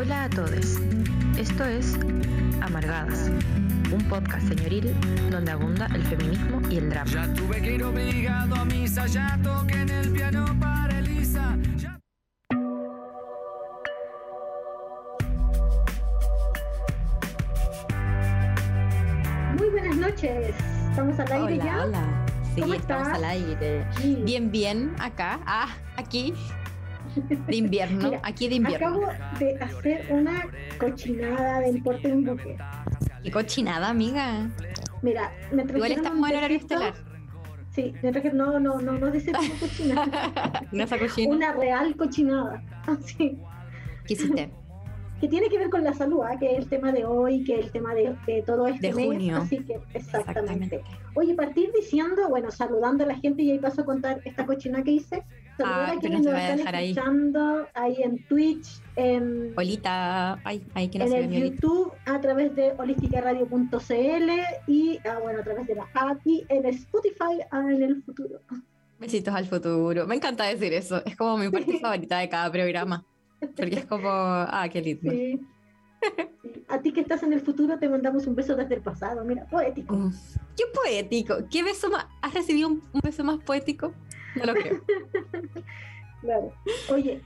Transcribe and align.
Hola 0.00 0.24
a 0.24 0.30
todos. 0.30 0.78
Esto 1.38 1.64
es 1.64 1.94
Amargadas, 2.62 3.30
un 3.92 4.02
podcast 4.08 4.46
señoril 4.48 4.94
donde 5.30 5.50
abunda 5.52 5.86
el 5.94 6.02
feminismo 6.04 6.60
y 6.70 6.78
el 6.78 6.90
drama. 6.90 7.10
Ya 7.10 7.34
tuve 7.34 7.60
que 7.60 7.74
ir 7.74 7.84
obligado 7.84 8.54
a 8.56 8.64
misa, 8.64 9.06
ya 9.06 9.38
toqué 9.42 9.80
en 9.80 9.88
el 9.90 10.10
piano 10.10 10.44
para 10.60 10.98
Elisa. 10.98 11.56
ya- 11.76 11.98
Muy 19.58 19.68
buenas 19.70 19.96
noches. 19.96 20.54
Estamos 20.90 21.18
al 21.18 21.32
aire 21.32 21.54
Hola, 21.54 21.64
ya. 21.64 21.84
hola. 21.84 22.26
Sí, 22.54 22.60
¿Cómo 22.62 22.74
estamos 22.74 23.06
estás? 23.06 23.18
al 23.18 23.24
aire. 23.24 23.86
Sí. 23.96 24.18
Bien, 24.24 24.50
bien, 24.50 24.94
acá. 24.98 25.40
Ah, 25.46 25.68
aquí. 25.96 26.34
De 27.46 27.56
invierno, 27.56 28.10
Mira, 28.10 28.20
aquí 28.22 28.48
de 28.48 28.54
invierno. 28.56 28.88
Acabo 28.88 29.06
de 29.38 29.56
hacer 29.56 30.06
una 30.10 30.46
cochinada 30.78 31.60
de 31.60 31.70
un 32.12 32.24
buque. 32.24 32.56
Qué 33.22 33.30
cochinada, 33.30 33.88
amiga. 33.88 34.48
Mira, 35.02 35.32
me 35.52 35.62
Igual 35.62 35.92
estamos 35.92 36.30
en 36.30 36.36
horario 36.36 36.56
estelar. 36.58 36.94
Sí, 37.70 37.94
me 38.02 38.10
trajeron, 38.10 38.38
no, 38.38 38.60
no, 38.60 38.80
no, 38.80 38.92
no 38.92 39.10
de 39.10 39.20
cochinada. 39.60 40.66
No 40.72 40.86
cochina. 40.86 41.28
una 41.28 41.52
real 41.52 41.96
cochinada. 41.96 42.62
Así. 42.86 43.38
¿Qué 44.06 44.14
hiciste? 44.14 44.50
Que 45.20 45.28
tiene 45.28 45.48
que 45.48 45.58
ver 45.58 45.70
con 45.70 45.84
la 45.84 45.92
salud, 45.92 46.22
¿ah? 46.24 46.36
que 46.38 46.52
es 46.52 46.58
el 46.58 46.68
tema 46.68 46.92
de 46.92 47.04
hoy, 47.04 47.44
que 47.44 47.58
es 47.58 47.66
el 47.66 47.72
tema 47.72 47.94
de, 47.94 48.16
de 48.26 48.42
todo 48.42 48.66
este 48.66 48.88
De 48.88 48.94
mes. 48.94 49.06
junio. 49.06 49.36
Así 49.36 49.58
que, 49.58 49.74
exactamente. 49.94 50.76
Exactamente. 50.76 50.82
Oye, 51.14 51.34
partir 51.34 51.70
diciendo, 51.72 52.28
bueno, 52.28 52.50
saludando 52.50 53.04
a 53.04 53.06
la 53.06 53.16
gente 53.16 53.42
y 53.42 53.50
ahí 53.50 53.58
paso 53.58 53.82
a 53.82 53.84
contar 53.84 54.20
esta 54.24 54.46
cochina 54.46 54.82
que 54.82 54.92
hice. 54.92 55.22
Ah, 55.64 55.84
a 55.84 55.86
pero 55.88 56.00
quienes 56.00 56.22
nos 56.22 56.34
a 56.34 56.40
están 56.40 56.56
dejar 56.58 56.76
ahí. 56.76 56.90
escuchando 56.90 57.66
ahí 57.74 57.96
en 58.02 58.24
Twitch, 58.26 58.80
en, 58.96 59.52
Olita. 59.56 60.40
Ay, 60.44 60.64
ay, 60.74 60.88
que 60.88 60.98
no 60.98 61.04
en 61.06 61.12
el 61.12 61.24
olita. 61.26 61.54
YouTube, 61.54 61.92
a 62.06 62.20
través 62.20 62.54
de 62.56 62.72
holisticaradio.cl 62.78 64.30
y, 64.66 64.98
ah, 65.08 65.18
bueno, 65.22 65.40
a 65.40 65.42
través 65.42 65.66
de 65.66 65.74
la 65.74 65.88
app 65.94 66.20
y 66.24 66.44
en 66.48 66.66
Spotify 66.66 67.40
ah, 67.50 67.64
en 67.70 67.82
el 67.82 68.02
futuro. 68.02 68.40
Besitos 68.98 69.34
al 69.34 69.46
futuro. 69.46 70.06
Me 70.06 70.14
encanta 70.16 70.44
decir 70.44 70.72
eso. 70.74 71.02
Es 71.04 71.16
como 71.16 71.38
mi 71.38 71.48
parte 71.48 71.78
favorita 71.80 72.18
de 72.18 72.28
cada 72.28 72.50
programa. 72.52 73.04
Porque 73.56 73.76
es 73.76 73.86
como, 73.86 74.08
ah, 74.10 74.68
qué 74.70 74.82
lindo. 74.82 75.10
Sí. 75.10 75.40
A 76.68 76.80
ti 76.80 76.92
que 76.92 77.00
estás 77.00 77.22
en 77.22 77.32
el 77.32 77.40
futuro 77.40 77.78
te 77.78 77.88
mandamos 77.88 78.26
un 78.26 78.34
beso 78.34 78.54
desde 78.56 78.76
el 78.76 78.80
pasado, 78.82 79.24
mira, 79.24 79.44
poético. 79.46 80.10
Qué 80.56 80.64
poético. 80.72 81.36
¿Qué 81.50 81.62
beso 81.62 81.90
más? 81.90 82.06
¿Has 82.22 82.32
recibido 82.34 82.68
un, 82.68 82.82
un 82.92 83.00
beso 83.02 83.22
más 83.24 83.38
poético? 83.38 83.92
No 84.36 84.44
lo 84.46 84.54
creo. 84.54 84.80
Claro. 86.22 86.52
Oye, 86.92 87.22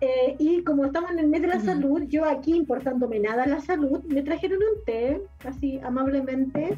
eh, 0.00 0.34
y 0.38 0.64
como 0.64 0.84
estamos 0.84 1.12
en 1.12 1.20
el 1.20 1.28
mes 1.28 1.42
de 1.42 1.46
la 1.46 1.60
salud, 1.60 2.02
yo 2.08 2.24
aquí 2.24 2.54
importándome 2.56 3.20
nada 3.20 3.44
a 3.44 3.46
la 3.46 3.60
salud, 3.60 4.02
me 4.08 4.22
trajeron 4.22 4.58
un 4.58 4.84
té, 4.84 5.22
así 5.44 5.78
amablemente, 5.78 6.76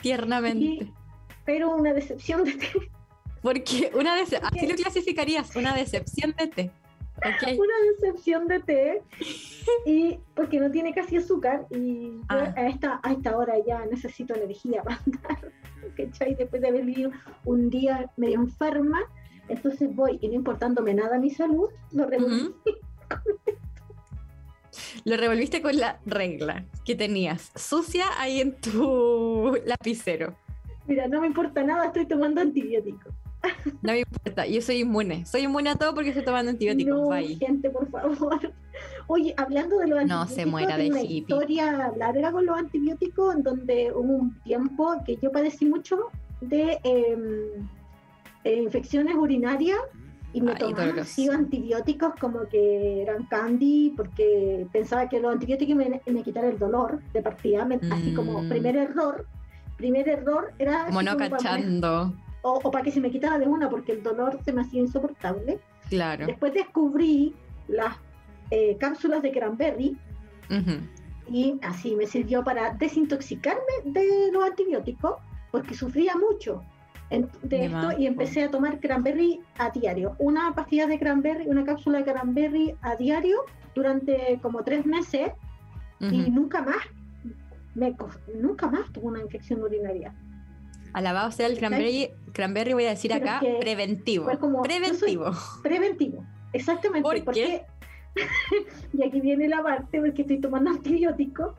Tiernamente. 0.00 0.64
y- 0.64 0.92
pero 1.44 1.74
una 1.74 1.92
decepción 1.92 2.44
de 2.44 2.52
té. 2.54 2.68
Porque 3.42 3.90
una 3.94 4.14
vez, 4.14 4.32
así 4.34 4.66
lo 4.66 4.74
clasificarías, 4.76 5.54
una 5.56 5.74
decepción 5.74 6.34
de 6.38 6.46
té. 6.46 6.70
Una 7.58 7.74
decepción 7.92 8.48
de 8.48 8.60
té 8.60 9.02
y 9.86 10.18
porque 10.34 10.58
no 10.60 10.70
tiene 10.70 10.94
casi 10.94 11.16
azúcar 11.16 11.66
y 11.70 12.12
Ah. 12.28 12.52
a 12.56 12.68
esta 12.68 13.00
a 13.02 13.12
esta 13.12 13.36
hora 13.36 13.54
ya 13.66 13.84
necesito 13.86 14.34
energía 14.34 14.82
para 14.84 14.98
andar 15.06 15.52
¿cachai? 15.96 16.34
después 16.34 16.62
de 16.62 16.68
haber 16.68 16.84
vivido 16.84 17.10
un 17.44 17.70
día 17.70 18.10
medio 18.16 18.40
enferma 18.40 19.00
entonces 19.48 19.94
voy 19.94 20.18
y 20.20 20.28
no 20.28 20.34
importándome 20.34 20.94
nada 20.94 21.18
mi 21.18 21.30
salud 21.30 21.68
lo 21.92 22.06
revolví 22.06 22.42
Ujú. 22.42 22.54
Lo 25.04 25.16
revolviste 25.16 25.62
con 25.62 25.76
la 25.76 25.98
regla 26.06 26.64
que 26.84 26.94
tenías 26.94 27.50
sucia 27.56 28.04
ahí 28.18 28.40
en 28.40 28.60
tu 28.60 29.56
lapicero. 29.64 30.34
mira 30.86 31.08
no 31.08 31.20
me 31.20 31.26
importa 31.26 31.62
nada 31.62 31.86
estoy 31.86 32.06
tomando 32.06 32.40
antibióticos 32.40 33.12
No 33.82 33.92
me 33.92 34.00
importa, 34.00 34.46
yo 34.46 34.60
soy 34.60 34.80
inmune. 34.80 35.24
Soy 35.26 35.42
inmune 35.42 35.70
a 35.70 35.74
todo 35.76 35.94
porque 35.94 36.10
estoy 36.10 36.24
tomando 36.24 36.50
antibióticos. 36.50 36.92
no 37.00 37.08
bye. 37.08 37.36
gente 37.36 37.70
por 37.70 37.88
favor 37.90 38.52
oye 39.06 39.34
hablando 39.36 39.78
de 39.78 39.86
los 39.88 39.98
No 40.06 40.20
antibióticos 40.22 40.34
se 40.34 40.46
muera 40.46 40.76
de 40.76 40.90
una 40.90 41.00
hippie. 41.02 41.16
historia 41.18 41.92
larga 41.96 42.32
con 42.32 42.46
los 42.46 42.56
antibióticos 42.58 43.34
en 43.36 43.42
donde 43.42 43.92
hubo 43.94 44.12
un 44.12 44.40
tiempo 44.42 44.94
que 45.04 45.16
yo 45.22 45.32
padecí 45.32 45.64
mucho 45.66 45.98
de 46.40 46.78
em, 46.84 47.68
eh, 48.44 48.62
infecciones 48.62 49.14
urinarias 49.16 49.78
y 50.32 50.40
me 50.42 50.52
Ay, 50.52 50.58
tomaba 50.58 51.00
así 51.02 51.28
antibióticos 51.28 52.12
como 52.20 52.46
que 52.48 53.02
eran 53.02 53.24
candy 53.26 53.92
porque 53.96 54.66
pensaba 54.72 55.08
que 55.08 55.18
los 55.20 55.32
antibióticos 55.32 55.74
me, 55.74 56.00
me 56.06 56.22
quitaran 56.22 56.50
el 56.52 56.58
dolor 56.58 57.00
de 57.12 57.20
partida, 57.22 57.64
me- 57.64 57.80
así 57.90 58.14
como 58.14 58.42
Mm. 58.42 58.48
primer 58.48 58.76
error. 58.76 59.26
Primer 59.76 60.08
error 60.08 60.52
era 60.58 60.86
Como 60.86 61.02
no 61.02 61.16
cachando. 61.16 62.14
O, 62.42 62.60
o 62.62 62.70
para 62.70 62.84
que 62.84 62.90
se 62.90 63.00
me 63.00 63.10
quitara 63.10 63.38
de 63.38 63.46
una 63.46 63.68
porque 63.68 63.92
el 63.92 64.02
dolor 64.02 64.38
se 64.44 64.52
me 64.52 64.62
hacía 64.62 64.80
insoportable. 64.80 65.58
Claro. 65.88 66.26
Después 66.26 66.54
descubrí 66.54 67.34
las 67.68 67.96
eh, 68.50 68.76
cápsulas 68.78 69.22
de 69.22 69.32
cranberry 69.32 69.96
Ujú. 70.50 70.80
y 71.28 71.58
así 71.62 71.94
me 71.96 72.06
sirvió 72.06 72.42
para 72.42 72.72
desintoxicarme 72.74 73.60
de 73.84 74.30
los 74.32 74.44
antibióticos 74.44 75.16
porque 75.50 75.74
sufría 75.74 76.14
mucho 76.16 76.62
de 77.42 77.64
esto 77.64 77.90
y 77.98 78.06
empecé 78.06 78.44
a 78.44 78.50
tomar 78.50 78.78
cranberry 78.78 79.40
a 79.58 79.70
diario. 79.70 80.14
Una 80.18 80.54
pastilla 80.54 80.86
de 80.86 80.98
cranberry, 80.98 81.48
una 81.48 81.64
cápsula 81.64 81.98
de 81.98 82.04
cranberry 82.12 82.76
a 82.82 82.94
diario 82.94 83.44
durante 83.74 84.38
como 84.40 84.62
tres 84.62 84.86
meses 84.86 85.32
y 85.98 86.22
Ujú. 86.22 86.30
nunca 86.30 86.62
más. 86.62 86.76
Me, 87.74 87.94
nunca 88.34 88.68
más 88.68 88.92
tuve 88.92 89.06
una 89.06 89.20
infección 89.20 89.62
urinaria. 89.62 90.14
Alabado 90.92 91.30
sea 91.30 91.46
el 91.46 91.58
cranberry, 91.58 92.10
cranberry 92.32 92.72
voy 92.74 92.84
a 92.86 92.90
decir 92.90 93.10
Pero 93.12 93.24
acá, 93.24 93.46
es 93.46 93.54
que 93.54 93.60
preventivo. 93.60 94.24
fue 94.24 94.38
como- 94.38 94.62
preventivo. 94.62 95.30
Preventivo, 95.62 96.24
exactamente. 96.52 97.02
¿Por 97.08 97.24
porque, 97.24 97.62
y 98.92 99.02
aquí 99.04 99.20
viene 99.20 99.48
la 99.48 99.62
parte 99.62 100.00
porque 100.00 100.22
estoy 100.22 100.40
tomando 100.40 100.70
antibióticos. 100.76 101.54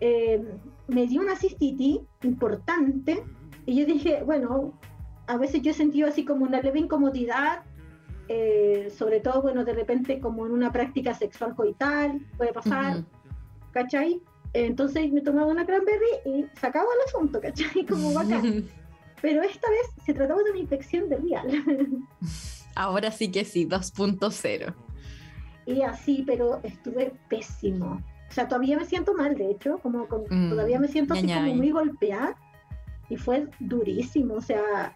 eh, 0.00 0.42
me 0.88 1.06
dio 1.06 1.20
una 1.20 1.36
cistitis 1.36 1.98
importante 2.22 3.22
y 3.66 3.74
yo 3.78 3.84
dije, 3.84 4.22
bueno, 4.24 4.78
a 5.26 5.36
veces 5.36 5.60
yo 5.60 5.72
he 5.72 5.74
sentido 5.74 6.08
así 6.08 6.24
como 6.24 6.46
una 6.46 6.62
leve 6.62 6.78
incomodidad, 6.78 7.60
eh, 8.28 8.88
sobre 8.96 9.20
todo, 9.20 9.42
bueno, 9.42 9.64
de 9.64 9.74
repente 9.74 10.18
como 10.20 10.46
en 10.46 10.52
una 10.52 10.72
práctica 10.72 11.12
sexual 11.14 11.54
coital, 11.54 12.20
puede 12.38 12.52
pasar, 12.54 12.98
Ujú. 12.98 13.06
¿cachai? 13.72 14.22
Entonces 14.54 15.12
me 15.12 15.20
tomaba 15.20 15.46
una 15.48 15.66
cranberry 15.66 16.06
y 16.24 16.46
sacaba 16.58 16.86
el 16.86 17.06
asunto, 17.06 17.38
¿cachai? 17.40 17.84
Como 17.88 18.14
bacán. 18.14 18.64
Pero 19.20 19.42
esta 19.42 19.68
vez 19.70 20.04
se 20.04 20.14
trataba 20.14 20.42
de 20.42 20.50
una 20.50 20.60
infección 20.60 21.08
de 21.08 21.16
vial. 21.16 21.48
Ahora 22.74 23.10
sí 23.10 23.30
que 23.30 23.44
sí, 23.44 23.66
2.0. 23.66 24.74
Y 25.66 25.82
así, 25.82 26.22
pero 26.26 26.60
estuve 26.62 27.12
pésimo. 27.28 28.00
O 28.28 28.32
sea, 28.32 28.46
todavía 28.46 28.76
me 28.78 28.84
siento 28.84 29.14
mal, 29.14 29.34
de 29.36 29.50
hecho, 29.50 29.78
como, 29.78 30.06
como- 30.06 30.24
Mm, 30.30 30.50
todavía 30.50 30.78
me 30.78 30.88
siento 30.88 31.14
así 31.14 31.26
ña, 31.26 31.36
ña. 31.36 31.42
como 31.42 31.54
muy 31.56 31.70
golpeada. 31.70 32.36
Y 33.08 33.16
fue 33.16 33.48
durísimo. 33.58 34.34
O 34.34 34.40
sea, 34.40 34.94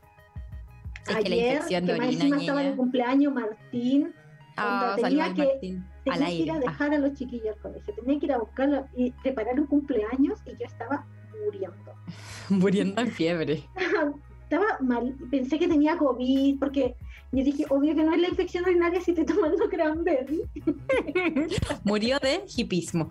Es 1.09 1.17
que 1.17 1.29
la 1.29 1.35
ayer, 1.35 1.53
infección 1.55 1.87
que 1.87 1.97
más 1.97 2.07
orina, 2.09 2.37
estaba 2.37 2.61
ñaña. 2.61 2.71
el 2.71 2.77
cumpleaños 2.77 3.33
Martín, 3.35 4.15
Onda, 4.59 4.97
tenía 4.97 5.35
que- 5.35 5.45
Martín. 5.47 5.87
tenía 6.05 6.27
que 6.27 6.35
ir 6.35 6.51
a 6.51 6.55
Ah, 6.57 6.59
dejar 6.61 6.95
a 6.95 6.99
los 6.99 7.15
chiquillos 7.15 7.57
al 7.57 7.63
colegio. 7.63 7.95
Tenía 7.95 8.19
que 8.21 8.27
ir 8.27 8.33
a 8.33 8.39
buscarlo 8.39 8.87
y 8.95 9.11
preparar 9.23 9.59
un 9.59 9.67
cumpleaños 9.67 10.41
y 10.47 10.51
yo 10.51 10.67
estaba 10.67 11.07
muriendo. 11.45 11.93
muriendo 12.49 13.01
en 13.01 13.11
fiebre. 13.11 13.65
estaba 14.43 14.79
mal, 14.81 15.15
pensé 15.31 15.59
que 15.59 15.67
tenía 15.69 15.97
COVID, 15.97 16.59
porque 16.59 16.95
yo 17.33 17.43
dije, 17.43 17.65
obvio 17.71 17.95
que 17.95 18.05
no 18.05 18.13
es 18.13 18.21
la 18.21 18.29
infección 18.29 18.65
urinaria 18.65 19.01
si 19.01 19.13
estoy 19.13 19.25
tomando 19.25 19.67
cranberry. 19.71 20.43
Murió 21.85 22.19
de 22.19 22.45
hipismo. 22.55 23.09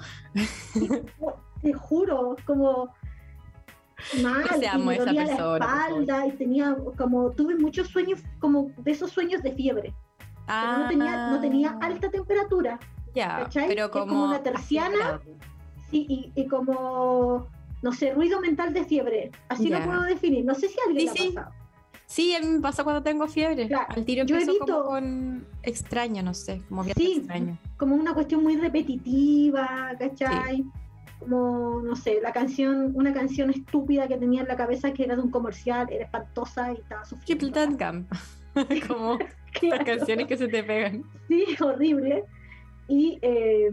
te 1.63 1.73
juro, 1.73 2.35
como 2.45 2.93
mal, 4.21 4.43
y 4.55 4.77
me 4.83 4.93
esa 4.95 5.05
dolía 5.05 5.21
la 5.25 5.27
persona, 5.27 5.57
por 5.59 5.61
espalda 5.61 6.27
y 6.27 6.31
tenía 6.33 6.77
como 6.97 7.31
tuve 7.31 7.55
muchos 7.55 7.87
sueños 7.87 8.19
como 8.39 8.71
de 8.77 8.91
esos 8.91 9.11
sueños 9.11 9.41
de 9.41 9.53
fiebre. 9.53 9.93
Pero 10.45 10.77
no 10.79 10.87
tenía 10.89 11.29
no 11.31 11.41
tenía 11.41 11.77
Ah, 11.81 11.85
alta 11.87 12.09
temperatura, 12.11 12.79
Ya, 13.15 13.39
¿cachai? 13.43 13.67
pero 13.67 13.89
como, 13.89 14.05
como 14.07 14.23
una 14.25 14.43
terciana. 14.43 15.19
sí, 15.89 16.05
y, 16.07 16.31
y 16.35 16.47
como 16.47 17.47
no 17.81 17.91
sé, 17.91 18.13
ruido 18.13 18.39
mental 18.41 18.73
de 18.73 18.83
fiebre, 18.85 19.31
así 19.49 19.69
Ya. 19.69 19.79
lo 19.79 19.85
puedo 19.85 20.01
definir. 20.03 20.45
No 20.45 20.53
sé 20.55 20.67
si 20.69 20.75
a 20.79 20.89
alguien 20.89 21.09
Sí, 21.09 21.23
le 21.23 21.29
ha 21.29 21.33
pasado. 21.41 21.55
Sí, 22.05 22.35
a 22.35 22.39
mí 22.41 22.47
me 22.47 22.59
pasa 22.59 22.83
cuando 22.83 23.01
tengo 23.01 23.25
fiebre. 23.27 23.67
Claro, 23.67 23.85
Al 23.89 24.03
tiro 24.05 24.25
yo 24.25 24.35
empiezo 24.35 24.59
evito- 24.59 24.65
como 24.75 24.83
con 24.89 25.47
extraño, 25.63 26.21
no 26.23 26.33
sé, 26.33 26.61
como 26.67 26.83
bien 26.83 26.95
Sí. 26.97 27.13
extraño. 27.19 27.57
Como 27.77 27.95
una 27.95 28.13
cuestión 28.13 28.43
muy 28.43 28.57
repetitiva, 28.57 29.91
¿cachai? 29.97 30.65
Como, 31.19 31.81
no 31.83 31.95
sé, 31.95 32.19
la 32.21 32.33
canción, 32.33 32.91
una 32.95 33.13
canción 33.13 33.49
estúpida 33.49 34.07
que 34.07 34.17
tenía 34.17 34.41
en 34.41 34.47
la 34.47 34.55
cabeza 34.57 34.91
que 34.91 35.03
era 35.03 35.15
de 35.15 35.21
un 35.21 35.31
comercial, 35.31 35.87
era 35.89 36.05
espantosa 36.05 36.73
y 36.73 36.77
estaba 36.77 37.05
sufriendo. 37.05 37.51
Triple 37.51 37.77
Camp. 37.77 38.11
como 38.89 39.17
las 39.61 39.83
canciones 39.85 40.27
que 40.27 40.35
se 40.37 40.47
te 40.49 40.63
pegan. 40.63 41.03
Sí, 41.29 41.45
horrible. 41.61 42.25
Y, 42.89 43.19
eh, 43.21 43.69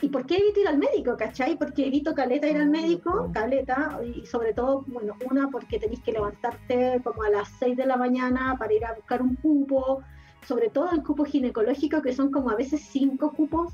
¿Y 0.00 0.08
por 0.08 0.26
qué 0.26 0.36
evito 0.36 0.60
ir 0.60 0.68
al 0.68 0.78
médico, 0.78 1.16
cachai? 1.16 1.58
Porque 1.58 1.86
evito 1.86 2.14
caleta 2.14 2.48
ir 2.48 2.56
al 2.56 2.68
médico, 2.68 3.30
caleta, 3.32 3.98
y 4.04 4.24
sobre 4.26 4.52
todo, 4.52 4.84
bueno, 4.86 5.16
una 5.28 5.48
porque 5.48 5.80
tenéis 5.80 6.00
que 6.00 6.12
levantarte 6.12 7.00
como 7.02 7.24
a 7.24 7.30
las 7.30 7.48
6 7.58 7.76
de 7.76 7.86
la 7.86 7.96
mañana 7.96 8.54
para 8.58 8.72
ir 8.72 8.84
a 8.84 8.94
buscar 8.94 9.22
un 9.22 9.34
cupo, 9.36 10.02
sobre 10.46 10.70
todo 10.70 10.92
el 10.92 11.02
cupo 11.02 11.24
ginecológico, 11.24 12.00
que 12.00 12.12
son 12.12 12.30
como 12.30 12.50
a 12.50 12.54
veces 12.54 12.80
cinco 12.80 13.32
cupos 13.32 13.72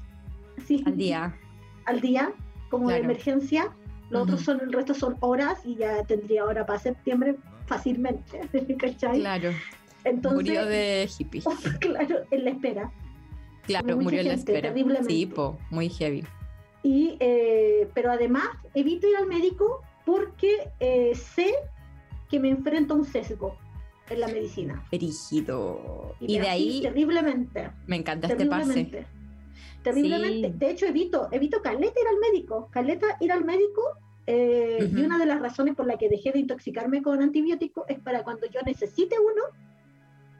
así, 0.58 0.82
Al 0.86 0.96
día. 0.96 1.36
al 1.84 2.00
día, 2.00 2.32
como 2.70 2.88
de 2.88 2.98
emergencia. 2.98 3.70
Los 4.10 4.22
otros 4.22 4.42
son, 4.42 4.60
el 4.60 4.72
resto 4.72 4.94
son 4.94 5.16
horas 5.20 5.60
y 5.64 5.76
ya 5.76 6.04
tendría 6.04 6.44
hora 6.44 6.64
para 6.64 6.78
septiembre 6.78 7.36
fácilmente, 7.66 8.40
¿cachai? 8.78 9.20
Claro. 9.20 9.50
Entonces, 10.04 10.42
Murió 10.42 10.66
de 10.66 11.08
hippie. 11.18 11.42
claro, 11.80 12.20
en 12.30 12.44
la 12.44 12.50
espera. 12.50 12.92
Claro, 13.66 13.96
murió 13.96 14.20
en 14.20 14.28
la 14.28 14.34
espera. 14.34 14.68
terriblemente. 14.68 15.12
Sí, 15.12 15.26
po, 15.26 15.58
muy 15.70 15.88
heavy. 15.88 16.24
Y, 16.82 17.16
eh, 17.20 17.88
pero 17.94 18.12
además 18.12 18.44
evito 18.74 19.08
ir 19.08 19.16
al 19.16 19.26
médico 19.26 19.80
porque 20.04 20.70
eh, 20.80 21.14
sé 21.14 21.54
que 22.30 22.38
me 22.38 22.50
enfrento 22.50 22.94
a 22.94 22.98
un 22.98 23.04
sesgo 23.06 23.56
en 24.10 24.20
la 24.20 24.28
medicina. 24.28 24.84
Perigido. 24.90 26.14
Y, 26.20 26.34
pero 26.34 26.44
de 26.44 26.50
ahí 26.50 26.82
terriblemente, 26.82 27.70
me 27.86 27.96
encanta 27.96 28.26
este 28.28 28.44
pase. 28.46 28.66
terriblemente. 28.74 29.06
Terriblemente. 29.82 30.48
Sí. 30.48 30.54
De 30.58 30.70
hecho, 30.70 30.86
evito, 30.86 31.28
evito 31.32 31.60
caleta 31.62 32.00
ir 32.00 32.06
al 32.08 32.18
médico. 32.18 32.68
Caleta 32.70 33.16
ir 33.20 33.32
al 33.32 33.44
médico. 33.44 33.82
eh, 34.26 34.78
Y 34.80 34.84
Ujú. 34.94 35.04
una 35.04 35.18
de 35.18 35.26
las 35.26 35.40
razones 35.40 35.74
por 35.74 35.86
la 35.86 35.96
que 35.98 36.08
dejé 36.08 36.32
de 36.32 36.38
intoxicarme 36.40 37.02
con 37.02 37.20
antibióticos 37.22 37.84
es 37.88 37.98
para 37.98 38.22
cuando 38.24 38.46
yo 38.46 38.60
necesite 38.64 39.16
uno, 39.18 39.42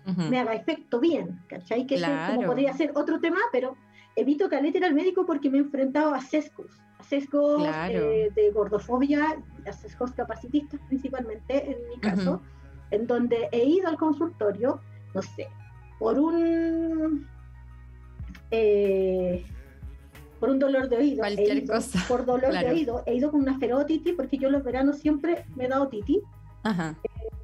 Ujú. 0.07 0.23
me 0.23 0.39
haga 0.39 0.55
efecto 0.55 1.01
bien, 1.01 1.39
¿cachai? 1.49 1.87
Que 1.87 1.95
eso 1.97 2.07
es 2.07 2.27
como 2.27 2.41
Claro. 2.41 2.49
podría 2.53 2.73
ser 2.75 2.93
otro 2.95 3.21
tema, 3.21 3.39
pero 3.53 3.77
evito 4.17 4.49
caleta 4.49 4.79
ir 4.79 4.85
al 4.85 4.95
médico 4.95 5.25
porque 5.27 5.49
me 5.51 5.59
he 5.59 5.61
enfrentado 5.63 6.15
a 6.15 6.21
sesgos, 6.21 6.71
a 6.99 7.03
sesgos 7.05 7.63
Claro. 7.63 8.11
eh, 8.13 8.31
de 8.35 8.51
gordofobia, 8.51 9.43
a 9.67 9.73
sesgos 9.73 10.13
capacitistas 10.13 10.81
principalmente, 10.89 11.71
en 11.71 11.79
mi 11.89 11.99
caso, 12.01 12.33
Ujú. 12.35 12.43
en 12.91 13.07
donde 13.07 13.49
he 13.51 13.65
ido 13.65 13.89
al 13.89 13.97
consultorio, 13.97 14.81
no 15.15 15.23
sé, 15.23 15.49
por 15.99 16.19
un... 16.19 17.27
eh, 18.51 19.45
por 20.41 20.51
un 20.51 20.59
dolor 20.59 20.89
de 20.91 20.97
oído, 20.99 21.19
Cualquier 21.21 21.59
ido, 21.65 21.75
cosa, 21.75 22.05
por 22.07 22.27
dolor 22.27 22.51
claro. 22.51 22.69
de 22.69 22.75
oído, 22.75 23.03
he 23.07 23.15
ido 23.15 23.31
con 23.31 23.41
una 23.41 23.59
ferotitis 23.59 24.13
porque 24.15 24.37
yo 24.37 24.51
los 24.51 24.63
veranos 24.63 24.99
siempre 24.99 25.47
me 25.57 25.65
he 25.65 25.69
dado 25.69 25.89
titis 25.89 26.19
Ajá. 26.63 26.95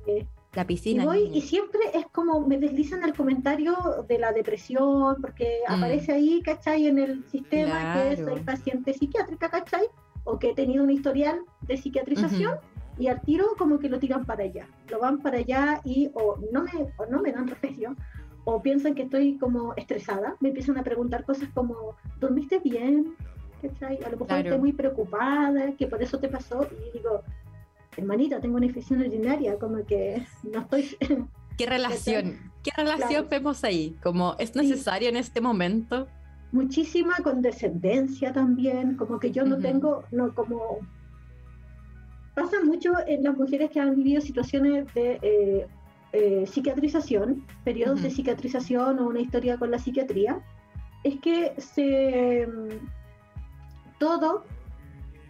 eh, 0.07 0.27
La 0.55 0.63
y 0.63 0.65
piscina. 0.65 1.05
voy 1.05 1.25
niña. 1.25 1.37
y 1.37 1.41
siempre 1.43 1.81
es 1.95 2.07
como 2.09 2.41
me 2.47 2.59
deslizan 2.59 3.05
el 3.05 3.15
comentario 3.15 3.77
de 4.09 4.19
la 4.19 4.33
depresión, 4.33 5.17
porque 5.21 5.61
Mm. 5.69 5.73
aparece 5.73 6.13
ahí, 6.13 6.43
¿cachai? 6.43 6.87
En 6.89 6.99
el 6.99 7.25
sistema 7.29 7.93
que 7.93 8.17
Claro. 8.17 8.33
soy 8.33 8.41
paciente 8.43 8.93
psiquiátrica, 8.95 9.49
¿cachai? 9.49 9.87
O 10.25 10.39
que 10.39 10.51
he 10.51 10.55
tenido 10.55 10.83
un 10.85 10.91
historial 10.91 11.41
de 11.63 11.77
psiquiatrización 11.77 12.55
y 12.99 13.07
al 13.07 13.23
tiro 13.23 13.55
como 13.57 13.79
que 13.79 13.89
lo 13.89 13.99
tiran 13.99 14.25
para 14.27 14.43
allá. 14.45 14.67
Lo 14.91 14.99
van 14.99 15.21
para 15.23 15.39
allá 15.39 15.81
y 15.85 16.11
o 16.15 16.37
no 16.53 16.65
me, 16.65 16.71
o 16.97 17.07
no 17.09 17.23
me 17.23 17.33
dan 17.33 17.47
remedio 17.49 17.95
o 18.45 18.61
piensan 18.61 18.95
que 18.95 19.03
estoy 19.03 19.39
como 19.39 19.75
estresada. 19.77 20.37
Me 20.41 20.49
empiezan 20.49 20.77
a 20.79 20.83
preguntar 20.83 21.25
cosas 21.25 21.49
como, 21.55 21.95
¿dormiste 22.19 22.59
bien? 22.59 23.15
¿Cachai? 23.63 23.99
A 23.99 24.07
lo 24.09 24.13
mejor 24.13 24.27
Claro. 24.27 24.43
estoy 24.49 24.59
muy 24.59 24.73
preocupada, 24.73 25.73
que 25.79 25.87
por 25.87 26.03
eso 26.03 26.19
te 26.19 26.29
pasó. 26.29 26.67
Y 26.89 26.99
digo, 26.99 27.23
hermanita, 27.97 28.41
tengo 28.41 28.57
una 28.57 28.67
infección 28.67 29.01
urinaria, 29.01 29.59
como 29.59 29.85
que 29.85 30.25
no 30.43 30.61
estoy... 30.61 30.97
¿Qué 31.59 31.67
relación? 31.67 32.39
¿Qué 32.63 32.71
relación 32.77 33.09
Claro. 33.09 33.29
vemos 33.31 33.65
ahí? 33.65 33.97
Como 34.03 34.35
es 34.39 34.55
necesario 34.57 35.09
en 35.09 35.17
este 35.17 35.41
momento. 35.41 36.09
muchísima 36.53 37.15
condescendencia 37.23 38.33
también, 38.33 38.97
como 38.97 39.19
que 39.21 39.31
yo 39.31 39.45
no 39.45 39.59
tengo, 39.59 40.03
no 40.11 40.35
como 40.35 40.79
pasa 42.35 42.57
mucho 42.65 42.93
en 43.07 43.23
las 43.23 43.37
mujeres 43.37 43.71
que 43.71 43.79
han 43.81 43.95
vivido 43.95 44.21
situaciones 44.21 44.93
de 44.95 45.19
eh, 45.23 45.67
eh, 46.13 46.45
psiquiatrización, 46.47 47.45
periodos 47.63 48.01
de 48.03 48.09
Ujú. 48.09 48.17
psiquiatrización 48.17 48.99
o 48.99 49.07
una 49.07 49.21
historia 49.21 49.59
con 49.59 49.71
la 49.71 49.79
psiquiatría, 49.79 50.41
es 51.05 51.21
que 51.21 51.53
se 51.59 52.47
mm, 52.49 52.89
todo, 53.99 54.45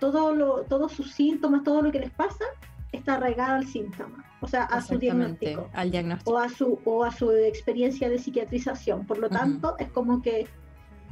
todo 0.01 0.35
lo, 0.35 0.63
todos 0.65 0.93
sus 0.93 1.13
síntomas, 1.13 1.63
todo 1.63 1.83
lo 1.83 1.93
que 1.93 2.01
les 2.01 2.11
pasa, 2.11 2.45
está 2.93 3.15
arraigado 3.15 3.55
al 3.55 3.67
síntoma, 3.69 4.25
o 4.41 4.49
sea, 4.49 4.65
a 4.65 4.81
su 4.83 4.99
diagnóstico 4.99 5.69
al 5.75 5.91
diagnóstico. 5.93 6.33
o 6.33 6.39
a 6.39 6.49
su 6.49 6.79
o 6.85 7.05
a 7.05 7.13
su 7.13 7.31
experiencia 7.31 8.09
de 8.09 8.19
psiquiatrización. 8.19 9.07
Por 9.07 9.19
lo 9.19 9.29
Ujú. 9.29 9.37
tanto, 9.37 9.79
es 9.79 9.89
como 9.91 10.21
que 10.23 10.49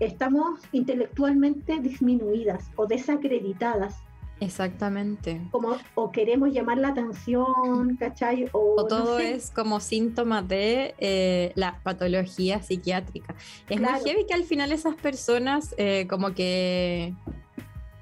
estamos 0.00 0.60
intelectualmente 0.72 1.78
disminuidas 1.80 2.70
o 2.76 2.86
desacreditadas, 2.86 3.94
Exactamente. 4.40 5.40
como 5.50 5.76
o 5.94 6.10
queremos 6.12 6.52
llamar 6.52 6.78
la 6.78 6.88
atención, 6.88 7.96
¿cachai? 7.98 8.46
O, 8.52 8.74
O 8.76 8.82
no 8.82 8.86
todo 8.88 9.18
sé. 9.18 9.34
es 9.34 9.50
como 9.50 9.80
síntoma 9.80 10.42
de 10.42 10.94
eh, 10.98 11.52
la 11.56 11.78
patología 11.82 12.62
psiquiátrica. 12.62 13.34
Es 13.68 13.78
Claro. 13.78 14.00
muy 14.00 14.08
heavy 14.10 14.26
que 14.26 14.34
al 14.34 14.44
final 14.44 14.72
esas 14.72 14.94
personas 14.96 15.74
eh, 15.76 16.06
como 16.08 16.34
que 16.34 17.14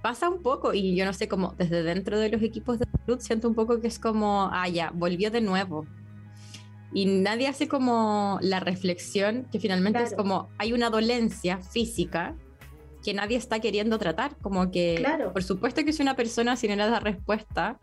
pasa 0.06 0.28
un 0.28 0.40
poco, 0.40 0.72
y 0.72 0.94
yo 0.94 1.04
no 1.04 1.12
sé, 1.12 1.26
como 1.26 1.56
desde 1.58 1.82
dentro 1.82 2.16
de 2.20 2.28
los 2.28 2.40
equipos 2.40 2.78
de 2.78 2.86
salud 2.86 3.18
siento 3.18 3.48
un 3.48 3.56
poco 3.56 3.80
que 3.80 3.88
es 3.88 3.98
como, 3.98 4.48
ah, 4.52 4.68
ya, 4.68 4.92
volvió 4.94 5.32
de 5.32 5.40
nuevo. 5.40 5.84
Y 6.92 7.06
nadie 7.06 7.48
hace 7.48 7.66
como 7.66 8.38
la 8.40 8.60
reflexión 8.60 9.48
que 9.50 9.58
finalmente 9.58 10.00
es 10.04 10.14
como, 10.14 10.48
hay 10.58 10.72
una 10.72 10.90
dolencia 10.90 11.58
física 11.58 12.36
que 13.02 13.14
nadie 13.14 13.36
está 13.36 13.58
queriendo 13.58 13.98
tratar, 13.98 14.36
como 14.36 14.70
que, 14.70 14.94
Claro. 14.98 15.32
por 15.32 15.42
supuesto 15.42 15.84
que 15.84 15.92
si 15.92 16.02
una 16.02 16.14
persona 16.14 16.54
si 16.54 16.68
no 16.68 16.76
le 16.76 16.88
da 16.88 17.00
respuesta, 17.00 17.80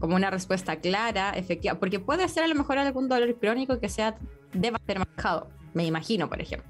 como 0.00 0.16
una 0.16 0.30
respuesta 0.30 0.80
clara, 0.80 1.30
efectiva, 1.36 1.78
porque 1.78 2.00
puede 2.00 2.28
ser 2.28 2.42
a 2.42 2.48
lo 2.48 2.56
mejor 2.56 2.78
algún 2.78 3.08
dolor 3.08 3.38
crónico 3.38 3.78
que 3.78 3.88
sea, 3.88 4.18
deba 4.52 4.80
ser 4.88 4.98
manejado, 4.98 5.50
me 5.72 5.86
imagino, 5.86 6.28
por 6.28 6.40
ejemplo. 6.40 6.68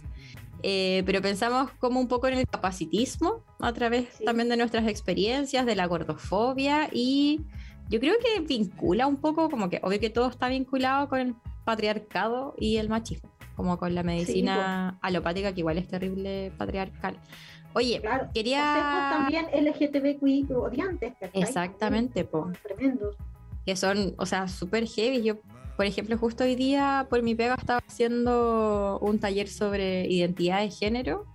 Eh, 0.65 1.05
pero 1.07 1.23
pensamos 1.23 1.71
como 1.79 2.01
un 2.01 2.09
poco 2.09 2.27
en 2.27 2.35
el 2.39 2.45
capacitismo 2.47 3.45
a 3.61 3.73
través 3.73 4.09
Sí. 4.19 4.25
también 4.25 4.49
de 4.49 4.57
nuestras 4.57 4.89
experiencias, 4.89 5.65
de 5.67 5.77
la 5.77 5.87
gordofobia 5.87 6.89
y 6.93 7.43
yo 7.88 8.00
creo 8.00 8.14
que 8.18 8.40
vincula 8.40 9.07
un 9.07 9.16
poco, 9.16 9.49
como 9.50 9.68
que 9.71 9.80
obvio 9.83 10.00
que 10.00 10.11
todo 10.11 10.28
está 10.28 10.49
vinculado 10.49 11.09
con 11.09 11.21
el 11.21 11.35
patriarcado 11.64 12.54
y 12.59 12.76
el 12.76 12.88
machismo, 12.88 13.30
como 13.57 13.78
con 13.78 13.95
la 13.95 14.02
medicina 14.02 14.99
alopática 15.02 15.52
que 15.52 15.61
igual 15.61 15.78
es 15.78 15.88
terrible 15.88 16.52
patriarcal. 16.57 17.18
Oye, 17.75 18.00
Claro. 18.00 18.28
quería... 18.33 19.11
También 19.18 19.47
LGTBQI 19.52 20.47
odiantes. 20.54 21.14
Exactamente, 21.33 22.25
po. 22.25 22.50
Tremendos. 22.62 23.16
que 23.66 23.76
son, 23.76 24.14
o 24.16 24.25
sea, 24.25 24.49
súper 24.49 24.87
heavy. 24.87 25.23
Yo, 25.23 25.37
por 25.76 25.85
ejemplo, 25.85 26.16
justo 26.16 26.45
hoy 26.45 26.54
día 26.57 27.07
por 27.11 27.23
mi 27.23 27.35
pega 27.35 27.54
estaba 27.54 27.80
haciendo 27.87 28.99
un 29.00 29.18
taller 29.18 29.49
sobre 29.49 30.07
identidad 30.09 30.61
de 30.61 30.71
género 30.71 31.26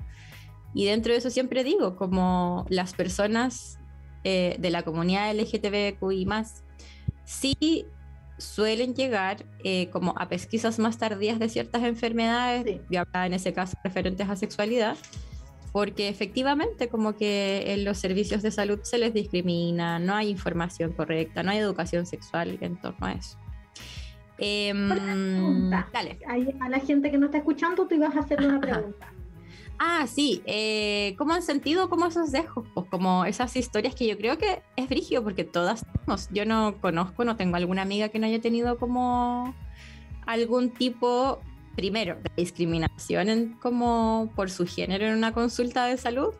y 0.74 0.86
dentro 0.86 1.14
de 1.14 1.20
eso 1.20 1.30
siempre 1.30 1.64
digo, 1.64 1.96
como 1.96 2.66
las 2.70 2.94
personas 2.94 3.80
eh, 4.24 4.56
de 4.60 4.70
la 4.70 4.84
comunidad 4.84 5.34
LGTBQI 5.36 6.26
más, 6.26 6.64
sí 7.26 7.86
suelen 8.38 8.94
llegar 8.96 9.46
eh, 9.64 9.90
como 9.92 10.16
a 10.18 10.28
pesquisas 10.28 10.80
más 10.80 10.98
tardías 10.98 11.40
de 11.40 11.50
ciertas 11.50 11.84
enfermedades, 11.84 12.64
Sí. 12.66 12.82
yo 12.90 13.02
hablaba 13.02 13.26
en 13.28 13.34
ese 13.34 13.54
caso 13.54 13.78
referentes 13.84 14.28
a 14.30 14.36
sexualidad, 14.36 14.98
porque 15.72 16.08
efectivamente 16.10 16.88
como 16.90 17.16
que 17.16 17.74
en 17.74 17.86
los 17.86 17.98
servicios 17.98 18.42
de 18.42 18.52
salud 18.52 18.80
se 18.84 18.98
les 18.98 19.14
discrimina, 19.14 20.00
no 20.00 20.14
hay 20.16 20.30
información 20.30 20.94
correcta, 20.94 21.44
no 21.44 21.52
hay 21.52 21.60
educación 21.60 22.06
sexual 22.06 22.58
en 22.62 22.76
torno 22.80 23.08
a 23.08 23.14
eso. 23.14 23.38
Pregunta. 24.38 25.88
dale. 25.94 26.20
A 26.60 26.70
la 26.70 26.80
gente 26.80 27.10
que 27.12 27.18
no 27.18 27.28
está 27.28 27.38
escuchando, 27.38 27.88
tú 27.88 27.96
ibas 27.96 28.16
a 28.16 28.20
hacerle 28.20 28.48
una 28.48 28.60
pregunta. 28.60 29.13
Ah, 29.80 30.08
sí. 30.08 30.42
eh, 30.46 31.16
¿Cómo 31.18 31.34
han 31.34 31.42
sentido 31.42 31.90
como 31.90 32.06
esos 32.06 32.32
dejos? 32.32 32.66
Pues 32.74 32.88
como 32.90 33.26
esas 33.26 33.56
historias 33.56 33.96
que 33.96 34.08
yo 34.08 34.18
creo 34.18 34.38
que 34.38 34.62
es 34.76 34.88
brígido 34.88 35.24
porque 35.24 35.44
todas 35.44 35.86
tenemos. 35.86 36.30
Yo 36.32 36.46
no 36.46 36.80
conozco, 36.80 37.26
no 37.26 37.36
tengo 37.36 37.56
alguna 37.56 37.82
amiga 37.82 38.10
que 38.10 38.20
no 38.20 38.28
haya 38.28 38.40
tenido 38.40 38.78
como 38.78 39.54
algún 40.26 40.72
tipo, 40.72 41.40
primero, 41.76 42.16
de 42.16 42.32
discriminación 42.38 43.30
en, 43.30 43.54
como 43.54 44.32
por 44.36 44.50
su 44.50 44.66
género 44.66 45.06
en 45.06 45.18
una 45.18 45.34
consulta 45.34 45.86
de 45.86 45.98
salud. 45.98 46.34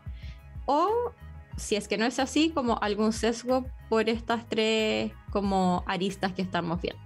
O 0.66 1.12
si 1.58 1.76
es 1.76 1.88
que 1.88 1.98
no 1.98 2.06
es 2.06 2.20
así, 2.20 2.50
como 2.50 2.82
algún 2.82 3.14
sesgo 3.14 3.66
por 3.90 4.10
estas 4.10 4.48
tres 4.48 5.12
como 5.32 5.84
aristas 5.86 6.32
que 6.34 6.42
estamos 6.42 6.82
viendo. 6.82 7.02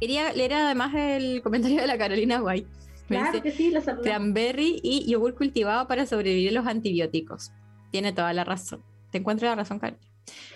Quería 0.00 0.32
leer 0.32 0.54
además 0.54 0.94
el 0.94 1.42
comentario 1.42 1.80
de 1.80 1.86
la 1.86 1.98
Carolina 1.98 2.42
White. 2.42 2.79
Claro 3.10 3.32
dice, 3.32 3.42
que 3.42 3.50
sí, 3.50 3.70
saludamos. 3.72 4.02
Cranberry 4.02 4.80
y 4.82 5.10
yogur 5.10 5.34
cultivado 5.34 5.86
para 5.88 6.06
sobrevivir 6.06 6.50
a 6.50 6.52
los 6.60 6.66
antibióticos. 6.66 7.52
Tiene 7.90 8.12
toda 8.12 8.32
la 8.32 8.44
razón. 8.44 8.82
Te 9.10 9.18
encuentro 9.18 9.48
la 9.48 9.56
razón, 9.56 9.78
Karen. 9.80 9.98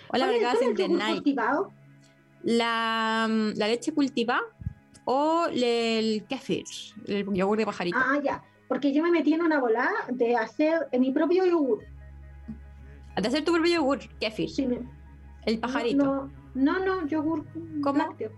Hola, 0.07 0.27
Vargas 0.27 0.41
¿cuál 0.41 0.55
es 0.55 0.61
en 0.61 0.69
el 0.69 0.77
yogur 0.77 1.13
cultivado? 1.15 1.73
La, 2.43 3.27
mm, 3.29 3.57
la 3.57 3.67
leche 3.67 3.93
cultivada 3.93 4.41
o 5.03 5.47
el 5.51 6.25
kefir, 6.29 6.63
el 7.07 7.25
yogur 7.33 7.57
de 7.57 7.65
pajarito. 7.65 7.97
Ah, 7.99 8.19
ya. 8.23 8.43
Porque 8.67 8.93
yo 8.93 9.03
me 9.03 9.11
metí 9.11 9.33
en 9.33 9.41
una 9.41 9.59
bola 9.59 9.89
de 10.11 10.35
hacer 10.35 10.87
mi 10.97 11.11
propio 11.11 11.45
yogur. 11.45 11.83
De 13.21 13.27
hacer 13.27 13.43
tu 13.43 13.51
propio 13.53 13.73
yogur, 13.75 13.99
kefir, 14.19 14.49
Sí, 14.49 14.65
me- 14.65 14.79
el 15.45 15.59
pajarito. 15.59 16.29
No, 16.55 16.79
no, 16.79 16.85
no, 16.85 17.07
yogur 17.07 17.45
¿Cómo? 17.81 17.97
lácteo. 17.99 18.31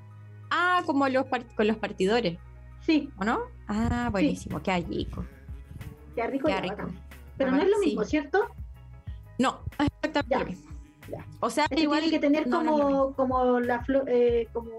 Ah, 0.50 0.82
como 0.86 1.08
los 1.08 1.26
con 1.56 1.68
los 1.68 1.78
partidores, 1.78 2.38
Sí, 2.82 3.10
¿o 3.18 3.24
no? 3.26 3.40
Ah, 3.68 4.10
buenísimo, 4.12 4.62
qué 4.62 4.78
rico. 4.80 5.26
qué 6.16 6.28
rico. 6.28 6.48
Qué 6.48 6.62
rico. 6.62 6.76
bacán. 6.78 7.00
Pero 7.38 7.52
no 7.52 7.62
es 7.62 7.70
lo 7.70 7.78
sí. 7.80 7.86
mismo, 7.88 8.04
¿cierto? 8.06 8.48
No, 9.38 9.60
es 9.78 9.88
exactamente 10.02 10.30
Ya, 10.30 10.40
lo 10.40 10.46
mismo. 10.46 10.72
ya. 11.10 11.26
O 11.40 11.50
sea, 11.50 11.66
Este 11.66 11.82
igual 11.82 12.02
tiene 12.02 12.16
que 12.16 12.20
tener 12.20 12.48
no, 12.48 12.64
no 12.64 12.78
es 12.78 12.82
como, 12.84 13.14
como 13.14 13.60
la 13.60 13.86
eh, 14.08 14.48
como, 14.54 14.72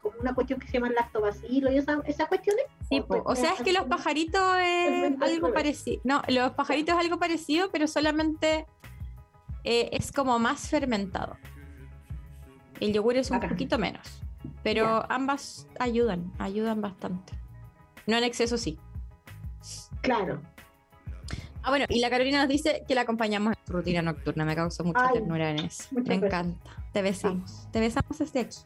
como 0.00 0.18
una 0.20 0.34
cuestión 0.34 0.60
que 0.60 0.66
se 0.68 0.74
llama 0.74 0.90
lactobacilo 0.90 1.72
y 1.72 1.78
esa, 1.78 2.00
esas 2.06 2.28
cuestiones. 2.28 2.64
Sí, 2.88 3.02
O- 3.08 3.22
o 3.24 3.34
sea, 3.34 3.54
es 3.54 3.62
que 3.62 3.72
los 3.72 3.84
pajaritos 3.86 4.40
es 4.62 5.20
algo 5.20 5.52
parecido. 5.52 6.00
No, 6.04 6.22
los 6.28 6.52
pajaritos 6.52 6.94
es 6.96 7.00
algo 7.04 7.18
parecido, 7.18 7.70
pero 7.72 7.88
solamente 7.88 8.66
eh, 9.64 9.88
es 9.92 10.12
como 10.12 10.38
más 10.38 10.68
fermentado. 10.68 11.36
El 12.80 12.92
yogur 12.92 13.16
es 13.16 13.30
un 13.30 13.40
poquito 13.40 13.78
menos, 13.78 14.20
pero 14.62 14.84
Ya. 14.84 15.06
ambas 15.08 15.66
ayudan, 15.78 16.30
ayudan 16.38 16.80
bastante. 16.80 17.32
No 18.06 18.16
en 18.16 18.24
exceso, 18.24 18.58
sí. 18.58 18.78
Claro. 20.02 20.42
Ah, 21.62 21.70
bueno, 21.70 21.86
y 21.88 22.00
la 22.00 22.10
Carolina 22.10 22.40
nos 22.40 22.48
dice 22.48 22.84
que 22.86 22.94
la 22.94 23.02
acompañamos 23.02 23.54
en 23.56 23.66
su 23.66 23.72
rutina 23.72 24.02
nocturna. 24.02 24.44
Me 24.44 24.54
causó 24.54 24.84
mucha 24.84 25.06
Ay, 25.06 25.14
ternura 25.14 25.50
en 25.50 25.60
eso. 25.60 25.84
Me 25.92 26.02
gracias. 26.02 26.24
encanta. 26.24 26.70
Te 26.92 27.00
besamos. 27.02 27.68
Te 27.72 27.80
besamos 27.80 28.18
desde 28.18 28.40
aquí. 28.40 28.58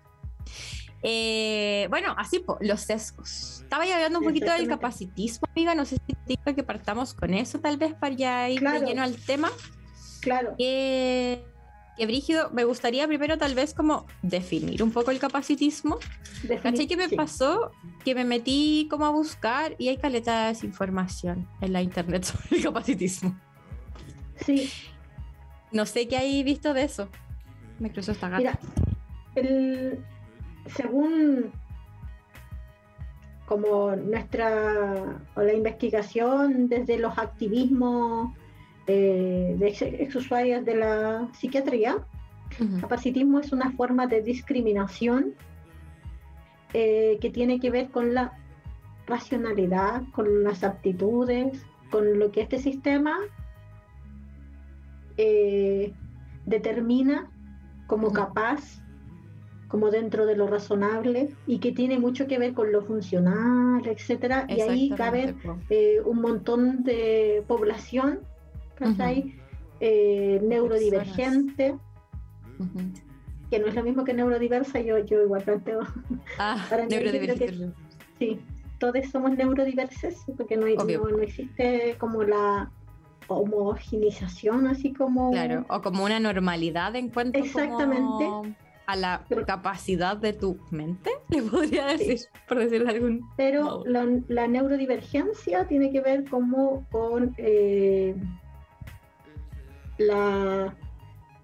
Eh, 1.05 1.87
bueno, 1.91 2.13
así, 2.19 2.41
po, 2.41 2.59
los 2.61 2.81
sesgos. 2.81 3.61
Estaba 3.63 3.87
ya 3.87 3.95
hablando 3.97 4.19
un 4.19 4.25
poquito 4.25 4.51
del 4.51 4.67
capacitismo, 4.67 5.47
amiga. 5.53 5.75
No 5.77 5.85
sé 5.85 5.99
si 6.07 6.13
te 6.15 6.19
digo 6.27 6.57
que 6.57 6.65
partamos 6.65 7.15
con 7.15 7.35
eso, 7.35 7.61
tal 7.61 7.77
vez, 7.77 7.95
para 7.95 8.15
ya 8.17 8.49
ir 8.49 8.57
de 8.61 8.67
Claro. 8.67 8.85
lleno 8.87 9.03
al 9.05 9.15
tema. 9.15 9.51
Claro. 10.21 10.55
Que, 10.59 11.45
que 11.99 12.07
Brígido, 12.07 12.51
me 12.53 12.65
gustaría 12.65 13.07
primero, 13.07 13.37
tal 13.37 13.55
vez, 13.55 13.75
como 13.75 14.07
definir 14.23 14.83
un 14.83 14.91
poco 14.93 15.11
el 15.11 15.19
capacitismo. 15.19 15.99
¿Cachai? 16.63 16.87
¿Qué 16.87 16.97
me 16.97 17.09
Sí. 17.09 17.17
pasó? 17.17 17.73
Que 18.05 18.15
me 18.15 18.25
metí 18.25 18.87
como 18.91 19.05
a 19.05 19.11
buscar 19.11 19.75
y 19.79 19.89
hay 19.89 19.99
caleta 19.99 20.43
de 20.43 20.49
desinformación 20.49 21.47
en 21.61 21.73
la 21.75 21.83
internet 21.83 22.23
sobre 22.25 22.57
el 22.57 22.63
capacitismo. 22.63 23.37
Sí, 24.47 24.71
No 25.73 25.85
sé 25.85 26.09
qué 26.09 26.17
hay 26.17 26.43
visto 26.45 26.73
de 26.73 26.85
eso. 26.85 27.09
Me 27.79 27.93
cruzó 27.93 28.13
esta 28.13 28.29
gata. 28.29 28.39
mira, 28.39 28.59
el, 29.35 30.03
según 30.75 31.53
como 33.47 33.95
nuestra 33.97 35.21
o 35.35 35.43
la 35.43 35.53
investigación 35.55 36.69
desde 36.69 36.99
los 36.99 37.17
activismos 37.19 38.35
eh, 38.89 39.55
de 39.59 39.69
ex, 39.69 39.83
exusuarias 39.83 40.65
de 40.65 40.77
la 40.77 41.29
psiquiatría, 41.33 41.99
Ujú. 42.61 42.81
capacitismo 42.81 43.39
es 43.39 43.53
una 43.53 43.71
forma 43.73 44.07
de 44.07 44.23
discriminación 44.23 45.35
eh, 46.75 47.19
que 47.21 47.31
tiene 47.31 47.61
que 47.61 47.71
ver 47.71 47.91
con 47.91 48.15
la 48.15 48.33
racionalidad, 49.07 50.03
con 50.13 50.45
las 50.45 50.65
aptitudes, 50.65 51.65
con 51.91 52.19
lo 52.19 52.31
que 52.31 52.43
este 52.43 52.59
sistema 52.59 53.17
eh, 55.17 55.93
determina 56.47 57.31
como 57.87 58.13
capaz, 58.13 58.83
como 59.69 59.91
dentro 59.91 60.27
de 60.27 60.37
lo 60.37 60.47
razonable 60.47 61.31
y 61.47 61.59
que 61.59 61.73
tiene 61.73 61.99
mucho 61.99 62.27
que 62.27 62.39
ver 62.39 62.55
con 62.55 62.71
lo 62.71 62.83
funcional, 62.83 63.87
etcétera. 63.87 64.47
Y 64.49 64.61
ahí 64.61 64.91
cabe 64.91 65.35
eh, 65.71 66.01
un 66.05 66.21
montón 66.21 66.85
de 66.85 67.43
población, 67.47 68.21
¿cachai? 68.79 69.35
Eh, 69.81 70.41
neurodivergente, 70.43 71.77
que 73.51 73.59
no 73.59 73.67
es 73.67 73.75
lo 73.75 73.83
mismo 73.85 74.05
que 74.05 74.13
neurodiversa, 74.15 74.81
yo, 74.81 74.99
yo 74.99 75.23
igual 75.23 75.43
planteo, 75.43 75.81
Ah, 76.39 76.67
Para 76.71 76.85
mí 76.85 76.89
neurodivergente. 76.91 77.73
sí, 78.19 78.41
todos 78.79 79.07
somos 79.11 79.33
neurodiversos, 79.37 80.15
porque 80.37 80.57
no, 80.57 80.67
no, 80.67 80.85
no 81.17 81.23
existe 81.23 81.97
como 81.99 82.23
la 82.25 82.71
homogenización, 83.29 84.67
así 84.67 84.93
como... 84.93 85.31
Claro, 85.31 85.65
o 85.69 85.81
como 85.83 86.05
una 86.05 86.19
normalidad 86.21 86.97
en 86.97 87.11
cuanto 87.11 87.39
Exactamente. 87.39 88.25
como 88.25 88.55
a 88.87 88.97
la 88.97 89.25
Pero- 89.29 89.45
capacidad 89.45 90.17
de 90.17 90.33
tu 90.33 90.59
mente, 90.71 91.11
le 91.29 91.43
podría 91.43 91.87
decir, 91.89 92.21
por 92.49 92.59
decir 92.59 92.85
de 92.85 92.91
algún 92.91 93.21
Pero 93.37 93.83
la, 93.85 94.07
la 94.29 94.49
neurodivergencia 94.49 95.67
tiene 95.67 95.93
que 95.93 96.01
ver 96.01 96.25
como 96.29 96.87
con 96.91 97.35
eh, 97.37 98.15
las 99.99 100.73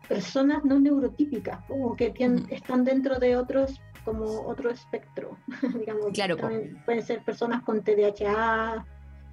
personas 0.09 0.65
no 0.65 0.79
neurotípicas, 0.79 1.65
como 1.67 1.97
que 1.97 2.13
están 2.51 2.85
dentro 2.85 3.19
de 3.19 3.37
otros 3.37 3.81
como 4.05 4.47
otro 4.47 4.71
espectro, 4.71 5.39
digamos. 5.79 6.07
Claro, 6.13 6.37
también 6.37 6.83
pueden 6.85 7.03
ser 7.03 7.25
personas 7.25 7.63
con 7.63 7.83
TDAH, 7.83 8.85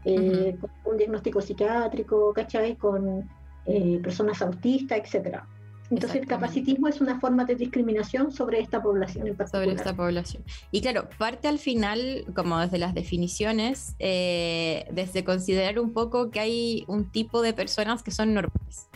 eh, 0.05 0.57
con 0.59 0.71
un 0.85 0.97
diagnóstico 0.97 1.41
psiquiátrico, 1.41 2.33
¿cachai? 2.33 2.75
Con 2.77 3.29
eh, 3.65 3.99
personas 4.01 4.41
autistas, 4.41 4.99
etcétera. 4.99 5.47
Entonces 5.91 6.21
el 6.21 6.27
capacitismo 6.27 6.87
es 6.87 7.01
una 7.01 7.19
forma 7.19 7.43
de 7.43 7.55
discriminación 7.55 8.31
sobre 8.31 8.61
esta 8.61 8.81
población 8.81 9.27
en 9.27 9.35
particular. 9.35 9.65
sobre 9.65 9.75
esta 9.75 9.93
población. 9.93 10.43
Y 10.71 10.79
claro, 10.79 11.09
parte 11.17 11.49
al 11.49 11.59
final, 11.59 12.23
como 12.33 12.57
desde 12.59 12.77
las 12.77 12.93
definiciones, 12.93 13.93
eh, 13.99 14.85
desde 14.93 15.25
considerar 15.25 15.79
un 15.79 15.91
poco 15.91 16.31
que 16.31 16.39
hay 16.39 16.85
un 16.87 17.11
tipo 17.11 17.41
de 17.41 17.53
personas 17.53 18.03
que 18.03 18.11
son 18.11 18.33
normales. 18.33 18.87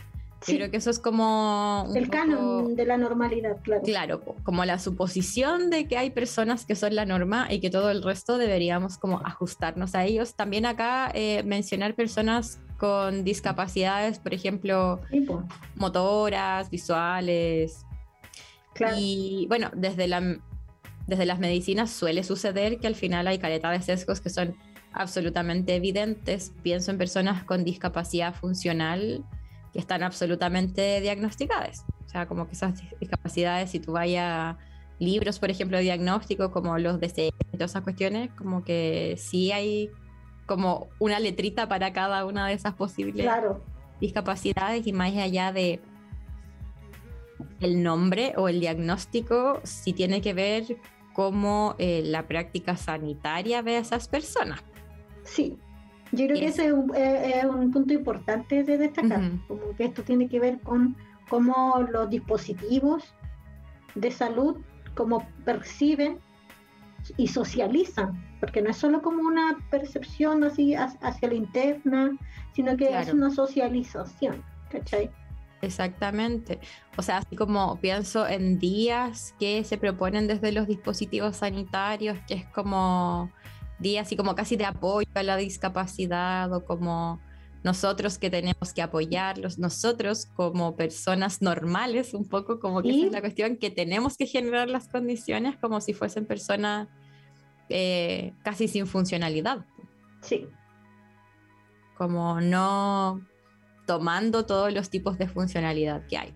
Sí, 0.41 0.57
creo 0.57 0.69
que 0.69 0.77
eso 0.77 0.89
es 0.91 0.99
como 0.99 1.87
el 1.95 2.05
poco- 2.05 2.11
canon 2.17 2.75
de 2.75 2.85
la 2.85 2.97
normalidad, 2.97 3.57
claro. 3.63 3.81
Claro, 3.83 4.21
como 4.43 4.63
la 4.65 4.77
suposición 4.77 5.69
de 5.71 5.87
que 5.87 5.97
hay 5.97 6.11
personas 6.11 6.65
que 6.65 6.75
son 6.75 6.93
la 6.95 7.05
norma 7.05 7.47
y 7.51 7.59
que 7.59 7.69
todo 7.71 7.89
el 7.89 8.03
resto 8.03 8.37
deberíamos 8.37 8.97
como 8.97 9.19
ajustarnos 9.25 9.95
a 9.95 10.03
ellos. 10.05 10.35
También 10.35 10.65
acá 10.67 11.09
eh, 11.15 11.41
mencionar 11.43 11.95
personas 11.95 12.59
con 12.77 13.23
discapacidades, 13.23 14.19
por 14.19 14.33
ejemplo, 14.33 14.99
Sí, 15.09 15.21
po, 15.21 15.43
motoras, 15.75 16.69
visuales. 16.69 17.85
claro. 18.73 18.97
Y 18.99 19.45
bueno, 19.47 19.71
desde, 19.75 20.07
la, 20.07 20.37
desde 21.07 21.25
las 21.25 21.39
medicinas 21.39 21.89
suele 21.89 22.23
suceder 22.23 22.77
que 22.79 22.87
al 22.87 22.95
final 22.95 23.27
hay 23.27 23.39
caleta 23.39 23.71
de 23.71 23.81
sesgos 23.81 24.21
que 24.21 24.29
son 24.29 24.55
absolutamente 24.93 25.75
evidentes. 25.75 26.53
Pienso 26.61 26.91
en 26.91 26.97
personas 26.97 27.43
con 27.45 27.63
discapacidad 27.63 28.35
funcional 28.35 29.23
que 29.75 29.81
están 29.81 30.03
absolutamente 30.03 31.01
diagnosticadas. 31.01 31.83
O 32.05 32.07
sea, 32.07 32.27
como 32.27 32.47
que 32.47 32.53
esas 32.53 32.81
discapacidades, 32.97 33.71
si 33.71 33.81
tú 33.81 33.91
vayas 33.91 34.23
a 34.25 34.57
libros, 34.99 35.37
por 35.37 35.49
ejemplo, 35.49 35.75
de 35.75 35.83
diagnóstico, 35.83 36.49
como 36.49 36.77
los 36.77 37.01
de 37.01 37.33
todas 37.51 37.71
esas 37.71 37.83
cuestiones, 37.83 38.31
como 38.37 38.63
que 38.63 39.15
sí 39.17 39.51
hay 39.51 39.91
como 40.45 40.87
una 40.97 41.19
letrita 41.19 41.67
para 41.67 41.91
cada 41.91 42.25
una 42.25 42.47
de 42.47 42.53
esas 42.53 42.73
posibles 42.75 43.23
Claro, 43.23 43.65
discapacidades 43.99 44.87
y 44.87 44.93
más 44.93 45.13
allá 45.17 45.51
de 45.51 45.81
el 47.59 47.83
nombre 47.83 48.33
o 48.37 48.47
el 48.47 48.61
diagnóstico, 48.61 49.59
si 49.63 49.91
tiene 49.91 50.21
que 50.21 50.33
ver 50.33 50.77
cómo 51.11 51.75
eh, 51.79 52.01
la 52.05 52.29
práctica 52.29 52.77
sanitaria 52.77 53.61
ve 53.61 53.75
a 53.75 53.79
esas 53.79 54.07
personas. 54.07 54.63
sí. 55.23 55.57
Yo 56.15 56.25
creo 56.25 56.39
que 56.39 56.45
ese 56.47 56.67
es 56.67 56.73
un, 56.73 56.95
eh, 56.95 57.39
es 57.39 57.45
un 57.45 57.71
punto 57.71 57.93
importante 57.93 58.63
de 58.63 58.77
destacar, 58.77 59.21
como 59.47 59.75
que 59.75 59.85
esto 59.85 60.03
tiene 60.03 60.29
que 60.29 60.39
ver 60.39 60.59
con 60.61 60.95
cómo 61.29 61.85
los 61.91 62.09
dispositivos 62.09 63.03
de 63.95 64.11
salud, 64.11 64.57
cómo 64.95 65.27
perciben 65.43 66.19
y 67.17 67.27
socializan, 67.27 68.23
porque 68.39 68.61
no 68.61 68.69
es 68.69 68.77
solo 68.77 69.01
como 69.01 69.21
una 69.21 69.57
percepción 69.69 70.43
así 70.43 70.75
hacia 70.75 71.27
la 71.27 71.33
interna, 71.33 72.17
sino 72.53 72.75
que 72.77 72.97
es 72.97 73.13
una 73.13 73.29
socialización, 73.29 74.43
¿cachai? 74.71 75.11
Exactamente. 75.61 76.59
O 76.97 77.01
sea, 77.01 77.17
así 77.17 77.35
como 77.35 77.79
pienso 77.79 78.27
en 78.27 78.59
días 78.59 79.33
que 79.39 79.63
se 79.63 79.77
proponen 79.77 80.27
desde 80.27 80.51
los 80.51 80.67
dispositivos 80.67 81.37
sanitarios, 81.37 82.17
que 82.27 82.35
es 82.35 82.45
como 82.47 83.31
días 83.79 84.07
así 84.07 84.15
como 84.15 84.35
casi 84.35 84.55
de 84.55 84.65
apoyo 84.65 85.09
a 85.13 85.23
la 85.23 85.37
discapacidad 85.37 86.51
o 86.53 86.65
como 86.65 87.19
nosotros 87.63 88.19
que 88.19 88.29
tenemos 88.29 88.73
que 88.73 88.83
apoyarlos, 88.83 89.57
nosotros 89.57 90.27
como 90.35 90.75
personas 90.75 91.41
normales, 91.41 92.13
un 92.13 92.29
poco 92.29 92.59
como 92.59 92.83
que 92.83 93.07
es 93.07 93.11
la 93.11 93.21
cuestión 93.21 93.57
que 93.57 93.71
tenemos 93.71 94.17
que 94.17 94.27
generar 94.27 94.69
las 94.69 94.87
condiciones 94.87 95.57
como 95.57 95.81
si 95.81 95.93
fuesen 95.93 96.27
personas 96.27 96.87
eh, 97.69 98.33
casi 98.43 98.67
sin 98.67 98.85
funcionalidad. 98.85 99.65
Sí. 100.21 100.47
Como 101.97 102.39
no 102.39 103.21
tomando 103.87 104.45
todos 104.45 104.71
los 104.71 104.89
tipos 104.91 105.17
de 105.17 105.27
funcionalidad 105.27 106.05
que 106.07 106.17
hay. 106.17 106.33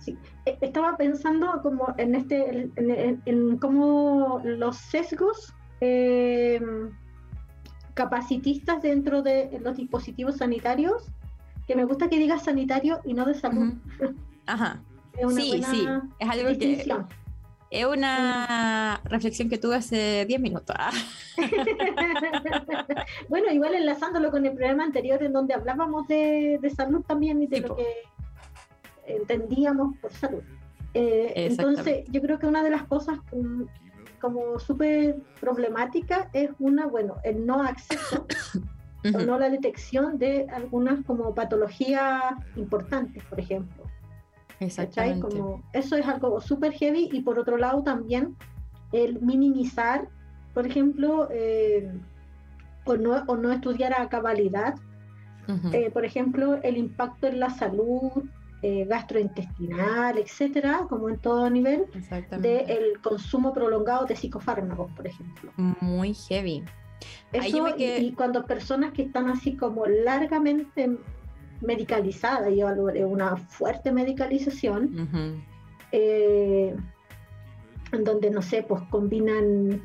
Sí. 0.00 0.18
E, 0.44 0.58
estaba 0.60 0.96
pensando 0.96 1.60
como 1.62 1.94
en 1.98 2.16
este, 2.16 2.68
en, 2.74 3.58
cómo 3.58 4.40
los 4.44 4.76
sesgos 4.76 5.54
eh, 5.84 6.60
capacitistas 7.94 8.80
dentro 8.80 9.22
de 9.22 9.58
los 9.60 9.76
dispositivos 9.76 10.36
sanitarios, 10.36 11.08
que 11.66 11.74
me 11.74 11.84
gusta 11.84 12.08
que 12.08 12.18
digas 12.18 12.44
sanitario 12.44 13.00
y 13.04 13.14
no 13.14 13.24
de 13.24 13.34
salud. 13.34 13.74
Ajá. 14.46 14.80
sí, 15.34 15.60
sí, 15.64 15.88
es 16.20 16.28
algo 16.28 16.56
que... 16.56 16.86
Es 17.70 17.86
una 17.86 19.00
reflexión 19.04 19.48
que 19.48 19.56
tuve 19.56 19.76
hace 19.76 20.26
10 20.26 20.40
minutos. 20.40 20.76
Ah. 20.78 20.92
bueno, 23.30 23.50
igual 23.50 23.74
enlazándolo 23.74 24.30
con 24.30 24.44
el 24.44 24.52
programa 24.52 24.84
anterior 24.84 25.22
en 25.22 25.32
donde 25.32 25.54
hablábamos 25.54 26.06
de, 26.06 26.60
salud 26.76 27.00
también 27.00 27.42
y 27.42 27.46
de 27.46 27.60
lo 27.60 27.74
que 27.74 27.86
entendíamos 29.06 29.96
por 29.96 30.12
salud. 30.12 30.42
Eh, 30.92 31.32
entonces, 31.34 32.04
yo 32.08 32.20
creo 32.20 32.38
que 32.38 32.46
una 32.46 32.62
de 32.62 32.68
las 32.68 32.84
cosas 32.84 33.18
como 34.22 34.58
súper 34.60 35.16
problemática 35.40 36.30
es 36.32 36.50
una, 36.60 36.86
bueno, 36.86 37.16
el 37.24 37.44
no 37.44 37.60
acceso 37.62 38.24
o 39.14 39.18
no 39.18 39.38
la 39.38 39.50
detección 39.50 40.16
de 40.16 40.46
algunas 40.50 41.04
como 41.04 41.34
patologías 41.34 42.22
importantes, 42.56 43.22
por 43.24 43.40
ejemplo. 43.40 43.82
Exactamente. 44.60 45.20
Como, 45.20 45.62
eso 45.72 45.96
es 45.96 46.06
algo 46.06 46.40
súper 46.40 46.72
heavy 46.72 47.10
y 47.12 47.22
por 47.22 47.40
otro 47.40 47.56
lado 47.56 47.82
también 47.82 48.36
el 48.92 49.20
minimizar, 49.20 50.08
por 50.54 50.68
ejemplo, 50.68 51.28
eh, 51.32 51.92
o, 52.84 52.96
no, 52.96 53.24
o 53.26 53.36
no 53.36 53.50
estudiar 53.50 53.92
a 54.00 54.08
cabalidad, 54.08 54.76
eh, 55.72 55.90
por 55.90 56.04
ejemplo, 56.04 56.60
el 56.62 56.76
impacto 56.76 57.26
en 57.26 57.40
la 57.40 57.50
salud 57.50 58.22
eh, 58.64 58.84
gastrointestinal, 58.88 60.18
etcétera, 60.18 60.86
como 60.88 61.08
en 61.08 61.18
todo 61.18 61.50
nivel, 61.50 61.86
del 62.38 63.00
consumo 63.02 63.52
prolongado 63.52 64.06
de 64.06 64.14
psicofármacos, 64.14 64.88
por 64.92 65.04
ejemplo. 65.04 65.50
Muy 65.56 66.14
heavy. 66.14 66.62
Eso, 67.32 67.74
y, 67.76 68.12
cuando 68.12 68.46
personas 68.46 68.92
que 68.92 69.02
están 69.02 69.28
así 69.28 69.56
como 69.56 69.86
largamente 69.86 70.96
medicalizadas, 71.60 72.54
yo 72.54 72.68
una 73.08 73.36
fuerte 73.36 73.90
medicalización, 73.90 75.42
eh, 75.90 76.76
en 77.90 78.04
donde, 78.04 78.30
no 78.30 78.42
sé, 78.42 78.62
pues 78.62 78.80
combinan 78.90 79.82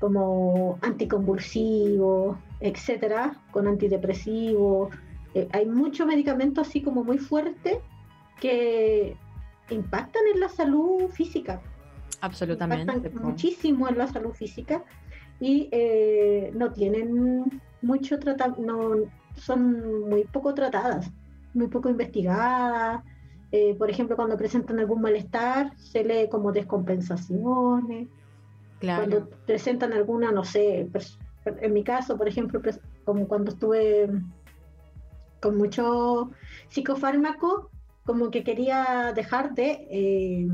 como 0.00 0.78
anticonvulsivos, 0.80 2.38
etcétera, 2.60 3.42
con 3.50 3.66
antidepresivos. 3.66 4.94
Eh, 5.34 5.48
hay 5.52 5.66
mucho 5.66 6.06
medicamento 6.06 6.62
así 6.62 6.80
como 6.80 7.04
muy 7.04 7.18
fuerte 7.18 7.82
que 8.40 9.16
impactan 9.70 10.22
en 10.32 10.40
la 10.40 10.48
salud 10.48 11.08
física. 11.08 11.60
Absolutamente. 12.20 13.10
muchísimo 13.10 13.88
en 13.88 13.98
la 13.98 14.06
salud 14.06 14.32
física 14.32 14.82
y 15.40 15.68
eh, 15.70 16.50
no 16.54 16.72
tienen 16.72 17.60
mucho 17.82 18.18
tratamiento, 18.18 18.62
no, 18.62 19.10
son 19.34 20.08
muy 20.08 20.24
poco 20.24 20.54
tratadas, 20.54 21.10
muy 21.54 21.68
poco 21.68 21.90
investigadas. 21.90 23.02
Eh, 23.52 23.74
por 23.74 23.90
ejemplo, 23.90 24.16
cuando 24.16 24.36
presentan 24.36 24.78
algún 24.78 25.00
malestar, 25.00 25.76
se 25.76 26.04
lee 26.04 26.28
como 26.30 26.52
descompensaciones. 26.52 28.08
Claro. 28.80 29.04
Cuando 29.06 29.30
presentan 29.46 29.92
alguna, 29.92 30.32
no 30.32 30.44
sé, 30.44 30.88
en 31.44 31.72
mi 31.72 31.84
caso, 31.84 32.16
por 32.16 32.28
ejemplo, 32.28 32.60
como 33.04 33.28
cuando 33.28 33.52
estuve 33.52 34.10
con 35.40 35.56
mucho 35.56 36.30
psicofármaco, 36.68 37.70
como 38.06 38.30
que 38.30 38.44
quería 38.44 39.12
dejar 39.14 39.52
de 39.54 39.86
eh, 39.90 40.48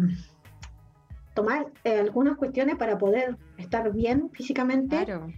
tomar 1.35 1.67
eh, 1.85 2.01
algunas 2.01 2.37
cuestiones 2.39 2.77
para 2.77 2.99
poder 2.99 3.37
estar 3.59 3.93
bien 3.93 4.31
físicamente. 4.33 5.05
Claro. 5.05 5.29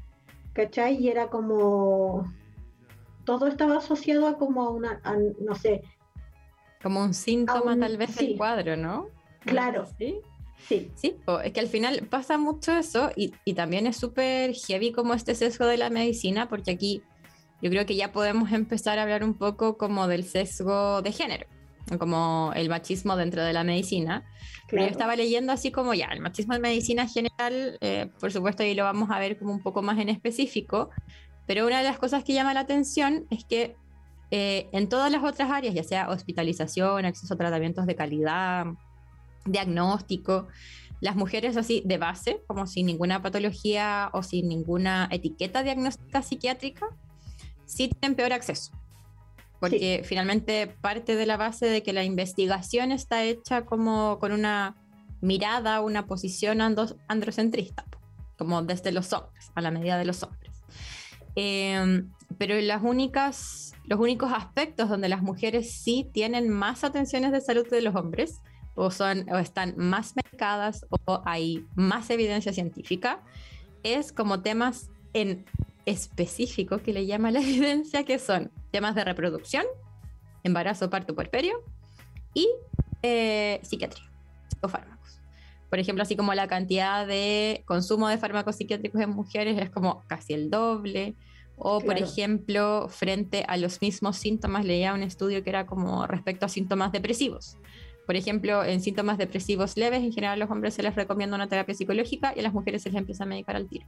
¿Cachai? 0.53 0.97
Y 0.97 1.09
era 1.09 1.29
como. 1.29 2.33
Todo 3.25 3.49
estaba 3.49 3.79
asociado 3.79 4.29
a 4.29 4.39
como 4.39 4.71
una. 4.71 5.03
no 5.41 5.55
sé. 5.57 5.83
Como 6.83 7.03
un 7.03 7.15
síntoma, 7.15 7.77
tal 7.79 7.97
vez, 7.97 8.15
del 8.15 8.37
cuadro, 8.37 8.77
¿no? 8.77 9.09
Claro. 9.41 9.87
Sí. 9.99 10.21
Sí. 10.69 10.91
sí 10.95 11.17
es 11.43 11.53
que 11.53 11.61
al 11.61 11.67
final 11.67 12.07
pasa 12.09 12.39
mucho 12.39 12.73
eso 12.73 13.11
y, 13.17 13.35
y 13.45 13.53
también 13.53 13.87
es 13.87 13.97
súper 13.99 14.55
heavy 14.55 14.93
como 14.93 15.13
este 15.13 15.35
sesgo 15.35 15.67
de 15.67 15.77
la 15.77 15.91
medicina, 15.91 16.49
porque 16.49 16.71
aquí 16.71 17.03
yo 17.61 17.71
creo 17.71 17.85
que 17.85 17.97
ya 17.97 18.13
podemos 18.13 18.53
empezar 18.53 18.99
a 18.99 19.03
hablar 19.03 19.25
un 19.25 19.35
poco 19.35 19.77
como 19.77 20.07
del 20.07 20.25
sesgo 20.25 21.03
de 21.03 21.13
género 21.13 21.47
como 21.99 22.53
el 22.55 22.69
machismo 22.69 23.17
dentro 23.17 23.43
de 23.43 23.53
la 23.53 23.65
medicina. 23.65 24.25
Pero 24.69 24.83
yo 24.83 24.91
estaba 24.91 25.17
leyendo 25.17 25.53
así 25.53 25.71
como 25.71 25.95
ya, 25.95 26.07
el 26.07 26.21
machismo 26.21 26.55
en 26.55 26.63
medicina 26.63 27.07
general, 27.07 27.79
eh, 27.81 28.11
por 28.19 28.33
supuesto, 28.33 28.63
ahí 28.63 28.75
lo 28.75 28.85
vamos 28.85 29.11
a 29.11 29.19
ver 29.19 29.39
como 29.39 29.53
un 29.53 29.63
poco 29.63 29.83
más 29.83 29.99
en 29.99 30.09
específico, 30.09 30.91
pero 31.47 31.67
una 31.67 31.79
de 31.79 31.85
las 31.85 31.99
cosas 31.99 32.25
que 32.25 32.33
llama 32.33 32.55
la 32.55 32.61
atención 32.61 33.27
es 33.31 33.45
que 33.45 33.77
eh, 34.31 34.69
en 34.73 34.89
todas 34.89 35.13
las 35.13 35.23
otras 35.23 35.51
áreas, 35.51 35.75
ya 35.75 35.85
sea 35.85 36.09
hospitalización, 36.09 37.05
acceso 37.05 37.35
a 37.35 37.37
tratamientos 37.37 37.87
de 37.87 37.95
calidad, 37.95 38.67
diagnóstico, 39.45 40.49
las 41.01 41.17
mujeres 41.17 41.57
así 41.59 41.83
de 41.85 41.99
base, 41.99 42.43
como 42.47 42.67
sin 42.67 42.87
ninguna 42.87 43.21
patología 43.21 44.09
o 44.15 44.23
sin 44.23 44.49
ninguna 44.49 45.09
etiqueta 45.13 45.63
diagnóstica 45.63 46.23
psiquiátrica, 46.23 46.87
sí 47.67 47.89
tienen 47.89 48.17
peor 48.17 48.33
acceso 48.33 48.73
porque 49.69 50.03
finalmente 50.05 50.67
parte 50.67 51.17
de 51.17 51.25
la 51.25 51.39
base 51.39 51.67
de 51.67 51.83
que 51.83 51.95
la 51.95 52.05
investigación 52.05 52.93
está 52.93 53.25
hecha 53.25 53.65
como 53.65 54.19
con 54.19 54.33
una 54.33 54.77
mirada, 55.23 55.81
una 55.81 56.07
posición 56.07 56.61
androcentrista, 56.61 57.87
como 58.37 58.63
desde 58.63 58.93
los 58.93 59.13
hombres, 59.15 59.51
a 59.55 59.63
la 59.63 59.71
medida 59.71 59.97
de 59.97 60.05
los 60.05 60.23
hombres. 60.23 60.53
Em, 61.35 62.11
pero 62.37 62.61
las 62.61 62.83
únicas, 62.83 63.73
los 63.87 63.99
únicos 63.99 64.33
aspectos 64.33 64.91
donde 64.91 65.09
las 65.09 65.23
mujeres 65.23 65.73
sí 65.73 66.11
tienen 66.13 66.51
más 66.51 66.85
atenciones 66.85 67.33
de 67.33 67.41
salud 67.41 67.67
de 67.71 67.81
los 67.81 67.95
hombres, 67.95 68.43
o, 68.75 68.91
son, 68.91 69.27
o 69.31 69.39
están 69.39 69.75
más 69.79 70.15
medicadas, 70.15 70.85
o 71.07 71.23
hay 71.25 71.65
más 71.75 72.11
evidencia 72.11 72.53
científica, 72.53 73.23
es 73.83 74.13
como 74.13 74.43
temas 74.43 74.91
en 75.15 75.47
específico 75.87 76.79
que 76.79 76.93
le 76.93 77.07
llama 77.07 77.31
la 77.31 77.41
evidencia, 77.43 78.05
que 78.05 78.19
son 78.19 78.51
temas 78.71 78.95
de 78.95 79.05
reproducción, 79.05 79.65
embarazo, 80.43 80.91
parto, 80.91 81.15
puerperio 81.15 81.63
y 82.35 82.49
eh, 83.03 83.61
psiquiatría 83.63 84.05
o 84.61 84.69
fármacos. 84.69 85.21
Por 85.71 85.79
ejemplo, 85.79 86.03
así 86.03 86.15
como 86.15 86.35
la 86.35 86.47
cantidad 86.47 87.07
de 87.07 87.65
consumo 87.67 88.09
de 88.09 88.19
fármacos 88.19 88.57
psiquiátricos 88.57 89.01
en 89.01 89.11
mujeres 89.11 89.61
es 89.61 89.71
como 89.71 90.03
casi 90.07 90.33
el 90.33 90.51
doble. 90.51 91.15
O, 91.57 91.81
por 91.81 91.99
ejemplo, 91.99 92.89
frente 92.89 93.45
a 93.47 93.57
los 93.57 93.81
mismos 93.81 94.17
síntomas, 94.17 94.65
leía 94.65 94.93
un 94.93 95.03
estudio 95.03 95.43
que 95.45 95.51
era 95.51 95.67
como 95.67 96.07
respecto 96.07 96.47
a 96.47 96.49
síntomas 96.49 96.93
depresivos. 96.93 97.57
Por 98.07 98.17
ejemplo, 98.17 98.65
en 98.65 98.81
síntomas 98.81 99.19
depresivos 99.19 99.77
leves, 99.77 100.03
en 100.03 100.13
general 100.13 100.35
a 100.35 100.45
los 100.45 100.51
hombres 100.51 100.75
se 100.75 100.83
les 100.83 100.95
recomienda 100.95 101.37
una 101.37 101.49
terapia 101.49 101.75
psicológica 101.75 102.33
y 102.37 102.41
a 102.41 102.43
las 102.43 102.53
mujeres 102.53 102.83
se 102.83 102.91
les 102.91 102.99
empieza 102.99 103.25
a 103.25 103.27
medicar 103.27 103.57
al 103.57 103.69
tiro. 103.69 103.87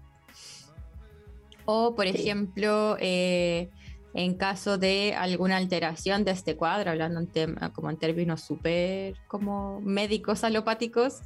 O, 1.67 1.95
por 1.95 2.07
ejemplo, 2.07 2.97
eh, 3.01 3.71
en 4.15 4.35
caso 4.35 4.79
de 4.79 5.15
alguna 5.15 5.59
alteración 5.59 6.25
de 6.25 6.31
este 6.31 6.57
cuadro, 6.57 6.91
hablando 6.91 7.21
en 7.21 7.27
tema, 7.27 7.73
como 7.75 7.91
en 7.91 7.99
términos 7.99 8.41
súper 8.41 9.15
como 9.29 9.81
médicos 9.83 10.43
alopáticos, 10.43 11.21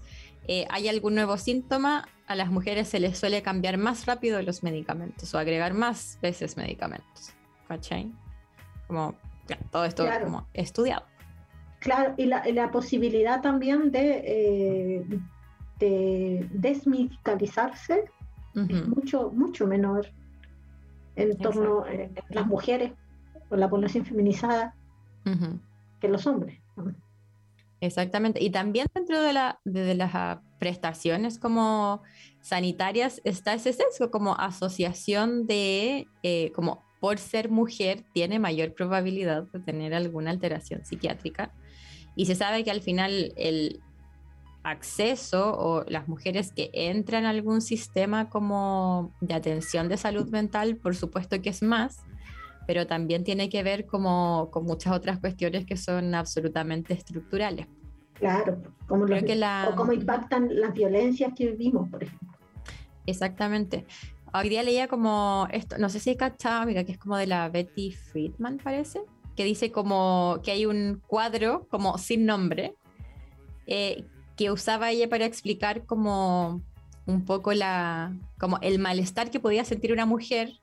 eh, 0.49 0.67
hay 0.71 0.89
algún 0.89 1.15
nuevo 1.15 1.37
síntoma, 1.37 2.09
a 2.27 2.35
las 2.35 2.51
mujeres 2.51 2.89
se 2.89 2.99
les 2.99 3.19
suele 3.19 3.43
cambiar 3.43 3.77
más 3.77 4.07
rápido 4.07 4.43
los 4.43 4.63
medicamentos 4.63 5.33
o 5.35 5.39
agregar 5.39 5.75
más 5.75 6.19
veces 6.21 6.57
medicamentos. 6.57 7.33
¿Cachai? 7.69 8.11
Como 8.89 9.15
todo 9.71 9.85
esto 9.85 10.05
como 10.25 10.49
estudiado. 10.53 11.05
Claro, 11.79 12.15
y 12.17 12.27
la, 12.27 12.71
posibilidad 12.73 13.41
también 13.41 13.91
de, 13.91 14.23
eh, 14.25 15.05
de 15.79 16.47
desmedicalizarse 16.51 18.05
es 18.55 18.89
mucho, 18.89 19.31
mucho 19.31 19.67
menor 19.67 20.11
en 21.17 21.37
torno 21.39 21.85
a 21.85 21.93
Exactamente. 21.93 22.23
las 22.31 22.47
mujeres 22.47 22.93
o 23.49 23.57
la 23.57 23.69
población 23.69 24.05
feminizada 24.05 24.75
que 26.01 26.09
los 26.09 26.27
hombres. 26.27 26.61
Exactamente. 27.81 28.43
Y 28.43 28.51
también 28.51 28.87
dentro 28.95 29.23
de, 29.23 29.33
la, 29.33 29.61
de, 29.65 29.83
de 29.85 29.95
las 29.95 30.15
ah, 30.15 30.43
prestaciones 30.59 31.39
como 31.39 32.03
sanitarias 32.41 33.21
está 33.25 33.55
ese 33.55 33.73
sesgo 33.73 34.11
como 34.11 34.35
asociación 34.35 35.47
de, 35.47 36.07
eh, 36.23 36.53
como 36.55 36.85
por 37.01 37.19
ser 37.19 37.51
mujer 37.51 38.05
tiene 38.13 38.39
mayor 38.39 38.75
probabilidad 38.75 39.45
de 39.45 39.61
tener 39.61 39.95
alguna 39.95 40.31
alteración 40.31 40.85
psiquiátrica. 40.85 41.53
Y 42.15 42.27
se 42.27 42.35
sabe 42.35 42.65
que 42.65 42.71
al 42.71 42.83
final 42.83 43.33
el 43.37 43.81
acceso 44.63 45.57
o 45.59 45.85
las 45.89 46.07
mujeres 46.09 46.53
que 46.53 46.71
entran 46.73 47.25
a 47.25 47.31
algún 47.31 47.61
sistema 47.61 48.29
como 48.29 49.15
de 49.21 49.35
atención 49.35 49.89
de 49.89 49.97
salud 49.97 50.29
mental, 50.31 50.77
por 50.77 50.95
supuesto 50.95 51.41
que 51.41 51.49
es 51.51 51.63
más, 51.63 51.99
pero 52.67 52.87
también 52.87 53.25
tiene 53.25 53.49
que 53.49 53.63
ver 53.63 53.87
como 53.87 54.51
con 54.51 54.65
muchas 54.65 54.93
otras 54.93 55.19
cuestiones 55.19 55.65
que 55.67 55.77
son 55.77 56.15
absolutamente 56.15 56.93
estructurales. 56.95 57.67
Claro, 58.15 58.63
como 58.87 59.07
los- 59.07 59.23
que 59.25 59.35
la- 59.35 59.71
o 59.73 59.77
cómo 59.77 59.93
impactan 59.93 60.61
las 60.61 60.75
violencias 60.75 61.33
que 61.35 61.47
vivimos, 61.53 61.89
por 61.89 62.03
ejemplo. 62.05 62.29
Exactamente. 63.07 63.87
Hoy 64.33 64.49
día 64.51 64.63
leía 64.63 64.87
como 64.89 65.49
esto, 65.51 65.79
no 65.79 65.89
sé 65.89 65.99
si 66.01 66.15
cachaba, 66.17 66.65
mira, 66.67 66.85
que 66.85 66.93
es 66.93 66.99
como 66.99 67.17
de 67.17 67.27
la 67.27 67.49
Betty 67.49 67.93
Friedman, 67.93 68.59
parece, 68.63 69.01
que 69.35 69.45
dice 69.45 69.73
como 69.73 70.39
que 70.45 70.51
hay 70.53 70.67
un 70.67 71.01
cuadro 71.07 71.67
como 71.71 71.97
sin 71.99 72.27
nombre 72.27 72.75
eh, 73.67 74.05
que 74.41 74.51
usaba 74.51 74.91
ella 74.91 75.07
para 75.07 75.27
explicar 75.27 75.85
como 75.85 76.63
un 77.05 77.27
poco 77.27 77.53
la, 77.53 78.17
como 78.39 78.59
el 78.63 78.79
malestar 78.79 79.31
que 79.31 79.39
podía 79.39 79.67
sentir 79.67 79.93
una 79.93 80.07
mujer 80.07 80.55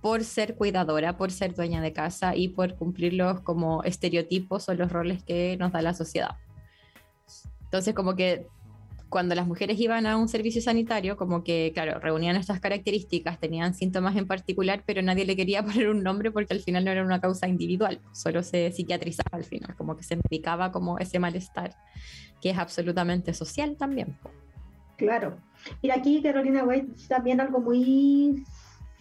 por 0.00 0.24
ser 0.24 0.54
cuidadora, 0.54 1.18
por 1.18 1.30
ser 1.30 1.54
dueña 1.54 1.82
de 1.82 1.92
casa 1.92 2.34
y 2.34 2.48
por 2.48 2.76
cumplir 2.76 3.12
los 3.12 3.42
como 3.42 3.82
estereotipos 3.84 4.70
o 4.70 4.74
los 4.74 4.90
roles 4.90 5.22
que 5.22 5.58
nos 5.58 5.70
da 5.70 5.82
la 5.82 5.92
sociedad. 5.92 6.38
Entonces, 7.64 7.92
como 7.92 8.16
que 8.16 8.46
cuando 9.10 9.34
las 9.34 9.46
mujeres 9.46 9.78
iban 9.80 10.06
a 10.06 10.16
un 10.16 10.28
servicio 10.28 10.62
sanitario, 10.62 11.16
como 11.16 11.42
que, 11.42 11.72
claro, 11.74 11.98
reunían 11.98 12.36
estas 12.36 12.60
características, 12.60 13.40
tenían 13.40 13.74
síntomas 13.74 14.16
en 14.16 14.26
particular, 14.26 14.84
pero 14.86 15.02
nadie 15.02 15.26
le 15.26 15.36
quería 15.36 15.62
poner 15.64 15.90
un 15.90 16.02
nombre 16.02 16.30
porque 16.30 16.54
al 16.54 16.60
final 16.60 16.84
no 16.84 16.92
era 16.92 17.04
una 17.04 17.20
causa 17.20 17.48
individual, 17.48 18.00
solo 18.12 18.42
se 18.42 18.70
psiquiatrizaba 18.72 19.36
al 19.36 19.44
final, 19.44 19.74
como 19.76 19.96
que 19.96 20.04
se 20.04 20.16
medicaba 20.16 20.70
como 20.72 20.98
ese 20.98 21.18
malestar, 21.18 21.74
que 22.40 22.50
es 22.50 22.58
absolutamente 22.58 23.34
social 23.34 23.76
también. 23.76 24.16
Claro. 24.96 25.36
Mira, 25.82 25.96
aquí 25.96 26.22
Carolina 26.22 26.62
White 26.64 26.92
también 27.08 27.40
algo 27.40 27.58
muy 27.60 28.44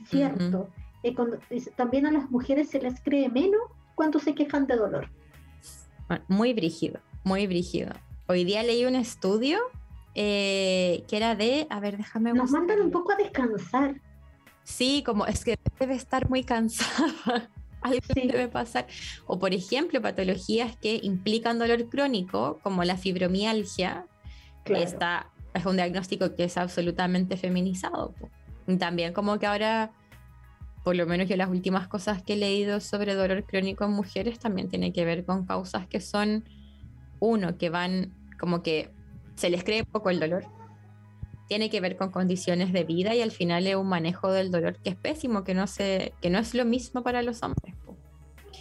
cierto. 0.10 0.70
Eh, 1.04 1.14
cuando- 1.14 1.38
también 1.76 2.06
a 2.06 2.12
las 2.12 2.30
mujeres 2.32 2.70
se 2.70 2.82
les 2.82 3.00
cree 3.02 3.30
menos 3.30 3.62
cuando 3.96 4.20
se 4.20 4.34
quejan 4.34 4.66
de 4.66 4.76
dolor. 4.76 5.10
Bueno, 6.08 6.24
muy 6.28 6.54
brígido, 6.54 7.00
muy 7.24 7.46
brígido. 7.48 7.92
Hoy 8.28 8.44
día 8.44 8.64
leí 8.64 8.86
un 8.86 8.96
estudio 8.96 9.60
eh, 10.16 11.04
que 11.08 11.18
era 11.18 11.36
de, 11.36 11.68
a 11.70 11.80
ver, 11.80 11.98
déjame 11.98 12.34
Nos 12.34 12.52
mandan 12.52 12.82
un 12.82 12.92
poco 12.92 13.12
a 13.12 13.16
descansar. 13.16 13.96
Sí, 14.64 15.04
como 15.06 15.26
es 15.26 15.44
que 15.46 15.58
debe 15.80 15.96
estar 15.96 16.30
muy 16.30 16.44
cansada. 16.44 17.50
Algo 17.82 18.00
Sí. 18.14 18.28
debe 18.28 18.50
pasar. 18.50 18.88
O 19.26 19.40
por 19.40 19.54
ejemplo, 19.54 20.02
patologías 20.02 20.76
que 20.78 21.00
implican 21.02 21.60
dolor 21.60 21.88
crónico, 21.90 22.60
como 22.62 22.84
la 22.84 22.98
fibromialgia, 22.98 24.06
Claro. 24.66 24.84
está, 24.84 25.30
es 25.54 25.66
un 25.66 25.78
diagnóstico 25.78 26.36
que 26.36 26.44
es 26.44 26.58
absolutamente 26.58 27.38
feminizado. 27.38 28.14
Y 28.68 28.76
también 28.78 29.14
como 29.14 29.40
que 29.40 29.48
ahora, 29.48 29.92
por 30.84 30.96
lo 30.96 31.08
menos 31.08 31.28
yo 31.30 31.38
las 31.38 31.50
últimas 31.50 31.88
cosas 31.88 32.22
que 32.22 32.34
he 32.34 32.36
leído 32.38 32.80
sobre 32.82 33.16
dolor 33.16 33.46
crónico 33.46 33.86
en 33.86 33.92
mujeres 33.92 34.38
también 34.40 34.68
tiene 34.70 34.92
que 34.92 35.06
ver 35.06 35.26
con 35.26 35.46
causas 35.46 35.88
que 35.88 36.02
son, 36.02 36.44
uno, 37.20 37.58
que 37.58 37.70
van 37.70 38.14
como 38.40 38.62
que 38.62 38.92
se 39.40 39.50
les 39.50 39.64
cree 39.64 39.86
poco 39.86 40.10
el 40.10 40.20
dolor. 40.20 40.46
Tiene 41.48 41.70
que 41.70 41.82
ver 41.82 41.98
con 41.98 42.12
condiciones 42.12 42.74
de 42.74 42.84
vida 42.84 43.16
y 43.16 43.22
al 43.22 43.32
final 43.32 43.66
es 43.66 43.76
un 43.76 43.88
manejo 43.88 44.32
del 44.32 44.52
dolor 44.52 44.78
que 44.82 44.92
es 44.92 44.96
pésimo, 44.96 45.44
que 45.44 45.54
no, 45.56 45.66
se, 45.66 46.14
que 46.22 46.30
no 46.30 46.38
es 46.38 46.54
lo 46.54 46.66
mismo 46.66 47.02
para 47.02 47.24
los 47.24 47.42
hombres. 47.42 47.74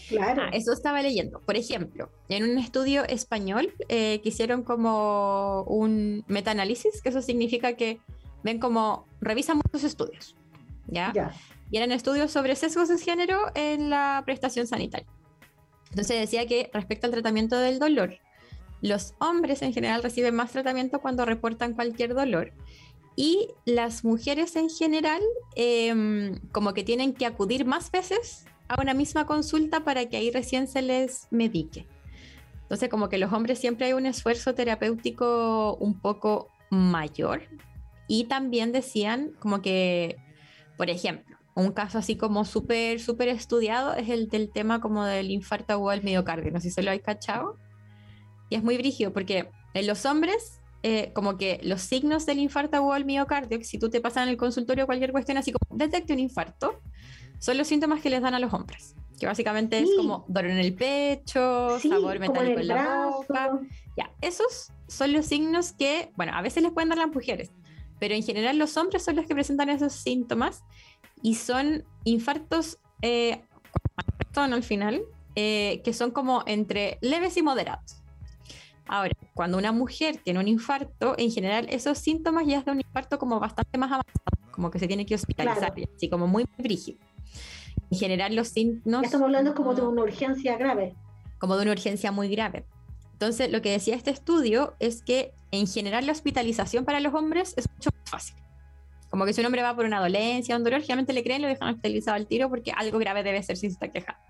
Claro. 0.09 0.45
Ah, 0.45 0.51
eso 0.53 0.73
estaba 0.73 1.03
leyendo. 1.03 1.41
Por 1.41 1.57
ejemplo, 1.57 2.11
en 2.31 2.45
un 2.45 2.57
estudio 2.59 3.05
español 3.05 3.75
eh, 3.89 4.21
que 4.23 4.31
hicieron 4.31 4.63
como 4.63 5.65
un 5.65 6.25
metaanálisis, 6.29 7.03
que 7.03 7.11
eso 7.11 7.21
significa 7.21 7.75
que 7.75 8.01
ven 8.43 8.59
como, 8.59 9.07
revisan 9.21 9.57
muchos 9.59 9.85
estudios, 9.85 10.35
¿ya? 10.87 11.13
Ya. 11.15 11.33
Y 11.71 11.77
eran 11.77 11.93
estudios 11.93 12.31
sobre 12.31 12.57
sesgos 12.57 12.89
de 12.89 12.97
género 12.97 13.39
en 13.55 13.91
la 13.91 14.23
prestación 14.25 14.67
sanitaria. 14.67 15.09
Entonces 15.91 16.21
decía 16.21 16.47
que 16.47 16.71
respecto 16.73 17.07
al 17.07 17.13
tratamiento 17.13 17.59
del 17.59 17.79
dolor, 17.79 18.19
los 18.81 19.15
hombres 19.19 19.63
en 19.63 19.73
general 19.73 20.03
reciben 20.03 20.35
más 20.35 20.53
tratamiento 20.53 21.01
cuando 21.01 21.25
reportan 21.25 21.75
cualquier 21.75 22.15
dolor 22.15 22.53
y 23.17 23.49
las 23.65 24.05
mujeres 24.05 24.55
en 24.57 24.71
general 24.71 25.21
em, 25.57 26.39
como 26.53 26.73
que 26.73 26.85
tienen 26.85 27.15
que 27.15 27.27
acudir 27.27 27.65
más 27.65 27.91
veces 27.91 28.47
a 28.69 28.81
una 28.81 28.95
misma 28.95 29.27
consulta 29.27 29.83
para 29.83 30.07
que 30.09 30.17
ahí 30.17 30.31
recién 30.31 30.69
se 30.69 30.83
les 30.83 31.27
medique. 31.31 31.87
Entonces 32.63 32.89
como 32.89 33.09
que 33.09 33.19
los 33.19 33.33
hombres 33.33 33.59
siempre 33.59 33.87
hay 33.87 33.93
un 33.95 34.07
esfuerzo 34.07 34.55
terapéutico 34.55 35.77
un 35.81 35.99
poco 36.01 36.49
mayor 36.71 37.43
y 38.07 38.25
también 38.25 38.73
decían 38.73 39.33
como 39.41 39.63
que, 39.63 40.17
por 40.77 40.91
ejemplo, 40.91 41.39
un 41.57 41.73
caso 41.73 41.99
así 41.99 42.17
como 42.17 42.45
súper, 42.45 43.01
súper 43.01 43.29
estudiado 43.29 43.95
es 43.95 44.09
el 44.09 44.29
del 44.29 44.51
tema 44.51 44.81
como 44.81 45.05
del 45.05 45.31
infarto 45.33 45.73
agudo 45.73 45.91
al 45.91 46.05
miocardio, 46.05 46.53
no 46.53 46.61
sé 46.61 46.69
si 46.69 46.75
se 46.75 46.83
lo 46.83 46.93
hay 46.93 47.01
cachado. 47.01 47.59
Y 48.51 48.57
es 48.57 48.63
muy 48.63 48.77
brígido 48.79 49.13
porque 49.13 49.51
en 49.75 49.87
los 49.87 50.05
hombres, 50.07 50.61
eh, 50.83 51.13
como 51.15 51.37
que 51.37 51.61
los 51.63 51.83
signos 51.83 52.27
del 52.27 52.39
infarto 52.39 52.77
agudo 52.77 52.93
al 52.93 53.05
miocardio, 53.05 53.59
que 53.59 53.65
si 53.65 53.79
tú 53.79 53.91
te 53.91 54.01
pasas 54.01 54.25
en 54.25 54.31
el 54.31 54.37
consultorio 54.37 54.87
cualquier 54.87 55.13
cuestión 55.13 55.37
así 55.39 55.53
como 55.53 55.77
detecte 55.79 56.13
un 56.13 56.19
infarto, 56.21 56.81
son 57.39 57.57
los 57.59 57.67
síntomas 57.69 58.01
que 58.01 58.11
les 58.11 58.23
dan 58.23 58.35
a 58.35 58.39
los 58.39 58.53
hombres. 58.53 58.95
Que 59.19 59.27
básicamente 59.27 59.81
es 59.81 59.89
Sí. 59.89 59.97
como 59.97 60.25
dolor 60.29 60.53
en 60.53 60.59
el 60.59 60.75
pecho, 60.75 61.79
Sí, 61.81 61.89
sabor 61.89 62.19
metálico 62.21 62.61
el 62.61 62.71
en 62.71 62.77
la 62.77 63.07
boca. 63.07 63.61
Ya, 63.97 64.13
esos 64.21 64.71
son 64.87 65.13
los 65.13 65.27
signos 65.27 65.73
que, 65.73 66.13
bueno, 66.17 66.33
a 66.35 66.41
veces 66.43 66.63
les 66.63 66.73
pueden 66.73 66.89
dar 66.89 66.99
las 66.99 67.09
mujeres, 67.09 67.51
pero 67.99 68.15
en 68.15 68.23
general 68.23 68.59
los 68.59 68.77
hombres 68.77 69.03
son 69.05 69.17
los 69.17 69.27
que 69.27 69.35
presentan 69.35 69.69
esos 69.71 69.93
síntomas 69.93 70.63
y 71.23 71.35
son 71.35 71.85
infartos 72.05 72.79
eh, 73.03 73.43
son 74.35 74.53
al 74.53 74.63
final, 74.63 75.03
eh, 75.35 75.81
que 75.85 75.93
son 75.93 76.11
como 76.13 76.43
entre 76.47 76.99
leves 77.01 77.37
y 77.37 77.43
moderados. 77.43 78.03
Ahora, 78.89 79.13
cuando 79.35 79.59
una 79.59 79.73
mujer 79.73 80.17
tiene 80.25 80.41
un 80.41 80.49
infarto, 80.49 81.15
en 81.19 81.31
general 81.31 81.67
esos 81.71 81.99
síntomas 81.99 82.47
ya 82.47 82.59
es 82.59 82.65
de 82.65 82.73
un 82.73 82.81
infarto 82.81 83.19
como 83.19 83.39
bastante 83.39 83.77
más 83.79 83.91
avanzado, 83.93 84.51
como 84.51 84.71
que 84.71 84.79
se 84.79 84.87
tiene 84.89 85.05
que 85.07 85.15
hospitalizar, 85.15 85.75
Claro. 85.75 85.91
así 85.95 86.09
como 86.09 86.27
muy 86.27 86.47
brígido. 86.57 86.99
En 87.91 87.99
general 87.99 88.35
los. 88.35 88.53
Ya 88.55 88.63
estamos 89.03 89.23
hablando 89.27 89.55
como 89.55 89.75
de 89.75 89.83
una 89.83 90.03
urgencia 90.03 90.57
grave. 90.57 90.95
como 91.39 91.57
de 91.57 91.63
una 91.63 91.73
urgencia 91.73 92.11
muy 92.11 92.29
grave. 92.29 92.65
Entonces, 93.13 93.51
lo 93.51 93.63
que 93.63 93.71
decía 93.71 93.95
este 93.95 94.11
estudio 94.11 94.75
es 94.81 95.03
que 95.03 95.33
en 95.51 95.67
general 95.67 96.07
la 96.07 96.13
hospitalización 96.13 96.85
para 96.85 97.01
los 97.01 97.15
hombres 97.15 97.55
es 97.57 97.69
mucho 97.71 97.91
más 97.93 98.11
fácil. 98.11 98.37
Como 99.11 99.25
que 99.25 99.33
si 99.33 99.41
un 99.41 99.47
hombre 99.47 99.63
va 99.63 99.75
por 99.75 99.85
una 99.87 100.01
dolencia, 100.01 100.57
un 100.57 100.65
dolor, 100.65 100.81
generalmente 100.81 101.13
le 101.13 101.23
creen, 101.23 101.41
lo 101.43 101.49
dejan 101.49 101.69
hospitalizado 101.69 102.17
al 102.17 102.27
tiro 102.27 102.49
porque 102.51 102.73
algo 102.73 102.99
grave 102.99 103.23
debe 103.23 103.43
ser 103.43 103.57
si 103.57 103.69
se 103.69 103.73
está 103.75 103.89
quejando. 103.89 104.21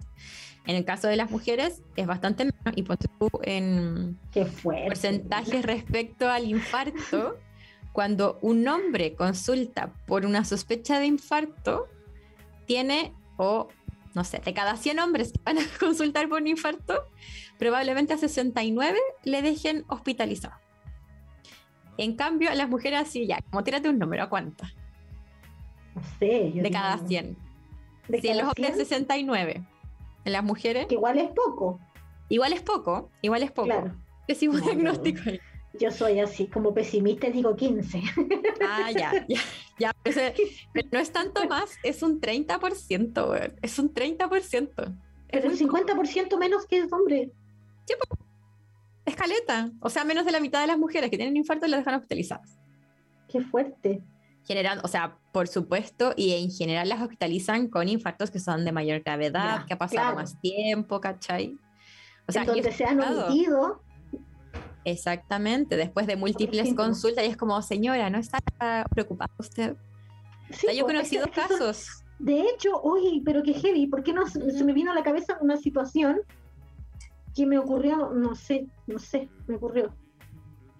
En 0.66 0.77
el 0.77 0.85
caso 0.85 1.09
de 1.09 1.16
las 1.16 1.31
mujeres 1.31 1.83
es 1.97 2.07
bastante 2.07 2.44
menos 2.44 2.77
y 2.77 2.83
tú 2.83 3.31
en 3.42 4.18
Qué 4.33 4.47
porcentajes 4.62 5.64
respecto 5.64 6.29
al 6.29 6.44
infarto, 6.44 7.38
cuando 7.92 8.38
un 8.42 8.68
hombre 8.68 9.14
consulta 9.14 9.92
por 10.07 10.27
una 10.27 10.44
sospecha 10.44 11.01
de 11.01 11.07
infarto, 11.07 11.88
tiene, 12.66 13.14
o 13.38 13.68
no 14.14 14.25
sé, 14.25 14.40
de 14.44 14.53
cada 14.53 14.77
100 14.77 14.99
hombres 14.99 15.33
que 15.33 15.40
van 15.42 15.59
a 15.59 15.62
consultar 15.81 16.29
por 16.29 16.42
un 16.42 16.49
infarto, 16.49 17.05
probablemente 17.59 18.12
a 18.12 18.18
69 18.18 18.99
le 19.25 19.42
dejen 19.42 19.85
hospitalizado. 19.88 20.55
En 21.97 22.14
cambio, 22.14 22.51
a 22.51 22.55
las 22.55 22.68
mujeres 22.68 23.01
así 23.01 23.27
ya, 23.27 23.40
como 23.51 23.64
tírate 23.64 23.88
un 23.88 23.99
número, 23.99 24.23
¿a 24.23 24.29
cuántas? 24.29 24.73
No 25.94 26.03
sé. 26.18 26.53
yo 26.53 26.62
De 26.62 26.68
digo, 26.68 26.73
cada 26.73 26.99
100. 26.99 27.37
De 28.09 28.21
Si 28.21 28.29
cada 28.29 28.42
los 28.42 28.49
hombres 28.49 28.77
100, 28.77 28.79
69. 28.79 29.64
En 30.24 30.33
las 30.33 30.44
mujeres, 30.44 30.87
que 30.87 30.94
igual 30.94 31.18
es 31.18 31.31
poco. 31.31 31.81
igual 32.28 32.52
es 32.52 32.62
poco, 32.62 33.11
igual 33.22 33.42
es 33.42 33.50
poco. 33.52 33.66
Claro. 33.68 33.96
Pésimo 34.26 34.54
No, 34.54 34.61
diagnóstico 34.61 35.20
ahí. 35.26 35.40
Yo 35.78 35.90
soy 35.90 36.18
así, 36.18 36.46
como 36.48 36.74
pesimista, 36.74 37.28
y 37.28 37.33
digo 37.33 37.54
15. 37.54 38.02
Ah, 38.66 38.90
ya, 38.90 39.12
ya, 39.28 39.40
ya. 39.78 39.92
Pero, 40.02 40.20
ese- 40.20 40.35
pero 40.72 40.88
no 40.92 40.98
es 40.98 41.12
tanto 41.12 41.46
más, 41.48 41.76
es 41.83 42.02
un 42.02 42.20
30%, 42.20 43.28
weón. 43.31 43.54
Es 43.62 43.78
un 43.78 43.92
30%. 43.94 44.38
Es 44.38 44.92
Pero 45.31 45.50
el 45.50 45.57
muy 45.57 45.66
poco. 45.66 46.02
50% 46.02 46.38
menos 46.38 46.66
que 46.66 46.78
es 46.81 46.92
hombre. 46.92 47.31
Escaleta. 49.04 49.70
O 49.81 49.88
sea, 49.88 50.04
menos 50.04 50.24
de 50.26 50.33
la 50.33 50.40
mitad 50.40 50.61
de 50.61 50.66
las 50.66 50.78
mujeres 50.78 51.11
que 51.11 51.16
tienen 51.16 51.37
infarto 51.37 51.66
las 51.66 51.81
dejan 51.81 51.94
hospitalizadas. 51.94 52.59
Qué 53.28 53.40
fuerte. 53.40 54.02
General, 54.48 54.80
o 54.82 54.88
sea, 54.88 55.18
por 55.30 55.46
supuesto, 55.46 56.14
y 56.16 56.32
en 56.32 56.50
general 56.50 56.88
las 56.88 57.02
hospitalizan 57.02 57.68
con 57.68 57.87
infartos 57.87 58.30
que 58.30 58.40
son 58.40 58.64
de 58.64 58.72
mayor 58.72 59.00
gravedad, 59.00 59.58
Ya, 59.61 59.66
que 59.66 59.74
ha 59.74 59.78
pasado 59.78 60.00
claro. 60.00 60.16
más 60.16 60.40
tiempo, 60.40 61.02
¿cachai? 61.02 61.58
O 62.26 62.32
sea, 62.32 62.44
es 62.44 62.74
se 62.74 62.84
han 62.87 62.98
omitido. 62.98 63.82
Exactamente, 64.84 65.76
después 65.76 66.06
de 66.06 66.16
múltiples 66.16 66.74
consultas, 66.74 67.24
y 67.24 67.28
es 67.28 67.37
como, 67.37 67.61
señora, 67.61 68.08
¿no 68.08 68.16
está 68.18 68.38
preocupada 68.90 69.30
usted? 69.38 69.76
Sí, 70.50 70.54
O 70.54 70.70
sea, 70.70 70.72
yo 70.72 70.80
he 70.80 70.82
pues, 70.84 70.94
conocido 70.96 71.24
es 71.26 71.30
que- 71.30 71.40
es 71.40 71.46
que 71.46 71.52
son- 71.52 71.58
casos. 71.58 72.04
De 72.18 72.40
hecho, 72.40 72.80
oye, 72.82 73.20
pero 73.24 73.42
qué 73.42 73.52
heavy, 73.52 73.87
¿por 73.87 74.02
qué 74.02 74.12
no 74.14 74.26
se 74.26 74.64
me 74.64 74.72
vino 74.72 74.90
a 74.90 74.94
la 74.94 75.02
cabeza 75.02 75.37
una 75.42 75.56
situación 75.58 76.20
que 77.37 77.44
me 77.46 77.58
ocurrió, 77.58 78.11
no 78.14 78.34
sé, 78.34 78.66
no 78.87 78.98
sé, 78.98 79.28
me 79.46 79.56
ocurrió? 79.56 79.94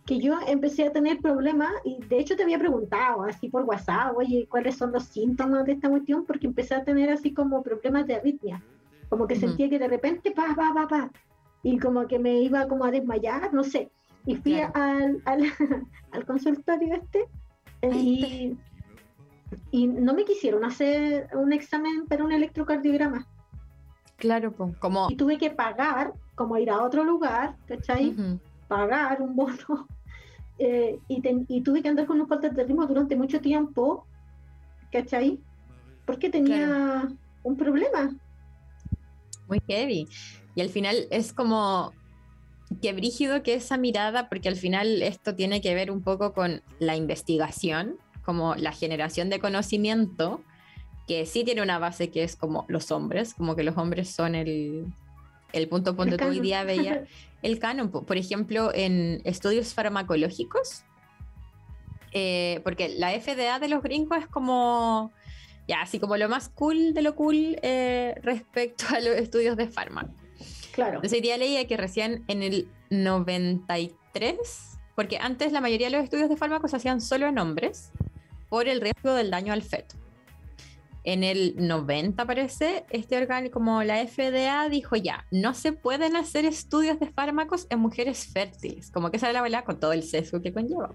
Que 0.09 0.19
yo 0.19 0.39
empecé 0.47 0.87
a 0.87 0.93
tener 0.93 1.19
problemas 1.19 1.71
y 1.85 1.99
de 2.07 2.19
hecho 2.19 2.35
te 2.35 2.43
había 2.43 2.59
preguntado 2.59 3.25
así 3.25 3.51
por 3.51 3.65
WhatsApp, 3.65 4.17
oye, 4.17 4.47
¿cuáles 4.51 4.79
son 4.79 4.91
los 4.91 5.05
síntomas 5.05 5.67
de 5.67 5.73
esta 5.73 5.91
cuestión? 5.91 6.25
Porque 6.25 6.47
empecé 6.47 6.75
a 6.75 6.83
tener 6.83 7.11
así 7.11 7.35
como 7.35 7.63
problemas 7.63 8.07
de 8.07 8.15
arritmia, 8.15 8.65
como 9.11 9.27
que 9.27 9.37
sentía 9.37 9.69
que 9.69 9.79
de 9.79 9.87
repente, 9.87 10.31
pa, 10.31 10.55
pa, 10.57 10.73
pa, 10.75 10.89
pa, 10.89 11.11
y 11.63 11.79
como 11.79 12.07
que 12.09 12.19
me 12.19 12.41
iba 12.41 12.67
como 12.69 12.87
a 12.87 12.91
desmayar, 12.91 13.53
no 13.53 13.63
sé. 13.63 13.91
Y 14.25 14.37
fui 14.37 14.55
Claro. 14.55 14.73
al, 14.75 15.23
al, 15.27 15.43
al 16.13 16.25
consultorio 16.25 16.95
este 16.95 17.27
y, 17.83 18.57
y 19.71 19.87
no 19.89 20.15
me 20.15 20.25
quisieron 20.25 20.65
hacer 20.65 21.29
un 21.35 21.53
examen 21.53 22.07
para 22.09 22.25
un 22.25 22.33
electrocardiograma. 22.33 23.27
Claro, 24.17 24.53
pues, 24.53 24.75
como... 24.79 25.09
Y 25.11 25.17
tuve 25.17 25.37
que 25.37 25.51
pagar, 25.51 26.15
como 26.35 26.57
ir 26.57 26.71
a 26.71 26.83
otro 26.83 27.05
lugar, 27.05 27.57
¿cachai? 27.67 28.11
Ujú. 28.11 28.41
Pagar 28.69 29.21
un 29.23 29.37
bono. 29.37 29.87
Eh, 30.59 30.99
y, 31.09 31.21
ten- 31.23 31.47
y 31.49 31.63
tuve 31.63 31.83
que 31.83 31.89
andar 31.89 32.07
con 32.07 32.21
un 32.21 32.29
falta 32.29 32.49
de 32.49 32.65
ritmo 32.65 32.87
durante 32.87 33.17
mucho 33.17 33.41
tiempo, 33.41 34.07
¿cachai? 34.91 35.39
Porque 36.05 36.31
tenía 36.31 37.09
un 37.43 37.57
problema. 37.57 38.15
Muy 39.47 39.61
heavy. 39.69 40.09
Y 40.55 40.61
al 40.61 40.69
final 40.69 41.07
es 41.11 41.33
como 41.33 41.93
que 42.83 42.93
brígido 42.93 43.43
que 43.43 43.55
esa 43.55 43.79
mirada, 43.79 44.29
porque 44.29 44.49
al 44.49 44.57
final 44.57 45.03
esto 45.03 45.35
tiene 45.35 45.61
que 45.61 45.75
ver 45.75 45.91
un 45.91 46.03
poco 46.03 46.33
con 46.35 46.63
la 46.79 46.97
investigación, 46.97 47.97
como 48.25 48.55
la 48.57 48.73
generación 48.73 49.31
de 49.31 49.39
conocimiento, 49.41 50.43
que 51.07 51.25
sí 51.25 51.45
tiene 51.45 51.63
una 51.63 51.79
base 51.79 52.11
que 52.11 52.23
es 52.25 52.37
como 52.37 52.67
los 52.69 52.91
hombres, 52.91 53.33
como 53.33 53.57
que 53.57 53.63
los 53.63 53.77
hombres 53.79 54.11
son 54.11 54.35
el, 54.35 54.85
el 55.55 55.69
punto, 55.69 55.97
punto 55.97 56.19
que 56.19 56.25
hoy 56.25 56.41
día 56.41 56.65
veía 56.65 57.05
el 57.43 57.59
canon. 57.59 57.91
po- 57.91 58.05
Por 58.05 58.17
ejemplo, 58.17 58.71
en 58.75 59.21
estudios 59.25 59.75
farmacológicos, 59.75 60.85
eh, 62.13 62.61
porque 62.65 62.89
la 62.89 63.13
FDA 63.13 63.59
de 63.59 63.69
los 63.69 63.83
gringos 63.83 64.19
es 64.19 64.27
como, 64.27 65.13
ya, 65.67 65.83
así 65.83 65.99
como 65.99 66.17
lo 66.17 66.29
más 66.29 66.49
cool 66.49 66.95
de 66.95 67.03
lo 67.03 67.15
cool 67.15 67.59
eh, 67.63 68.15
respecto 68.23 68.85
a 68.95 69.01
los 69.01 69.17
estudios 69.17 69.57
de 69.57 69.69
fármaco. 69.69 70.13
Claro. 70.73 70.97
Entonces 70.97 71.21
día 71.23 71.37
leía 71.37 71.67
que 71.67 71.77
recién 71.77 72.25
en 72.29 72.43
el 72.43 72.69
93, 72.91 74.79
porque 74.95 75.19
antes 75.19 75.53
la 75.53 75.61
mayoría 75.61 75.89
de 75.89 75.97
los 75.97 76.05
estudios 76.05 76.29
de 76.29 76.37
fármacos 76.37 76.71
se 76.71 76.77
hacían 76.77 77.01
solo 77.01 77.27
en 77.27 77.39
hombres 77.39 77.91
por 78.49 78.69
el 78.69 78.81
riesgo 78.81 79.13
del 79.15 79.31
daño 79.31 79.53
al 79.53 79.63
feto. 79.63 79.97
En 81.09 81.25
el 81.25 81.55
90 81.57 82.27
parece, 82.27 82.85
este 82.91 83.17
órgano 83.17 83.51
como 83.51 83.83
la 83.83 84.07
FDA 84.07 84.69
dijo 84.69 84.95
ya, 84.95 85.25
no 85.31 85.55
se 85.55 85.73
pueden 85.73 86.17
hacer 86.17 86.45
estudios 86.45 87.01
de 87.01 87.07
fármacos 87.07 87.67
en 87.71 87.79
mujeres 87.79 88.27
fértiles, 88.31 88.91
como 88.91 89.11
que 89.11 89.17
era 89.17 89.33
la 89.33 89.41
verdad 89.41 89.65
con 89.65 89.81
todo 89.81 89.95
el 89.95 90.03
sesgo 90.03 90.43
que 90.43 90.53
conlleva. 90.53 90.95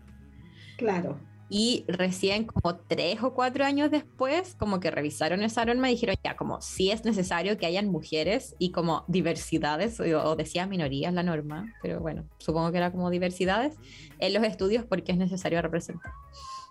Claro. 0.78 1.20
Y 1.50 1.84
recién 1.88 2.46
como 2.46 2.76
tres 2.76 3.24
o 3.24 3.34
cuatro 3.34 3.66
años 3.66 3.90
después, 3.90 4.54
como 4.54 4.80
que 4.80 4.92
revisaron 4.92 5.42
esa 5.42 5.66
norma 5.66 5.90
y 5.90 5.94
dijeron 5.94 6.16
ya, 6.24 6.36
como 6.36 6.62
sí 6.62 6.92
es 6.92 7.04
necesario 7.06 7.58
que 7.58 7.66
hayan 7.66 7.90
mujeres 7.90 8.56
y 8.60 8.72
como 8.72 9.06
diversidades, 9.08 10.00
o, 10.00 10.04
o 10.04 10.36
decía 10.36 10.68
minorías 10.68 11.12
la 11.16 11.24
norma, 11.24 11.74
pero 11.82 12.02
bueno, 12.02 12.24
supongo 12.38 12.72
que 12.72 12.78
era 12.78 12.92
como 12.92 13.10
diversidades 13.10 13.78
en 14.20 14.32
los 14.36 14.44
estudios 14.44 14.86
porque 14.86 15.12
es 15.12 15.18
necesario 15.18 15.60
representar. 15.60 16.12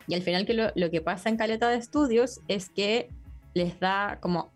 Y 0.06 0.14
al 0.14 0.22
final 0.22 0.46
que 0.46 0.54
lo, 0.54 0.70
lo 0.76 0.90
que 0.92 1.00
pasa 1.00 1.28
en 1.28 1.36
caleta 1.36 1.68
de 1.68 1.76
estudios 1.76 2.40
es 2.46 2.68
que 2.68 3.08
les 3.54 3.78
da 3.80 4.18
como, 4.20 4.52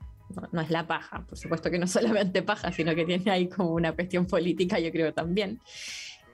no, 0.52 0.60
es 0.60 0.70
la 0.70 0.86
paja, 0.86 1.24
por 1.26 1.38
supuesto 1.38 1.70
que 1.70 1.78
no 1.78 1.86
solamente 1.86 2.42
paja, 2.42 2.72
sino 2.72 2.94
que 2.94 3.04
tiene 3.04 3.30
ahí 3.30 3.48
como 3.48 3.72
una 3.72 3.92
cuestión 3.92 4.26
política, 4.26 4.78
yo 4.78 4.90
creo 4.92 5.12
también 5.12 5.60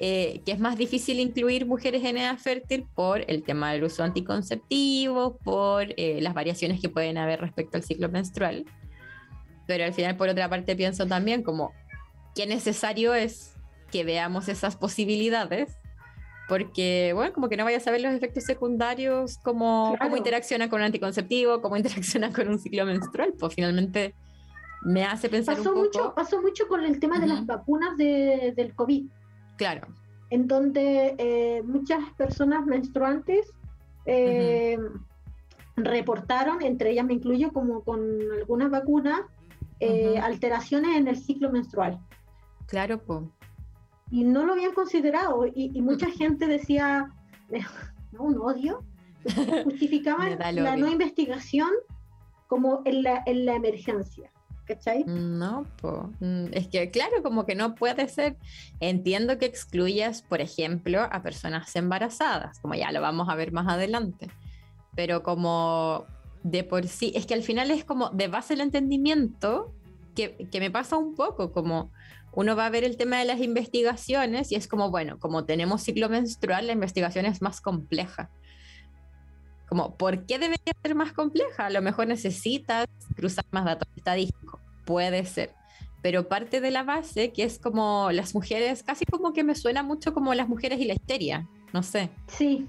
eh, 0.05 0.43
que 0.45 0.51
es 0.51 0.59
más 0.59 0.77
difícil 0.77 1.21
incluir 1.21 1.65
mujeres 1.65 2.03
en 2.03 2.17
edad 2.17 2.37
fértil 2.37 2.87
por 2.93 3.25
el 3.31 3.45
tema 3.45 3.73
del 3.73 3.85
uso 3.85 4.03
anticonceptivo, 4.03 5.39
por 5.45 5.95
eh, 5.97 6.19
las 6.21 6.35
variaciones 6.35 6.81
que 6.81 6.89
pueden 6.89 7.19
haber 7.19 7.41
respecto 7.41 7.77
al 7.77 7.85
ciclo 7.85 8.09
menstrual. 8.09 8.65
Pero 9.69 9.85
al 9.85 9.95
final, 9.95 10.17
por 10.17 10.29
otra 10.29 10.49
parte, 10.49 10.75
pienso 10.75 11.07
también 11.07 11.45
como 11.45 11.73
qué 12.35 12.49
necesario 12.49 13.15
es 13.15 13.55
que 13.93 14.03
veamos 14.03 14.49
esas 14.49 14.75
posibilidades, 14.75 15.79
porque, 16.49 17.13
bueno, 17.15 17.33
como 17.33 17.49
que 17.49 17.57
no 17.57 17.65
vaya 17.65 17.77
a 17.79 17.81
saber 17.81 18.01
los 18.01 18.13
efectos 18.13 18.45
secundarios, 18.45 19.39
Claro. 19.39 19.97
cómo 20.01 20.17
interacciona 20.17 20.69
con 20.69 20.81
un 20.81 20.87
anticonceptivo, 20.87 21.61
cómo 21.63 21.77
interacciona 22.17 22.33
con 22.33 22.49
un 22.49 22.59
ciclo 22.59 22.85
menstrual, 22.87 23.33
pues 23.39 23.55
finalmente 23.55 24.15
me 24.85 25.05
hace 25.05 25.29
pensar 25.29 25.57
Pasó 25.57 25.71
un 25.71 25.75
poco... 25.77 25.87
mucho, 25.87 26.15
pasó 26.15 26.43
mucho 26.43 26.67
con 26.69 26.83
el 26.85 26.99
tema 26.99 27.19
de 27.21 27.27
las 27.29 27.47
vacunas 27.47 27.97
de- 27.97 28.53
del 28.57 28.75
COVID. 28.75 29.07
Claro, 29.57 29.87
en 30.31 30.49
donde 30.49 31.15
eh, 31.19 31.63
muchas 31.63 32.01
personas 32.17 32.65
menstruantes 32.67 33.53
eh, 34.07 34.79
reportaron, 35.77 36.63
entre 36.63 36.91
ellas 36.91 37.05
me 37.07 37.15
incluyo, 37.15 37.53
como 37.53 37.83
con 37.85 38.01
algunas 38.39 38.71
vacunas, 38.71 39.21
eh, 39.81 40.19
alteraciones 40.19 40.97
en 40.97 41.09
el 41.09 41.17
ciclo 41.17 41.51
menstrual. 41.51 41.99
claro, 42.67 42.99
pues. 43.03 43.21
Y 44.13 44.23
no 44.25 44.45
lo 44.45 44.53
habían 44.53 44.75
considerado. 44.75 45.47
Y, 45.47 45.73
y 45.75 45.83
mucha 45.83 46.09
gente 46.19 46.47
decía, 46.47 47.11
no, 48.13 48.23
un 48.23 48.39
odio. 48.39 48.85
Justificaban 49.65 50.39
la 50.39 50.77
no 50.77 50.89
investigación 50.89 51.71
como 52.49 52.83
en 52.85 53.03
la, 53.03 53.23
en 53.27 53.47
la 53.47 53.55
emergencia. 53.55 54.31
¿Cachai? 54.67 55.05
No, 55.05 55.65
po. 55.81 56.11
Mm, 56.21 56.47
es 56.53 56.69
que 56.69 56.91
claro, 56.91 57.23
como 57.23 57.47
que 57.47 57.55
no 57.55 57.75
puede 57.75 58.09
ser. 58.09 58.37
Entiendo 58.79 59.39
que 59.39 59.47
excluyas, 59.47 60.23
por 60.23 60.41
ejemplo, 60.41 61.01
a 61.11 61.23
personas 61.23 61.75
embarazadas, 61.75 62.61
como 62.61 62.75
ya 62.75 62.93
lo 62.93 63.01
vamos 63.01 63.29
a 63.29 63.35
ver 63.35 63.53
más 63.53 63.67
adelante, 63.69 64.29
pero 64.95 65.23
como 65.23 66.05
de 66.43 66.63
por 66.63 66.87
sí, 66.87 67.13
es 67.15 67.27
que 67.27 67.35
al 67.35 67.43
final 67.43 67.71
es 67.71 67.85
como 67.85 68.11
de 68.11 68.29
base 68.29 68.55
el 68.55 68.61
entendimiento 68.61 69.73
que, 70.15 70.49
que 70.51 70.61
me 70.61 70.71
pasa 70.71 70.97
un 70.97 71.15
poco, 71.15 71.53
como 71.53 71.91
uno 72.35 72.57
va 72.57 72.67
a 72.67 72.71
ver 72.71 72.85
el 72.85 72.97
tema 72.97 73.19
de 73.19 73.25
las 73.27 73.41
investigaciones 73.41 74.51
y 74.53 74.55
es 74.57 74.67
como, 74.67 74.91
bueno, 74.91 75.19
como 75.19 75.45
tenemos 75.45 75.83
ciclo 75.83 76.09
menstrual, 76.09 76.67
la 76.67 76.73
investigación 76.73 77.27
es 77.27 77.43
más 77.43 77.61
compleja. 77.61 78.31
Como, 79.69 79.97
¿por 79.97 80.27
qué 80.27 80.39
debería 80.39 80.73
ser 80.83 80.95
más 80.95 81.13
compleja? 81.13 81.67
A 81.67 81.71
lo 81.71 81.81
mejor 81.83 82.07
necesitas 82.07 82.87
cruzar 83.17 83.45
más 83.51 83.65
datos 83.65 83.89
estadísticos, 83.97 84.61
puede 84.85 85.25
ser. 85.25 85.55
Pero 86.03 86.29
parte 86.29 86.61
de 86.61 86.71
la 86.71 86.83
base, 86.83 87.33
que 87.33 87.45
es 87.45 87.59
como 87.59 88.11
las 88.13 88.35
mujeres, 88.35 88.83
casi 88.83 89.05
como 89.07 89.33
que 89.33 89.45
me 89.45 89.55
suena 89.55 89.83
mucho 89.83 90.13
como 90.13 90.35
las 90.35 90.49
mujeres 90.49 90.81
y 90.81 90.85
la 90.85 90.95
histeria, 90.95 91.49
no 91.73 91.83
sé, 91.83 92.11
Sí. 92.27 92.67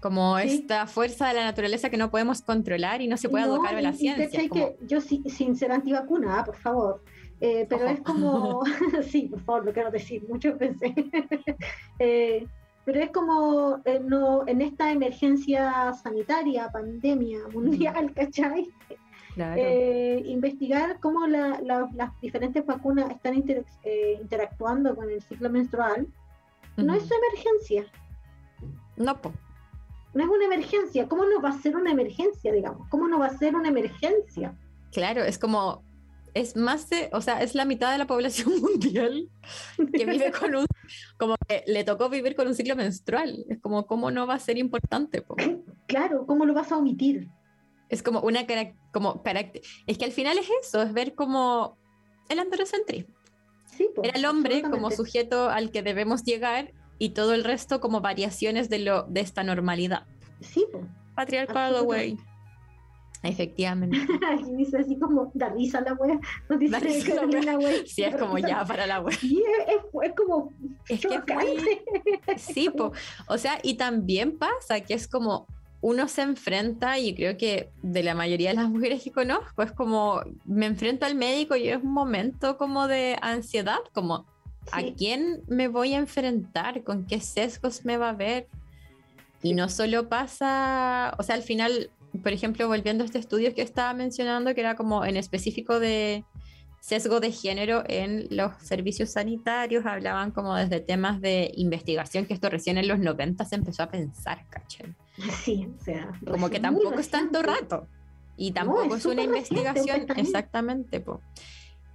como 0.00 0.38
Sí. 0.38 0.48
esta 0.48 0.86
fuerza 0.86 1.28
de 1.28 1.34
la 1.34 1.44
naturaleza 1.44 1.90
que 1.90 1.96
no 1.96 2.10
podemos 2.10 2.42
controlar 2.42 3.00
y 3.02 3.08
no 3.08 3.16
se 3.16 3.28
puede 3.28 3.46
No, 3.46 3.54
educar 3.54 3.74
de 3.74 3.82
la 3.82 3.92
ciencia. 3.92 4.48
como- 4.48 4.76
que 4.76 4.76
yo 4.86 5.00
sin 5.00 5.56
ser 5.56 5.72
antivacuna, 5.72 6.40
ah, 6.40 6.44
por 6.44 6.56
favor. 6.56 7.02
Eh, 7.40 7.66
pero 7.68 7.84
Ojo. 7.84 7.92
es 7.94 8.00
como, 8.00 8.62
sí, 9.02 9.28
por 9.28 9.40
favor, 9.42 9.64
lo 9.66 9.72
quiero 9.72 9.90
decir, 9.90 10.24
muchos 10.28 10.56
pensé. 10.56 10.94
Eh, 12.00 12.46
pero 12.84 13.00
es 13.00 13.10
como 13.10 13.80
eh, 13.84 14.00
no, 14.02 14.46
en 14.48 14.62
esta 14.62 14.90
emergencia 14.92 15.92
sanitaria, 15.92 16.70
pandemia 16.72 17.40
mundial, 17.52 18.12
¿cachai? 18.14 18.70
claro. 19.34 19.60
Investigar 20.24 20.98
cómo 21.00 21.26
la- 21.26 21.60
la- 21.62 21.88
las 21.94 22.18
diferentes 22.20 22.64
vacunas 22.64 23.10
están 23.10 23.34
inter- 23.34 23.64
interactuando 24.22 24.96
con 24.96 25.10
el 25.10 25.20
ciclo 25.22 25.50
menstrual. 25.50 26.06
No 26.76 26.94
es 26.94 27.08
emergencia, 27.10 27.84
No, 28.96 29.20
po. 29.20 29.32
no 30.14 30.22
es 30.24 30.30
una 30.30 30.44
emergencia. 30.46 31.08
¿Cómo 31.08 31.24
no 31.24 31.42
va 31.42 31.50
a 31.50 31.60
ser 31.60 31.76
una 31.76 31.90
emergencia, 31.90 32.52
digamos? 32.52 32.88
¿Cómo 32.88 33.06
no 33.08 33.18
va 33.18 33.26
a 33.26 33.36
ser 33.38 33.54
una 33.54 33.68
emergencia? 33.68 34.56
claro, 34.92 35.22
es 35.24 35.38
como, 35.38 35.82
es 36.34 36.56
más 36.56 36.88
de, 36.90 37.08
o 37.12 37.20
sea, 37.20 37.42
es 37.42 37.54
la 37.54 37.64
mitad 37.64 37.92
de 37.92 37.98
la 37.98 38.06
población 38.06 38.52
mundial 38.60 39.28
que 39.92 40.04
vive 40.06 40.30
con 40.40 40.54
un, 40.54 40.66
como 41.18 41.34
que 41.48 41.64
le 41.66 41.84
tocó 41.84 42.08
vivir 42.08 42.34
con 42.34 42.46
un 42.48 42.54
ciclo 42.54 42.76
menstrual. 42.76 43.44
Es 43.48 43.60
como, 43.60 43.86
¿cómo 43.86 44.10
no 44.10 44.26
va 44.26 44.34
a 44.34 44.38
ser 44.38 44.58
importante? 44.58 45.22
po? 45.22 45.36
Claro, 45.86 46.26
¿cómo 46.26 46.44
lo 46.46 46.54
vas 46.54 46.72
a 46.72 46.76
omitir? 46.78 47.28
Es 47.88 48.02
como 48.02 48.20
una 48.20 48.46
carac- 48.46 48.76
como 48.92 49.22
carácter. 49.22 49.62
Es 49.86 49.96
que 49.98 50.04
al 50.04 50.12
final 50.12 50.36
es 50.38 50.48
eso, 50.62 50.82
es 50.82 50.92
ver 50.92 51.14
como 51.14 51.78
el 52.28 52.38
androcentrismo. 52.38 53.14
Sí, 53.64 53.88
po, 53.94 54.02
Era 54.02 54.18
el 54.18 54.24
hombre 54.26 54.62
como 54.62 54.90
sujeto 54.90 55.48
al 55.50 55.70
que 55.70 55.82
debemos 55.82 56.24
llegar 56.24 56.72
y 56.98 57.10
todo 57.10 57.32
el 57.32 57.44
resto 57.44 57.80
como 57.80 58.00
variaciones 58.00 58.68
de, 58.68 58.80
lo, 58.80 59.04
de 59.04 59.20
esta 59.20 59.42
normalidad. 59.44 60.06
Sí, 60.40 60.66
po. 60.70 60.80
Patriarcado, 61.14 61.84
güey. 61.84 62.16
Efectivamente. 63.22 63.96
Y 64.48 64.56
dice 64.56 64.78
así 64.78 64.96
como, 64.98 65.30
da 65.34 65.48
risa 65.50 65.80
la 65.80 65.94
wea. 65.94 66.18
Nos 66.48 66.58
dice 66.58 66.78
risa 66.78 67.08
la 67.14 67.20
Carolina, 67.22 67.54
güey. 67.56 67.86
Sí, 67.86 68.02
es 68.04 68.16
como 68.16 68.36
risa. 68.36 68.48
ya 68.48 68.64
para 68.64 68.86
la 68.86 69.00
web. 69.00 69.14
Sí, 69.14 69.42
es, 69.66 69.74
es- 69.74 70.10
es 70.10 70.12
como. 70.16 70.52
Es 70.88 71.00
que 71.00 71.14
es 71.14 71.22
muy- 71.34 72.38
Sí, 72.38 72.70
po. 72.70 72.92
o 73.26 73.38
sea, 73.38 73.58
y 73.62 73.74
también 73.74 74.38
pasa 74.38 74.80
que 74.80 74.94
es 74.94 75.08
como 75.08 75.46
uno 75.80 76.08
se 76.08 76.22
enfrenta, 76.22 76.98
y 76.98 77.14
creo 77.14 77.36
que 77.36 77.70
de 77.82 78.02
la 78.02 78.14
mayoría 78.14 78.50
de 78.50 78.56
las 78.56 78.68
mujeres 78.68 79.02
que 79.02 79.12
conozco, 79.12 79.62
es 79.62 79.70
como 79.72 80.20
me 80.44 80.66
enfrento 80.66 81.06
al 81.06 81.14
médico 81.14 81.54
y 81.54 81.68
es 81.68 81.76
un 81.82 81.92
momento 81.92 82.56
como 82.58 82.88
de 82.88 83.16
ansiedad, 83.22 83.78
como 83.94 84.26
¿a 84.72 84.80
Sí. 84.80 84.94
quién 84.98 85.42
me 85.46 85.68
voy 85.68 85.94
a 85.94 85.98
enfrentar? 85.98 86.82
¿Con 86.82 87.06
qué 87.06 87.20
sesgos 87.20 87.84
me 87.84 87.96
va 87.96 88.10
a 88.10 88.12
ver? 88.14 88.48
Y 89.40 89.54
no 89.54 89.68
solo 89.68 90.08
pasa, 90.08 91.14
o 91.16 91.22
sea, 91.22 91.36
al 91.36 91.42
final, 91.42 91.90
por 92.22 92.32
ejemplo, 92.32 92.66
volviendo 92.68 93.04
a 93.04 93.06
este 93.06 93.18
estudio 93.18 93.54
que 93.54 93.62
estaba 93.62 93.92
mencionando, 93.94 94.54
que 94.54 94.60
era 94.60 94.76
como 94.76 95.04
en 95.04 95.16
específico 95.16 95.78
de 95.78 96.24
sesgo 96.80 97.20
de 97.20 97.32
género 97.32 97.82
en 97.86 98.28
los 98.30 98.52
servicios 98.62 99.10
sanitarios, 99.10 99.84
hablaban 99.84 100.30
como 100.30 100.54
desde 100.54 100.80
temas 100.80 101.20
de 101.20 101.50
investigación, 101.54 102.24
que 102.26 102.34
esto 102.34 102.48
recién 102.48 102.78
en 102.78 102.88
los 102.88 102.98
90 102.98 103.44
se 103.44 103.56
empezó 103.56 103.82
a 103.82 103.90
pensar, 103.90 104.46
¿cachai? 104.48 104.94
Sí, 105.44 105.68
o 105.78 105.84
sea. 105.84 106.12
Como 106.26 106.48
que 106.48 106.60
tampoco 106.60 106.98
es 106.98 107.10
tanto 107.10 107.42
rato. 107.42 107.86
Y 108.36 108.52
tampoco 108.52 108.94
es 108.94 109.00
es 109.00 109.06
una 109.06 109.26
reciente, 109.26 109.38
investigación, 109.38 110.06
exactamente, 110.16 111.00
po. 111.00 111.20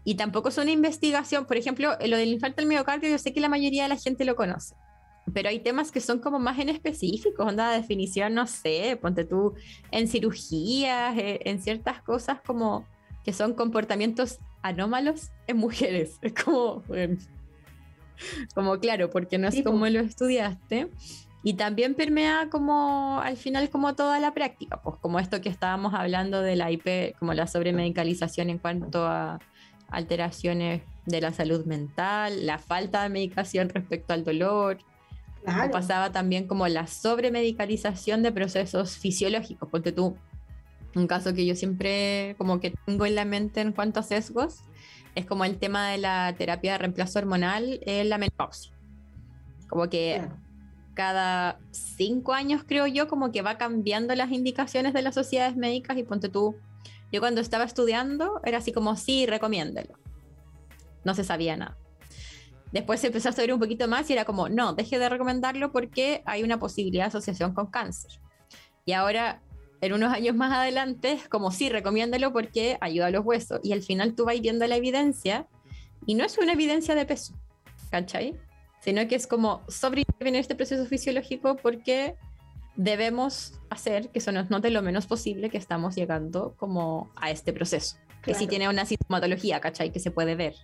Y 0.03 0.15
tampoco 0.15 0.49
es 0.49 0.57
una 0.57 0.71
investigación, 0.71 1.45
por 1.45 1.55
ejemplo, 1.55 1.97
lo 2.05 2.17
del 2.17 2.33
infarto 2.33 2.61
al 2.61 2.67
miocardio, 2.67 3.09
yo 3.09 3.17
sé 3.17 3.33
que 3.33 3.39
la 3.39 3.47
mayoría 3.47 3.83
de 3.83 3.89
la 3.89 3.95
gente 3.95 4.25
lo 4.25 4.35
conoce, 4.35 4.75
pero 5.31 5.49
hay 5.49 5.59
temas 5.59 5.91
que 5.91 6.01
son 6.01 6.19
como 6.19 6.39
más 6.39 6.59
en 6.59 6.69
específicos, 6.69 7.45
onda 7.45 7.71
definición, 7.71 8.33
no 8.33 8.47
sé, 8.47 8.97
ponte 9.01 9.23
tú 9.23 9.53
en 9.91 10.07
cirugías, 10.07 11.17
eh, 11.17 11.39
en 11.45 11.61
ciertas 11.61 12.01
cosas 12.01 12.41
como 12.45 12.85
que 13.23 13.31
son 13.31 13.53
comportamientos 13.53 14.39
anómalos 14.61 15.31
en 15.47 15.57
mujeres. 15.57 16.17
Es 16.21 16.33
como, 16.33 16.81
bueno, 16.81 17.17
como 18.53 18.79
claro, 18.79 19.09
porque 19.09 19.37
no 19.37 19.47
es 19.47 19.55
Sí, 19.55 19.63
como 19.63 19.87
lo 19.87 19.99
estudiaste. 19.99 20.89
Y 21.45 21.55
también 21.55 21.93
permea 21.93 22.47
como 22.49 23.19
al 23.19 23.35
final 23.35 23.69
como 23.69 23.95
toda 23.95 24.19
la 24.21 24.33
práctica, 24.33 24.81
pues 24.81 24.95
como 25.01 25.19
esto 25.19 25.41
que 25.41 25.49
estábamos 25.49 25.93
hablando 25.93 26.41
de 26.41 26.55
la 26.55 26.71
IP, 26.71 27.17
como 27.19 27.33
la 27.33 27.47
sobremedicalización 27.47 28.49
en 28.49 28.59
cuanto 28.59 29.05
a 29.05 29.39
alteraciones 29.89 30.83
de 31.05 31.19
la 31.19 31.33
salud 31.33 31.65
mental, 31.65 32.45
la 32.45 32.59
falta 32.59 33.03
de 33.03 33.09
medicación 33.09 33.67
respecto 33.67 34.13
al 34.13 34.23
dolor, 34.23 34.77
o 35.43 35.45
Claro. 35.45 35.71
pasaba 35.71 36.11
también 36.11 36.47
como 36.47 36.67
la 36.67 36.87
sobremedicalización 36.87 38.23
de 38.23 38.31
procesos 38.31 38.97
fisiológicos, 38.97 39.69
porque 39.69 39.91
tú, 39.91 40.15
un 40.95 41.07
caso 41.07 41.33
que 41.33 41.45
yo 41.45 41.55
siempre 41.55 42.35
como 42.37 42.59
que 42.59 42.73
tengo 42.85 43.05
en 43.05 43.15
la 43.15 43.25
mente 43.25 43.61
en 43.61 43.73
cuanto 43.73 43.99
a 43.99 44.03
sesgos, 44.03 44.61
es 45.15 45.25
como 45.25 45.45
el 45.45 45.57
tema 45.57 45.89
de 45.89 45.97
la 45.97 46.33
terapia 46.37 46.73
de 46.73 46.77
reemplazo 46.79 47.19
hormonal 47.19 47.79
en 47.85 48.09
la 48.09 48.17
menopausia. 48.17 48.71
Como 49.67 49.89
que 49.89 50.15
claro. 50.19 50.37
cada 50.93 51.59
cinco 51.71 52.33
años, 52.33 52.63
creo 52.65 52.87
yo, 52.87 53.07
como 53.07 53.31
que 53.31 53.41
va 53.41 53.57
cambiando 53.57 54.15
las 54.15 54.31
indicaciones 54.31 54.93
de 54.93 55.01
las 55.01 55.15
sociedades 55.15 55.55
médicas 55.55 55.97
y 55.97 56.03
ponte 56.03 56.29
tú, 56.29 56.55
yo 57.11 57.19
cuando 57.19 57.41
estaba 57.41 57.63
estudiando 57.63 58.41
era 58.43 58.57
así 58.57 58.71
como, 58.71 58.95
sí, 58.95 59.25
recomiéndelo. 59.25 59.99
No 61.03 61.13
se 61.13 61.23
sabía 61.23 61.57
nada. 61.57 61.77
Después 62.73 63.03
empezó 63.03 63.29
a 63.29 63.31
saber 63.31 63.53
un 63.53 63.59
poquito 63.59 63.87
más 63.87 64.09
y 64.09 64.13
era 64.13 64.25
como, 64.25 64.49
no, 64.49 64.73
deje 64.73 64.97
de 64.97 65.07
recomendarlo 65.07 65.71
porque 65.71 66.23
hay 66.25 66.41
una 66.41 66.57
posibilidad 66.57 67.03
de 67.03 67.09
asociación 67.09 67.53
con 67.53 67.67
cáncer. 67.67 68.19
Y 68.83 68.93
ahora, 68.93 69.43
en 69.79 69.93
unos 69.93 70.11
años 70.11 70.35
más 70.35 70.51
adelante, 70.51 71.11
es 71.11 71.29
como, 71.29 71.51
sí, 71.51 71.69
recomiéndelo 71.69 72.33
porque 72.33 72.79
ayuda 72.81 73.05
a 73.05 73.11
los 73.11 73.23
huesos. 73.23 73.59
Y 73.63 73.73
al 73.73 73.83
final 73.83 74.15
tú 74.15 74.25
vas 74.25 74.41
viendo 74.41 74.65
la 74.65 74.75
evidencia 74.75 75.47
y 76.07 76.15
no 76.15 76.25
es 76.25 76.35
una 76.39 76.53
evidencia 76.53 76.95
de 76.95 77.05
peso, 77.05 77.35
¿cachai? 77.91 78.35
Sino 78.81 79.07
que 79.07 79.13
es 79.15 79.27
como 79.27 79.61
sobrevivir 79.67 80.35
este 80.35 80.55
proceso 80.55 80.87
fisiológico 80.87 81.55
porque 81.57 82.15
debemos 82.75 83.53
hacer 83.69 84.09
que 84.09 84.19
se 84.19 84.31
nos 84.31 84.49
note 84.49 84.71
lo 84.71 84.81
menos 84.81 85.05
posible 85.05 85.51
que 85.51 85.59
estamos 85.59 85.95
llegando 85.95 86.55
como 86.57 87.11
a 87.15 87.29
este 87.29 87.53
proceso. 87.53 87.97
Que 88.23 88.33
sí 88.33 88.39
Claro. 88.39 88.49
tiene 88.49 88.69
una 88.69 88.85
sintomatología, 88.85 89.59
¿cachai? 89.59 89.91
Que 89.91 89.99
se 89.99 90.09
puede 90.09 90.33
ver. 90.33 90.55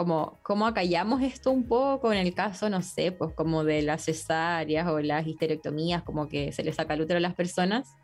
Como, 0.00 0.38
como 0.42 0.66
acallamos 0.66 1.20
esto 1.20 1.50
un 1.50 1.68
poco 1.68 2.10
en 2.10 2.20
el 2.20 2.32
caso, 2.32 2.70
no 2.70 2.80
sé, 2.80 3.12
pues 3.12 3.34
como 3.34 3.64
de 3.64 3.82
las 3.82 4.06
cesáreas 4.06 4.88
o 4.88 4.98
las 5.00 5.26
histerectomías, 5.26 6.02
como 6.04 6.26
que 6.26 6.52
se 6.52 6.64
les 6.64 6.76
saca 6.76 6.94
el 6.94 7.02
útero 7.02 7.18
a 7.18 7.20
las 7.20 7.34
personas, 7.34 7.96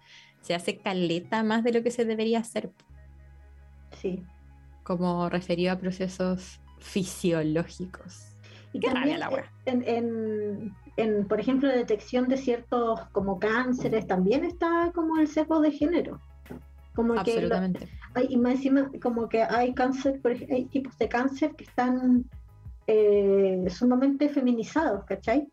se 0.43 0.55
hace 0.55 0.77
caleta 0.77 1.43
más 1.43 1.65
de 1.65 1.73
lo 1.73 1.83
que 1.83 1.91
se 1.91 2.05
debería 2.05 2.41
hacer, 2.41 2.71
Sí. 3.93 4.23
como 4.83 5.31
referido 5.31 5.73
a 5.73 5.79
procesos 5.79 6.61
fisiológicos. 6.81 8.37
Y 8.75 8.81
Qué 8.81 8.89
rabia 8.89 9.19
también 9.19 9.21
la 9.21 9.29
wea. 9.31 9.53
en, 9.65 9.83
en, 9.89 10.75
en, 10.99 11.27
por 11.27 11.41
ejemplo, 11.41 11.67
la 11.71 11.77
detección 11.77 12.29
de 12.29 12.37
ciertos 12.37 13.01
como 13.13 13.39
cánceres, 13.39 14.07
también 14.07 14.45
está 14.45 14.93
como 14.95 15.19
el 15.19 15.29
sesgo 15.29 15.61
de 15.63 15.71
género. 15.71 16.21
Como 16.97 17.15
que 17.23 17.43
lo- 17.43 17.57
hay, 18.15 18.27
y 18.31 18.37
más 18.39 18.55
encima, 18.55 18.91
como 19.01 19.29
que 19.29 19.43
hay 19.43 19.73
cáncer, 19.75 20.21
por 20.23 20.33
hay 20.33 20.65
tipos 20.67 20.97
de 20.99 21.09
cáncer 21.09 21.55
que 21.55 21.65
están 21.65 22.25
eh, 22.89 23.65
sumamente 23.69 24.29
feminizados, 24.29 25.05
¿cachai? 25.05 25.47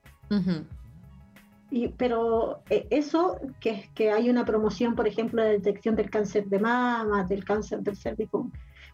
Y, 1.69 1.87
pero 1.89 2.61
eh, 2.69 2.87
eso, 2.91 3.39
que, 3.59 3.89
que 3.95 4.11
hay 4.11 4.29
una 4.29 4.45
promoción, 4.45 4.95
por 4.95 5.07
ejemplo, 5.07 5.43
de 5.43 5.51
detección 5.53 5.95
del 5.95 6.09
cáncer 6.09 6.45
de 6.45 6.59
mama, 6.59 7.23
del 7.23 7.43
cáncer 7.43 7.79
del 7.81 7.95
cérvico, 7.97 8.49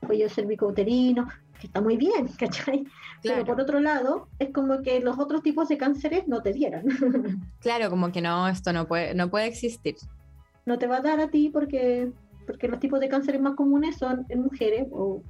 cuello 0.08 0.30
cérvico 0.30 0.68
uterino, 0.68 1.28
que 1.60 1.68
está 1.68 1.82
muy 1.82 1.98
bien, 1.98 2.28
¿cachai? 2.40 2.86
Pero 3.22 3.44
por 3.44 3.60
otro 3.60 3.82
lado, 3.82 4.30
es 4.40 4.52
como 4.54 4.82
que 4.82 5.02
los 5.02 5.20
otros 5.20 5.44
tipos 5.44 5.68
de 5.68 5.78
cánceres 5.78 6.28
no 6.28 6.42
te 6.42 6.54
dieran. 6.54 6.86
Claro, 7.60 7.90
como 7.90 8.12
que 8.14 8.22
no, 8.22 8.48
esto 8.48 8.72
no 8.72 8.88
puede, 8.88 9.14
no 9.14 9.30
puede 9.30 9.48
existir. 9.48 9.96
no 10.66 10.78
te 10.80 10.88
va 10.88 10.98
a 10.98 11.02
dar 11.02 11.20
a 11.20 11.28
ti 11.30 11.50
porque, 11.52 12.10
porque 12.50 12.68
los 12.68 12.80
tipos 12.80 13.00
de 13.00 13.08
cánceres 13.10 13.40
más 13.40 13.54
comunes 13.56 13.98
son 13.98 14.26
en 14.30 14.42
mujeres 14.42 14.88
o 14.92 15.22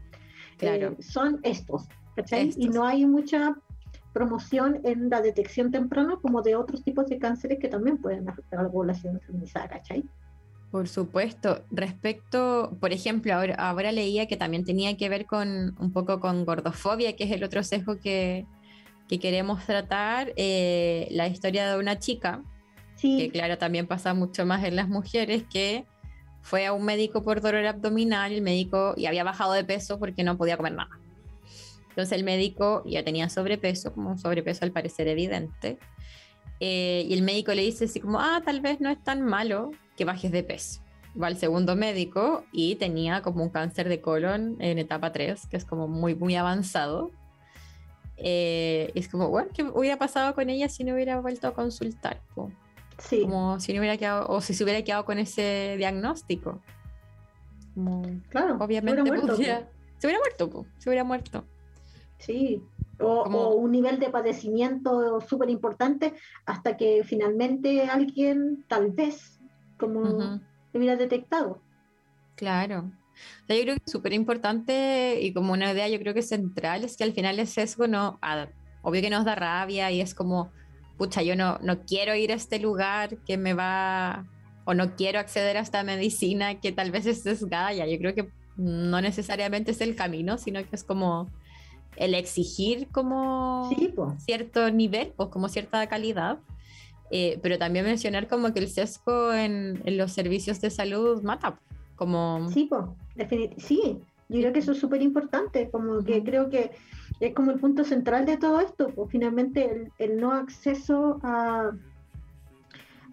Claro. 0.58 0.96
eh, 0.98 1.04
son 1.04 1.40
estos, 1.44 1.86
¿cachai? 2.16 2.46
Y 2.46 2.50
Estos. 2.50 2.76
no 2.76 2.86
hay 2.86 3.06
mucha 3.06 3.56
promoción 4.14 4.80
en 4.86 5.10
la 5.10 5.22
detección 5.22 5.70
temprana 5.70 6.18
como 6.22 6.42
de 6.42 6.56
otros 6.56 6.82
tipos 6.82 7.08
de 7.08 7.20
cánceres 7.20 7.60
que 7.60 7.68
también 7.68 7.98
pueden 7.98 8.28
afectar 8.30 8.62
a 8.62 8.64
la 8.64 8.70
población 8.72 9.20
feminizada, 9.20 9.68
¿cachai? 9.68 10.06
Por 10.72 10.88
supuesto. 10.88 11.66
Respecto, 11.72 12.78
por 12.80 12.94
ejemplo, 12.94 13.34
ahora, 13.34 13.56
ahora 13.56 13.92
leía 13.92 14.28
que 14.28 14.38
también 14.38 14.64
tenía 14.64 14.96
que 14.96 15.10
ver 15.10 15.26
con 15.26 15.76
un 15.78 15.92
poco 15.92 16.22
con 16.22 16.46
gordofobia, 16.46 17.16
que 17.18 17.26
es 17.26 17.32
el 17.32 17.44
otro 17.44 17.64
sesgo 17.64 18.00
que, 18.00 18.46
que 19.10 19.20
queremos 19.20 19.66
tratar. 19.66 20.32
eh, 20.38 21.08
la 21.12 21.28
historia 21.28 21.70
de 21.70 21.78
una 21.78 22.00
chica, 22.00 22.42
Sí, 22.96 23.18
que 23.18 23.30
claro, 23.30 23.58
también 23.58 23.88
pasa 23.88 24.14
mucho 24.14 24.46
más 24.46 24.64
en 24.66 24.76
las 24.76 24.88
mujeres, 24.90 25.44
que 25.50 25.86
fue 26.50 26.66
a 26.66 26.74
un 26.74 26.84
médico 26.84 27.22
por 27.22 27.42
dolor 27.42 27.64
abdominal, 27.68 28.32
el 28.32 28.42
médico 28.42 28.96
y 28.98 29.06
había 29.06 29.24
bajado 29.24 29.54
de 29.54 29.64
peso 29.64 30.00
porque 30.00 30.24
no 30.24 30.36
podía 30.36 30.58
comer 30.58 30.74
nada. 30.74 31.00
Entonces 31.90 32.18
el 32.18 32.24
médico 32.24 32.82
ya 32.88 33.04
tenía 33.04 33.30
sobrepeso, 33.30 33.94
como 33.94 34.10
un 34.10 34.18
sobrepeso 34.18 34.66
al 34.66 34.72
parecer 34.72 35.08
evidente, 35.08 35.78
eh, 36.60 37.06
y 37.08 37.14
el 37.14 37.22
médico 37.22 37.54
le 37.54 37.62
dice 37.62 37.86
así 37.86 38.00
como, 38.00 38.20
ah, 38.20 38.42
tal 38.44 38.62
vez 38.62 38.82
no 38.82 38.90
es 38.90 39.02
tan 39.04 39.22
malo 39.22 39.70
que 39.96 40.06
bajes 40.06 40.32
de 40.32 40.42
peso. 40.42 40.82
Va 41.22 41.28
al 41.28 41.38
segundo 41.38 41.76
médico 41.76 42.44
y 42.52 42.76
tenía 42.76 43.22
como 43.22 43.44
un 43.44 43.50
cáncer 43.50 43.88
de 43.88 44.02
colon 44.02 44.58
en 44.60 44.80
etapa 44.80 45.12
3, 45.12 45.46
que 45.48 45.58
es 45.58 45.66
como 45.66 45.88
muy, 45.88 46.16
muy 46.16 46.36
avanzado. 46.36 47.12
Eh, 48.18 48.92
es 48.96 49.08
como, 49.08 49.30
bueno, 49.30 49.50
¿qué 49.54 49.64
hubiera 49.64 49.98
pasado 49.98 50.34
con 50.34 50.50
ella 50.50 50.68
si 50.68 50.84
no 50.84 50.96
hubiera 50.96 51.20
vuelto 51.22 51.48
a 51.48 51.54
consultar? 51.54 52.22
Sí, 53.00 53.22
Como 53.24 53.60
si 53.60 53.74
no 53.74 53.80
hubiera 53.80 53.98
quedado, 53.98 54.28
o 54.30 54.42
si 54.42 54.54
se 54.54 54.64
hubiera 54.64 54.84
quedado 54.84 55.06
con 55.06 55.18
ese 55.20 55.76
diagnóstico. 55.78 56.62
Como, 57.74 58.02
claro. 58.30 58.58
se 58.58 58.64
obviamente 58.64 59.02
hubiera 59.02 59.18
muerto, 59.18 59.36
se 59.36 60.08
hubiera 60.08 60.20
muerto, 60.20 60.66
se 60.78 60.90
hubiera 60.90 61.04
muerto. 61.04 61.46
Sí, 62.18 62.62
o, 63.00 63.24
Como- 63.24 63.40
o 63.40 63.56
un 63.56 63.72
nivel 63.72 64.00
de 64.00 64.10
padecimiento 64.10 65.22
súper 65.22 65.50
importante 65.50 66.14
hasta 66.46 66.76
que 66.78 67.04
finalmente 67.06 67.84
alguien, 67.84 68.66
tal 68.68 68.92
vez, 68.92 69.40
como 69.78 70.02
Ujú. 70.02 70.20
lo 70.20 70.40
hubiera 70.80 70.98
detectado. 70.98 71.62
Claro. 72.36 72.92
O 73.44 73.48
sea, 73.48 73.56
yo 73.56 73.64
creo 73.64 73.76
que 73.76 73.84
es 73.86 73.92
súper 73.92 74.14
importante 74.14 75.20
y 75.22 75.34
como 75.34 75.54
una 75.54 75.72
idea 75.72 75.88
yo 75.90 76.00
creo 76.00 76.14
que 76.14 76.22
central 76.22 76.84
es 76.84 76.96
que 76.98 77.04
al 77.04 77.14
final 77.14 77.40
el 77.40 77.48
sesgo 77.48 77.88
no, 77.88 78.18
a- 78.22 78.48
obvio 78.82 79.02
que 79.02 79.10
nos 79.10 79.26
da 79.26 79.36
rabia 79.36 79.92
y 79.92 80.02
es 80.02 80.14
como, 80.16 80.52
pucha, 81.00 81.24
yo 81.24 81.36
no, 81.36 81.58
no 81.64 81.80
quiero 81.86 82.14
ir 82.14 82.32
a 82.32 82.36
este 82.36 82.60
lugar 82.60 83.18
que 83.26 83.38
me 83.38 83.54
va, 83.56 84.28
o 84.66 84.74
no 84.76 84.96
quiero 84.96 85.18
acceder 85.20 85.58
a 85.58 85.62
esta 85.62 85.82
medicina 85.84 86.60
que 86.60 86.72
tal 86.72 86.92
vez 86.92 87.08
es 87.08 87.24
sesgada, 87.24 87.74
ya 87.74 87.88
yo 87.88 87.98
creo 87.98 88.14
que 88.14 88.30
no 88.58 89.02
necesariamente 89.02 89.72
es 89.72 89.82
el 89.82 89.96
camino, 89.96 90.38
sino 90.38 90.60
que 90.62 90.76
es 90.76 90.84
como 90.84 91.32
el 91.96 92.14
exigir 92.14 92.88
como 92.92 93.70
Sí, 93.76 93.94
cierto 94.20 94.70
nivel, 94.70 95.14
pues 95.16 95.30
como 95.30 95.50
cierta 95.50 95.88
calidad. 95.88 96.38
Eh, 97.12 97.40
pero 97.42 97.58
también 97.58 97.86
mencionar 97.86 98.28
como 98.28 98.54
que 98.54 98.60
el 98.60 98.68
sesgo 98.70 99.34
en, 99.34 99.82
en 99.86 99.98
los 99.98 100.12
servicios 100.12 100.62
de 100.62 100.70
salud 100.70 101.24
mata. 101.24 101.60
Como, 101.96 102.48
Sí, 102.52 102.70
definit- 103.16 103.58
sí, 103.58 103.98
yo 104.30 104.40
creo 104.42 104.54
que 104.54 104.60
eso 104.60 104.74
es 104.74 104.80
súper 104.80 105.02
importante, 105.02 105.70
como 105.72 106.04
que 106.04 106.24
creo 106.24 106.50
que 106.50 106.70
es 107.20 107.34
como 107.34 107.52
el 107.52 107.60
punto 107.60 107.84
central 107.84 108.26
de 108.26 108.38
todo 108.38 108.60
esto, 108.62 108.90
pues 108.96 109.10
finalmente 109.12 109.70
el, 109.72 109.92
el 109.98 110.20
no 110.20 110.32
acceso 110.32 111.20
a, 111.24 111.72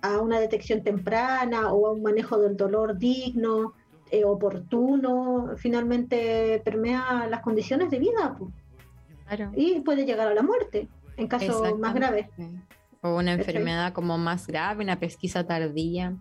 a 0.02 0.20
una 0.20 0.38
detección 0.38 0.82
temprana 0.82 1.72
o 1.72 1.88
a 1.88 1.92
un 1.92 2.02
manejo 2.02 2.38
del 2.38 2.57
dolor 2.57 2.98
digno, 2.98 3.74
eh, 4.12 4.24
oportuno, 4.24 5.57
finalmente 5.57 6.62
permea 6.64 7.26
las 7.28 7.40
condiciones 7.40 7.90
de 7.90 7.98
vida 7.98 8.36
pues, 8.38 8.52
claro. 9.26 9.50
y 9.57 9.80
puede 9.80 10.04
llegar 10.04 10.28
a 10.28 10.34
la 10.34 10.42
muerte 10.42 10.88
en 11.16 11.26
casos 11.26 11.76
más 11.78 11.94
graves. 11.94 12.26
Exactamente. 12.26 12.76
O 13.02 13.16
una 13.16 13.32
enfermedad 13.32 13.92
como 13.92 14.16
más 14.16 14.46
grave, 14.46 14.84
una 14.84 14.98
pesquisa 14.98 15.44
tardía. 15.44 16.14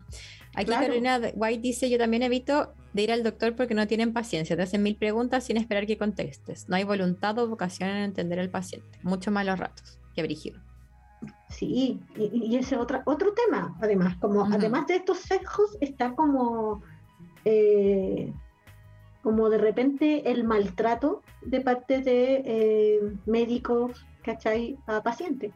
Aquí 0.55 0.65
Claro. 0.65 0.87
Carolina 0.87 1.19
White 1.35 1.61
dice, 1.61 1.89
yo 1.89 1.97
también 1.97 2.23
evito 2.23 2.73
de 2.95 3.01
ir 3.01 3.11
al 3.11 3.23
doctor 3.23 3.57
porque 3.57 3.73
no 3.73 3.87
tienen 3.87 4.13
paciencia, 4.13 4.55
te 4.55 4.63
hacen 4.63 4.81
mil 4.81 4.95
preguntas 4.95 5.43
sin 5.43 5.57
esperar 5.57 5.85
que 5.85 5.97
contestes. 5.97 6.69
No 6.69 6.77
hay 6.77 6.85
voluntad 6.85 7.37
o 7.39 7.47
vocación 7.49 7.89
en 7.89 7.97
entender 7.97 8.39
al 8.39 8.49
paciente. 8.49 8.87
Mucho 9.03 9.31
malos 9.31 9.59
ratos. 9.59 9.99
Qué 10.15 10.23
brígido. 10.23 10.61
Sí, 11.49 11.99
y, 12.15 12.53
y 12.53 12.55
ese 12.55 12.77
otra, 12.77 13.03
otro 13.05 13.33
tema, 13.33 13.75
además, 13.81 14.15
como 14.15 14.43
Ujú. 14.43 14.53
además 14.53 14.87
de 14.87 14.95
estos 14.95 15.19
sesgos, 15.19 15.77
está 15.81 16.15
como, 16.15 16.83
eh, 17.43 18.31
como 19.21 19.49
de 19.49 19.57
repente 19.57 20.31
el 20.31 20.45
maltrato 20.45 21.21
de 21.41 21.59
parte 21.59 21.99
de 21.99 22.43
eh, 22.45 22.99
médicos, 23.25 24.05
¿cachai? 24.23 24.77
A 24.87 25.03
pacientes. 25.03 25.51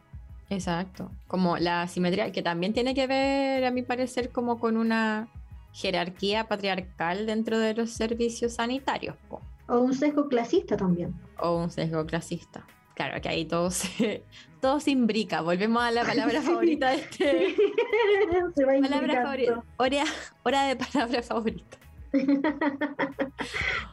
Exacto. 0.50 1.10
Como 1.26 1.56
la 1.56 1.82
asimetría, 1.82 2.32
que 2.32 2.42
también 2.42 2.74
tiene 2.74 2.94
que 2.94 3.06
ver, 3.06 3.64
a 3.64 3.70
mi 3.70 3.80
parecer, 3.82 4.30
como 4.30 4.58
con 4.58 4.76
una 4.76 5.28
jerarquía 5.72 6.48
patriarcal 6.48 7.26
dentro 7.26 7.58
de 7.58 7.74
los 7.74 7.90
servicios 7.90 8.54
sanitarios. 8.54 9.16
po. 9.28 9.40
O 9.68 9.78
un 9.80 9.94
sesgo 9.94 10.28
clasista 10.28 10.76
también. 10.76 11.14
o 11.38 11.56
un 11.56 11.70
sesgo 11.70 12.04
clasista. 12.06 12.66
Claro, 12.94 13.20
que 13.22 13.28
ahí 13.28 13.44
todo 13.46 13.70
se, 13.70 14.24
todo 14.60 14.78
se 14.80 14.90
imbrica. 14.90 15.40
Volvemos 15.42 15.82
a 15.82 15.90
la 15.90 16.04
palabra 16.04 16.40
Sí. 16.42 16.46
favorita 16.46 16.90
de 16.90 16.96
este. 16.96 17.54
Se 18.56 18.64
va 18.64 18.72
Palabra 18.80 19.22
favorita. 19.22 19.64
Hora, 19.78 20.04
hora 20.42 20.62
de 20.64 20.76
palabra 20.76 21.22
favorita. 21.22 21.78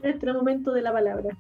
Nuestro 0.04 0.34
momento 0.34 0.72
de 0.74 0.82
la 0.82 0.92
palabra. 0.92 1.38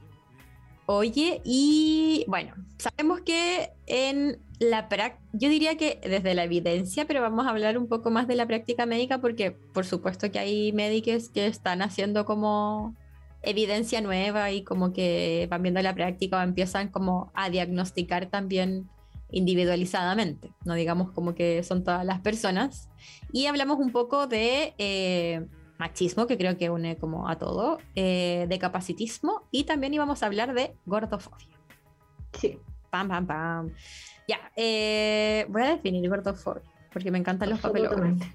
Oye, 0.86 1.42
y 1.44 2.24
bueno, 2.28 2.54
sabemos 2.78 3.20
que 3.22 3.72
en 3.88 4.40
la 4.60 4.88
yo 5.34 5.50
diría 5.50 5.78
que 5.78 6.00
desde 6.04 6.34
la 6.34 6.44
evidencia, 6.44 7.06
pero 7.06 7.22
vamos 7.22 7.46
a 7.46 7.50
hablar 7.50 7.78
un 7.78 7.88
poco 7.88 8.10
más 8.10 8.28
de 8.28 8.36
la 8.36 8.48
práctica 8.48 8.86
médica 8.86 9.20
porque 9.20 9.52
por 9.52 9.86
supuesto 9.86 10.32
que 10.32 10.40
hay 10.40 10.72
médicos 10.72 11.30
que 11.30 11.46
están 11.46 11.82
haciendo 11.82 12.26
como 12.26 12.96
evidencia 13.44 14.02
nueva 14.02 14.52
y 14.52 14.64
como 14.64 14.94
que 14.94 15.48
van 15.50 15.62
viendo 15.62 15.82
la 15.82 15.94
práctica 15.94 16.38
o 16.38 16.42
empiezan 16.42 16.90
como 16.90 17.32
a 17.36 17.50
diagnosticar 17.50 18.28
también 18.28 18.90
individualizadamente, 19.30 20.54
no 20.64 20.74
digamos 20.74 21.12
como 21.12 21.36
que 21.36 21.62
son 21.64 21.84
todas 21.84 22.06
las 22.06 22.22
personas. 22.22 22.90
Y 23.32 23.46
hablamos 23.46 23.78
un 23.78 23.92
poco 23.92 24.26
de 24.26 24.74
eh, 24.78 25.46
machismo, 25.78 26.28
que 26.28 26.38
creo 26.38 26.58
que 26.58 26.70
une 26.70 26.98
como 26.98 27.28
a 27.30 27.38
todo, 27.38 27.78
eh, 27.96 28.48
de 28.50 28.58
capacitismo 28.58 29.44
y 29.52 29.66
también 29.66 29.94
íbamos 29.94 30.24
a 30.24 30.28
hablar 30.28 30.54
de 30.54 30.74
gordofobia. 30.86 31.48
Sí, 32.40 32.60
Pam, 32.90 33.08
pam, 33.08 33.28
pam. 33.28 33.72
Ya, 34.28 34.52
eh, 34.58 35.46
voy 35.50 35.62
a 35.62 35.70
definir 35.70 36.10
gordofobia, 36.10 36.62
porque 36.92 37.12
me 37.12 37.18
encantan 37.18 37.50
los 37.50 37.64
absolutamente. 37.64 38.28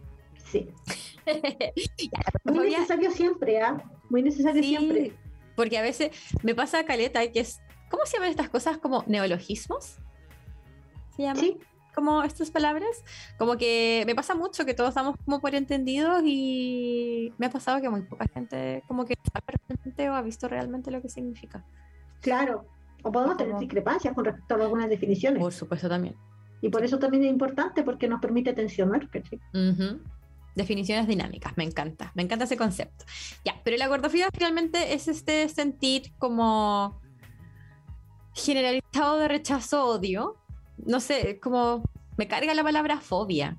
Sí. 0.50 0.68
Ya, 1.24 2.20
la 2.42 2.52
Muy 2.52 2.70
necesario 2.70 3.10
siempre, 3.12 3.60
¿ah? 3.62 3.80
Muy 4.10 4.22
necesario 4.22 4.60
Sí, 4.60 4.70
siempre. 4.70 5.12
Porque 5.54 5.78
a 5.78 5.82
veces 5.82 6.10
me 6.42 6.52
pasa 6.52 6.84
caleta 6.84 7.24
que 7.30 7.38
es, 7.38 7.60
¿cómo 7.88 8.06
se 8.06 8.16
llaman 8.16 8.30
estas 8.30 8.48
cosas? 8.48 8.78
Como 8.78 9.04
neologismos. 9.06 9.98
¿Se 11.14 11.22
llaman? 11.22 11.36
Sí, 11.36 11.58
Como 11.94 12.24
estas 12.24 12.50
palabras. 12.50 13.04
Como 13.38 13.56
que 13.56 14.02
me 14.04 14.16
pasa 14.16 14.34
mucho 14.34 14.64
que 14.64 14.74
todos 14.74 14.94
damos 14.94 15.14
como 15.24 15.40
por 15.40 15.54
entendidos 15.54 16.22
y 16.24 17.32
me 17.38 17.46
ha 17.46 17.50
pasado 17.50 17.80
que 17.80 17.88
muy 17.88 18.02
poca 18.02 18.26
gente 18.34 18.82
como 18.88 19.04
que 19.04 19.14
sabe 19.32 19.58
realmente 19.68 20.10
o 20.10 20.14
ha 20.14 20.22
visto 20.22 20.48
realmente 20.48 20.90
lo 20.90 21.00
que 21.00 21.08
significa. 21.08 21.64
claro. 22.20 22.66
O 23.02 23.10
podemos 23.12 23.36
tener 23.36 23.56
discrepancias 23.58 24.14
con 24.14 24.24
respecto 24.24 24.54
a 24.54 24.58
algunas 24.62 24.88
definiciones. 24.88 25.40
Por 25.40 25.52
supuesto 25.52 25.88
también. 25.88 26.14
Y 26.60 26.68
por 26.68 26.84
eso 26.84 26.98
también 26.98 27.24
es 27.24 27.30
importante 27.30 27.82
porque 27.82 28.06
nos 28.08 28.20
permite 28.20 28.52
tensionar. 28.52 29.08
Definiciones 30.54 31.06
dinámicas, 31.08 31.56
me 31.56 31.64
encanta, 31.64 32.12
me 32.14 32.22
encanta 32.22 32.44
ese 32.44 32.56
concepto. 32.58 33.04
Ya, 33.44 33.54
pero 33.64 33.76
la 33.78 33.88
gordofobia 33.88 34.28
finalmente 34.32 34.92
es 34.94 35.08
este 35.08 35.48
sentir 35.48 36.12
como 36.18 37.00
generalizado 38.34 39.18
de 39.18 39.28
rechazo, 39.28 39.86
odio. 39.86 40.36
No 40.86 41.00
sé, 41.00 41.38
como 41.40 41.82
me 42.16 42.28
carga 42.28 42.54
la 42.54 42.62
palabra 42.62 43.00
fobia. 43.00 43.56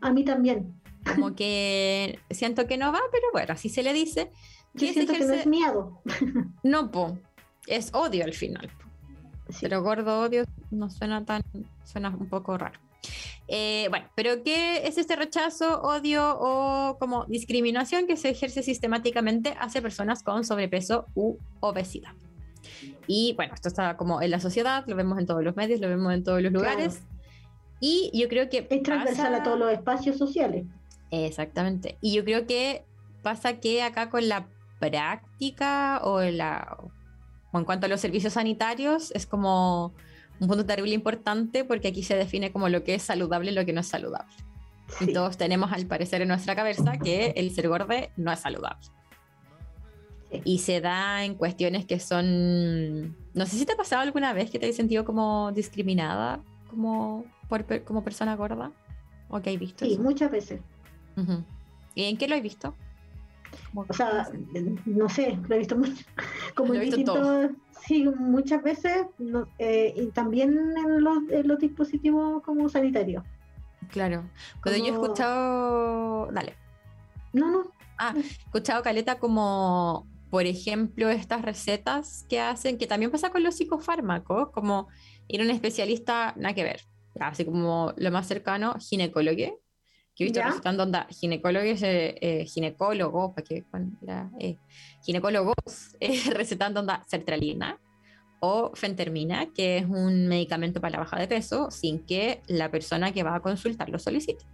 A 0.00 0.10
mí 0.12 0.24
también. 0.24 0.74
Como 1.14 1.34
que 1.36 2.18
siento 2.30 2.66
que 2.66 2.76
no 2.78 2.92
va, 2.92 3.00
pero 3.10 3.26
bueno, 3.32 3.52
así 3.52 3.68
se 3.68 3.82
le 3.82 3.92
dice. 3.92 4.30
Yo 4.74 4.88
siento 4.92 5.12
que 5.12 5.18
no 5.20 5.26
ejerce- 5.26 5.40
es 5.40 5.46
miedo. 5.46 6.00
No, 6.62 6.90
po, 6.90 7.18
es 7.66 7.92
odio 7.94 8.24
al 8.24 8.34
final. 8.34 8.70
Sí. 9.48 9.58
Pero 9.62 9.82
gordo 9.82 10.20
odio 10.20 10.44
no 10.70 10.88
suena 10.90 11.24
tan, 11.24 11.42
suena 11.84 12.08
un 12.10 12.28
poco 12.28 12.56
raro. 12.56 12.78
Eh, 13.48 13.86
bueno, 13.90 14.06
pero 14.14 14.42
¿qué 14.44 14.86
es 14.86 14.96
este 14.96 15.16
rechazo, 15.16 15.82
odio 15.82 16.38
o 16.38 16.96
como 16.98 17.26
discriminación 17.26 18.06
que 18.06 18.16
se 18.16 18.30
ejerce 18.30 18.62
sistemáticamente 18.62 19.54
hacia 19.58 19.82
personas 19.82 20.22
con 20.22 20.44
sobrepeso 20.44 21.06
u 21.14 21.36
obesidad? 21.60 22.12
Y 23.06 23.34
bueno, 23.34 23.54
esto 23.54 23.68
está 23.68 23.96
como 23.96 24.22
en 24.22 24.30
la 24.30 24.40
sociedad, 24.40 24.84
lo 24.86 24.94
vemos 24.96 25.18
en 25.18 25.26
todos 25.26 25.42
los 25.42 25.56
medios, 25.56 25.80
lo 25.80 25.88
vemos 25.88 26.14
en 26.14 26.22
todos 26.24 26.40
los 26.40 26.52
Claro. 26.52 26.70
lugares. 26.70 27.02
Y 27.80 28.10
yo 28.14 28.28
creo 28.28 28.48
que... 28.48 28.66
Es 28.70 28.82
transversal 28.84 29.34
a 29.34 29.42
todos 29.42 29.58
los 29.58 29.72
espacios 29.72 30.16
sociales. 30.16 30.64
Exactamente. 31.10 31.98
Y 32.00 32.14
yo 32.14 32.24
creo 32.24 32.46
que 32.46 32.84
pasa 33.22 33.58
que 33.58 33.82
acá 33.82 34.08
con 34.08 34.28
la 34.28 34.46
práctica 34.78 36.00
o 36.04 36.20
la 36.22 36.78
o 37.52 37.58
en 37.58 37.64
cuanto 37.64 37.86
a 37.86 37.88
los 37.88 38.00
servicios 38.00 38.32
sanitarios 38.32 39.12
es 39.12 39.26
como 39.26 39.92
un 40.40 40.48
punto 40.48 40.66
terrible 40.66 40.94
importante 40.94 41.64
porque 41.64 41.88
aquí 41.88 42.02
se 42.02 42.16
define 42.16 42.50
como 42.50 42.68
lo 42.68 42.82
que 42.82 42.94
es 42.94 43.02
saludable 43.02 43.52
y 43.52 43.54
lo 43.54 43.64
que 43.64 43.72
no 43.72 43.80
es 43.80 43.86
saludable. 43.86 44.34
Sí. 44.98 45.06
Y 45.08 45.12
todos 45.12 45.36
tenemos 45.36 45.72
al 45.72 45.86
parecer 45.86 46.22
en 46.22 46.28
nuestra 46.28 46.56
cabeza 46.56 46.98
que 46.98 47.32
el 47.36 47.50
ser 47.54 47.68
gordo 47.68 47.94
no 48.16 48.32
es 48.32 48.40
saludable. 48.40 48.88
Sí. 50.30 50.40
Y 50.44 50.58
se 50.58 50.80
da 50.80 51.24
en 51.24 51.34
cuestiones 51.34 51.86
que 51.86 52.00
son... 52.00 53.16
No 53.34 53.46
sé 53.46 53.56
si 53.58 53.66
te 53.66 53.72
ha 53.72 53.76
pasado 53.76 54.02
alguna 54.02 54.32
vez 54.32 54.50
que 54.50 54.58
te 54.58 54.68
has 54.68 54.76
sentido 54.76 55.04
como 55.04 55.52
discriminada 55.52 56.40
como, 56.68 57.24
por, 57.48 57.84
como 57.84 58.02
persona 58.02 58.34
gorda 58.34 58.72
o 59.28 59.40
que 59.40 59.50
hay 59.50 59.58
visto. 59.58 59.84
Sí, 59.84 59.92
eso? 59.92 60.02
muchas 60.02 60.30
veces. 60.30 60.60
Ujú. 61.16 61.44
¿Y 61.94 62.04
en 62.04 62.16
qué 62.16 62.28
lo 62.28 62.34
he 62.34 62.40
visto? 62.40 62.74
O 63.74 63.92
sea, 63.92 64.28
no 64.86 65.08
sé, 65.08 65.38
lo 65.48 65.54
he 65.54 65.58
visto 65.58 65.76
mucho. 65.76 66.04
Como 66.54 66.72
Lo 66.74 66.80
he 66.80 66.84
visto 66.84 66.96
distintos. 66.96 67.50
Sí, 67.86 68.04
muchas 68.04 68.62
veces. 68.62 69.06
no- 69.18 69.48
eh, 69.58 69.92
y 69.96 70.06
también 70.12 70.50
en 70.76 71.02
los, 71.02 71.18
en 71.30 71.48
los 71.48 71.58
dispositivos 71.58 72.42
como 72.42 72.68
sanitarios. 72.68 73.24
claro. 73.90 74.24
Cuando 74.62 74.78
yo 74.78 74.86
he 74.86 74.90
escuchado, 74.96 76.28
dale, 76.32 76.54
No, 77.32 77.50
no. 77.50 77.62
he 78.16 78.20
escuchado 78.20 78.82
Caleta 78.82 79.18
como, 79.18 80.06
por 80.30 80.46
ejemplo, 80.46 81.08
estas 81.10 81.42
recetas 81.42 82.24
que 82.28 82.40
hacen, 82.40 82.78
que 82.78 82.86
también 82.86 83.10
pasa 83.10 83.30
con 83.30 83.42
los 83.42 83.56
psicofármacos, 83.56 84.50
como 84.50 84.88
ir 85.28 85.40
a 85.40 85.44
un 85.44 85.50
especialista, 85.50 86.34
nada 86.36 86.54
que 86.54 86.64
ver, 86.64 86.80
así 87.20 87.44
como 87.44 87.92
lo 87.96 88.10
más 88.12 88.26
cercano, 88.28 88.74
ginecólogo, 88.78 89.60
que 90.14 90.24
he 90.24 90.26
visto 90.26 90.40
Ya. 90.40 90.46
recetando 90.48 90.82
onda, 90.82 91.06
ginecólogos, 91.10 91.82
eh, 91.82 92.14
eh, 92.20 92.44
ginecólogos, 92.46 93.32
para 93.34 93.44
que 93.46 93.64
la, 94.02 94.30
eh, 94.38 94.58
ginecólogos 95.04 95.54
eh, 96.00 96.20
recetando 96.34 96.80
onda 96.80 97.02
sertralina 97.06 97.78
o 98.40 98.72
fentermina, 98.74 99.46
que 99.54 99.78
es 99.78 99.86
un 99.86 100.26
medicamento 100.26 100.80
para 100.80 100.92
la 100.92 100.98
baja 100.98 101.18
de 101.18 101.28
peso, 101.28 101.70
sin 101.70 102.04
que 102.04 102.42
la 102.48 102.70
persona 102.70 103.12
que 103.12 103.22
va 103.22 103.36
a 103.36 103.40
consultar 103.40 103.88
lo 103.88 103.98
solicite. 103.98 104.44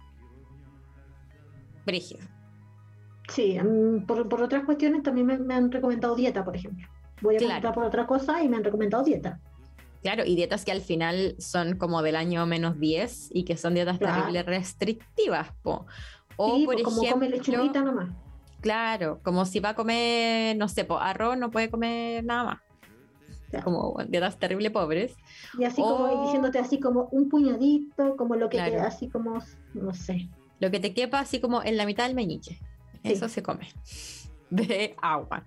Brígido. 1.85 2.21
Sí, 3.29 3.57
por, 4.07 4.27
por 4.29 4.41
otras 4.43 4.63
cuestiones 4.63 5.03
también 5.03 5.27
me, 5.27 5.37
me 5.37 5.53
han 5.53 5.71
recomendado 5.71 6.15
dieta, 6.15 6.43
por 6.43 6.55
ejemplo. 6.55 6.87
Voy 7.21 7.35
a 7.35 7.39
Claro. 7.39 7.73
por 7.73 7.83
otra 7.83 8.05
cosa 8.07 8.41
y 8.43 8.49
me 8.49 8.57
han 8.57 8.63
recomendado 8.63 9.03
dieta. 9.03 9.39
Claro, 10.01 10.23
y 10.25 10.35
dietas 10.35 10.63
que 10.65 10.71
al 10.71 10.81
final 10.81 11.35
son 11.39 11.77
como 11.77 12.01
del 12.01 12.15
año 12.15 12.45
menos 12.45 12.79
10 12.79 13.29
y 13.33 13.43
que 13.43 13.57
son 13.57 13.73
dietas 13.73 13.97
Claro. 13.97 14.15
terribles 14.15 14.45
restrictivas. 14.45 15.49
po. 15.61 15.85
O 16.37 16.55
sí, 16.57 16.65
por 16.65 16.81
como 16.83 16.95
come 16.97 17.07
ejemplo, 17.07 17.29
lechuguita 17.29 17.81
nomás. 17.81 18.09
claro, 18.61 19.19
como 19.23 19.45
si 19.45 19.59
va 19.59 19.69
a 19.69 19.75
comer, 19.75 20.55
no 20.55 20.69
sé, 20.69 20.85
po, 20.85 20.97
arroz 20.97 21.37
no 21.37 21.51
puede 21.51 21.69
comer 21.69 22.23
nada 22.23 22.43
más. 22.45 23.63
Como 23.63 23.97
dietas 24.07 24.37
terrible 24.37 24.69
pobres. 24.69 25.15
Y 25.57 25.63
así 25.65 25.81
como 25.81 26.07
y 26.07 26.13
O- 26.13 26.23
diciéndote 26.25 26.59
así 26.59 26.79
como 26.79 27.09
un 27.11 27.27
puñadito, 27.29 28.15
como 28.15 28.35
lo 28.35 28.47
que 28.47 28.57
Claro. 28.57 28.83
así 28.83 29.09
como, 29.09 29.39
no 29.73 29.93
sé. 29.93 30.29
Lo 30.59 30.69
que 30.71 30.79
te 30.79 30.93
quepa 30.93 31.19
así 31.19 31.39
como 31.41 31.63
en 31.63 31.75
la 31.75 31.85
mitad 31.85 32.05
del 32.05 32.15
meñique. 32.15 32.59
Sí. 33.03 33.11
Eso 33.13 33.27
se 33.27 33.41
come. 33.41 33.67
De 34.67 34.95
agua. 35.01 35.43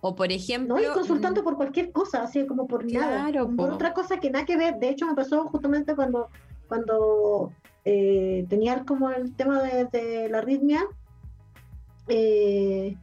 O 0.00 0.14
por 0.14 0.30
ejemplo. 0.30 0.76
¿no? 0.76 0.82
Y 0.82 0.86
consultando 0.92 1.42
por 1.42 1.56
cualquier 1.56 1.92
cosa, 1.92 2.22
así 2.22 2.46
como 2.46 2.66
por 2.66 2.84
nada, 2.90 3.30
Claro, 3.30 3.46
por 3.46 3.68
po. 3.68 3.74
otra 3.74 3.92
cosa 3.94 4.18
que 4.18 4.30
nada 4.30 4.44
que 4.44 4.56
ver. 4.56 4.76
De 4.78 4.90
hecho, 4.90 5.06
me 5.06 5.14
pasó 5.14 5.44
justamente 5.46 5.94
cuando, 5.94 6.28
cuando 6.68 7.52
eh, 7.84 8.44
tenía 8.48 8.84
como 8.84 9.10
el 9.10 9.34
tema 9.34 9.62
de, 9.62 9.84
de 9.86 10.28
la 10.28 10.38
arritmia 10.38 10.84
eh, 12.08 12.96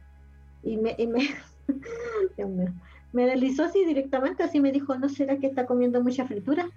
y 0.62 0.76
me, 0.76 0.94
y 0.96 1.06
me, 1.06 1.28
Dios 2.36 2.48
mío, 2.50 2.72
me 3.12 3.26
deslizó 3.26 3.64
así 3.64 3.84
directamente, 3.84 4.42
así 4.42 4.60
me 4.60 4.72
dijo, 4.72 4.96
¿no 4.96 5.08
será 5.08 5.38
que 5.38 5.46
está 5.48 5.66
comiendo 5.66 6.02
mucha 6.02 6.24
fritura? 6.26 6.68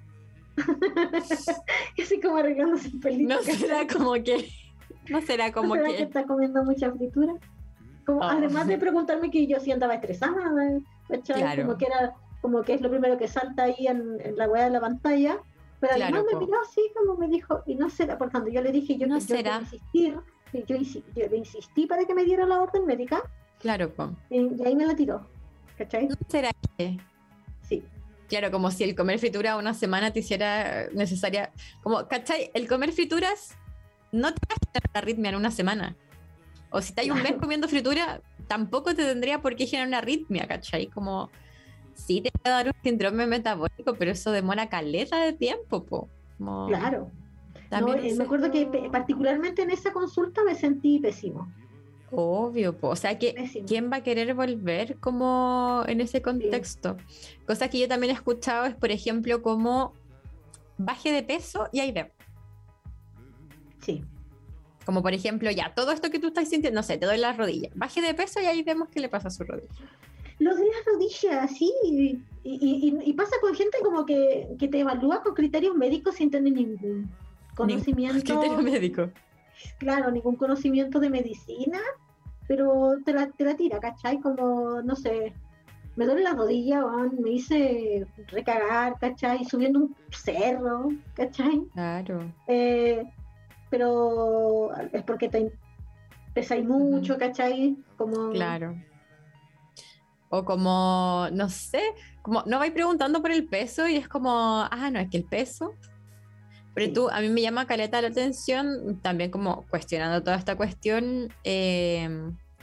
así 2.01 2.20
como 2.22 2.38
arreglándose 2.38 2.88
el 2.88 2.99
pelito. 2.99 3.36
No 3.36 3.41
será 3.41 3.88
como 3.88 4.13
que. 4.13 4.49
No 5.09 5.22
será 5.22 5.47
¿No 5.49 5.53
como 5.53 5.76
será 5.76 5.88
que 5.89 5.97
que. 5.97 6.03
está 6.03 6.26
comiendo 6.26 6.63
mucha 6.63 6.91
fritura? 6.91 7.34
Como, 8.05 8.19
Oh. 8.19 8.23
Además 8.23 8.67
de 8.67 8.77
preguntarme 8.77 9.31
que 9.31 9.47
yo 9.47 9.59
sí 9.59 9.71
andaba 9.71 9.95
estresada. 9.95 10.33
Claro. 11.23 11.63
Como 11.65 11.77
que 11.77 11.85
era, 11.85 12.13
como 12.41 12.61
que 12.63 12.73
es 12.75 12.81
lo 12.81 12.89
primero 12.89 13.17
que 13.17 13.27
salta 13.27 13.63
ahí 13.63 13.87
en, 13.87 14.17
en 14.21 14.35
la 14.37 14.47
weá 14.47 14.65
de 14.65 14.69
la 14.71 14.79
pantalla. 14.81 15.39
Pero 15.79 15.95
Claro, 15.95 16.15
además 16.17 16.31
po. 16.33 16.39
me 16.39 16.45
miró 16.45 16.57
así 16.61 16.81
como 16.95 17.17
me 17.17 17.27
dijo, 17.27 17.61
y 17.65 17.75
no 17.75 17.89
será, 17.89 18.17
por 18.17 18.31
cuando 18.31 18.49
yo 18.49 18.61
le 18.61 18.71
dije, 18.71 18.97
yo 18.97 19.07
No 19.07 19.19
yo 19.19 19.25
quiero 19.25 19.41
será. 19.43 19.59
insistir, 19.61 20.19
yo, 20.53 20.77
yo 21.15 21.27
le 21.29 21.37
insistí 21.37 21.85
para 21.85 22.05
que 22.05 22.13
me 22.15 22.23
diera 22.23 22.45
la 22.45 22.61
orden 22.61 22.85
médica, 22.85 23.21
Claro, 23.59 23.89
po. 23.93 24.11
y, 24.29 24.37
y 24.55 24.65
ahí 24.65 24.75
me 24.75 24.85
la 24.85 24.95
tiró, 24.95 25.27
¿cachai? 25.77 26.07
No 26.07 26.15
será 26.29 26.51
que. 26.77 26.97
Sí, 27.63 27.83
Claro, 28.29 28.49
como 28.51 28.71
si 28.71 28.83
el 28.83 28.95
comer 28.95 29.19
fritura 29.19 29.57
una 29.57 29.73
semana 29.75 30.11
te 30.11 30.19
hiciera 30.21 30.87
necesaria. 30.93 31.51
Como, 31.83 32.07
¿cachai? 32.07 32.49
El 32.55 32.67
comer 32.67 32.91
frituras 32.91 33.55
no 34.11 34.33
te 34.33 34.39
va 34.49 34.55
a 34.55 34.65
generar 34.79 35.03
arritmia 35.03 35.29
en 35.29 35.35
una 35.35 35.51
semana. 35.51 35.95
O 36.76 36.82
si 36.82 36.89
estás 36.89 37.07
un 37.07 37.23
mes 37.23 37.36
comiendo 37.39 37.69
fritura, 37.69 38.19
tampoco 38.47 38.93
te 38.93 39.05
tendría 39.05 39.41
por 39.41 39.55
qué 39.55 39.65
generar 39.65 39.88
una 39.88 39.99
arritmia, 39.99 40.45
¿cachai? 40.45 40.88
Como, 40.88 41.30
sí 41.93 42.19
te 42.19 42.30
va 42.43 42.53
a 42.53 42.63
dar 42.63 42.67
un 42.67 42.73
síndrome 42.84 43.26
metabólico, 43.28 43.95
pero 43.97 44.11
eso 44.11 44.30
demora 44.32 44.67
caleta 44.67 45.23
de 45.23 45.32
tiempo, 45.32 45.86
po. 45.86 46.09
Como, 46.38 46.67
claro. 46.67 47.09
No, 47.53 47.69
también 47.69 47.99
eh, 48.05 48.15
me 48.17 48.26
acuerdo 48.26 48.51
que 48.51 48.65
particularmente 48.91 49.61
en 49.61 49.71
esa 49.71 49.93
consulta 49.93 50.43
me 50.43 50.53
sentí 50.53 50.99
pésimo. 50.99 51.49
Obvio, 52.11 52.78
po. 52.78 52.89
o 52.89 52.95
sea 52.97 53.17
que 53.17 53.32
Pésimo. 53.32 53.65
¿quién 53.65 53.89
va 53.89 53.97
a 53.97 54.03
querer 54.03 54.34
volver 54.34 54.97
como 54.99 55.82
en 55.88 56.01
ese 56.01 56.21
contexto? 56.21 56.97
Cosas 57.47 57.69
que 57.69 57.80
yo 57.80 57.88
también 57.88 58.11
he 58.11 58.15
escuchado 58.15 58.65
es, 58.65 58.76
por 58.76 58.91
ejemplo, 58.91 59.41
como 59.41 59.93
baje 60.78 61.13
de 61.13 61.23
peso 61.23 61.69
y 61.71 61.80
ahí. 61.80 61.93
Sí, 63.80 64.03
Como 64.86 65.01
por 65.01 65.13
ejemplo, 65.13 65.49
ya, 65.51 65.73
todo 65.73 65.91
esto 65.91 66.09
que 66.11 66.19
tú 66.19 66.27
estás 66.27 66.49
sintiendo, 66.49 66.79
no 66.79 66.83
sé, 66.83 66.97
te 66.97 67.05
doy 67.05 67.17
las 67.17 67.38
rodillas. 67.38 67.71
Baje 67.75 68.01
de 68.01 68.13
peso 68.13 68.39
y 68.39 68.45
ahí 68.45 68.61
vemos 68.63 68.89
qué 68.89 68.99
le 68.99 69.09
pasa 69.09 69.29
a 69.29 69.31
su 69.31 69.43
rodilla. 69.43 69.67
Los 70.38 70.57
de 70.57 70.65
las 70.65 70.86
rodillas, 70.86 71.51
sí. 71.57 71.73
Y, 71.83 72.19
y- 72.43 72.89
y- 72.89 72.97
y 73.09 73.13
pasa 73.13 73.36
con 73.41 73.55
gente 73.55 73.77
como 73.83 74.05
que, 74.05 74.47
que 74.59 74.67
te 74.67 74.79
evalúa 74.81 75.23
con 75.23 75.33
criterios 75.33 75.75
médicos 75.75 76.15
sin 76.15 76.29
tener 76.29 76.53
ningún 76.53 77.09
conocimiento. 77.55 78.19
Criterio 78.21 78.61
médico. 78.61 79.09
Claro, 79.79 80.11
ningún 80.11 80.36
conocimiento 80.36 80.99
de 80.99 81.09
medicina, 81.09 81.79
pero 82.47 82.97
te 83.05 83.13
la, 83.13 83.27
te 83.31 83.45
la 83.45 83.55
tira, 83.55 83.79
¿cachai? 83.79 84.19
Como, 84.19 84.81
no 84.81 84.95
sé, 84.95 85.33
me 85.95 86.05
duele 86.05 86.23
la 86.23 86.33
rodilla, 86.33 86.83
me 87.17 87.31
hice 87.31 88.05
recagar, 88.27 88.99
¿cachai? 88.99 89.45
Subiendo 89.45 89.79
un 89.79 89.95
cerro, 90.11 90.89
¿cachai? 91.15 91.61
Claro. 91.73 92.31
Eh, 92.47 93.03
pero 93.76 94.69
es 94.93 95.03
porque 95.03 95.28
te 95.28 95.51
pesáis 96.34 96.65
mucho, 96.65 97.17
¿cachai? 97.17 97.76
Como, 97.97 98.32
Claro. 98.32 98.73
O 100.30 100.45
como, 100.45 101.28
no 101.34 101.49
sé, 101.49 101.82
como 102.21 102.41
no 102.45 102.57
vais 102.57 102.71
preguntando 102.71 103.21
por 103.21 103.32
el 103.32 103.47
peso 103.47 103.86
y 103.88 103.97
es 103.97 104.07
como, 104.07 104.32
ah, 104.32 104.89
no, 104.91 104.99
es 104.99 105.09
que 105.09 105.17
el 105.17 105.26
peso. 105.26 105.73
Pero 106.73 106.88
Sí. 106.88 106.93
tú, 106.93 107.09
a 107.09 107.19
mí 107.19 107.28
me 107.30 107.41
llama 107.41 107.67
caleta 107.67 108.01
la 108.01 108.07
atención, 108.07 108.99
también 109.01 109.30
como 109.30 109.65
cuestionando 109.69 110.23
toda 110.23 110.38
esta 110.38 110.55
cuestión, 110.55 111.34
eh, 111.43 112.09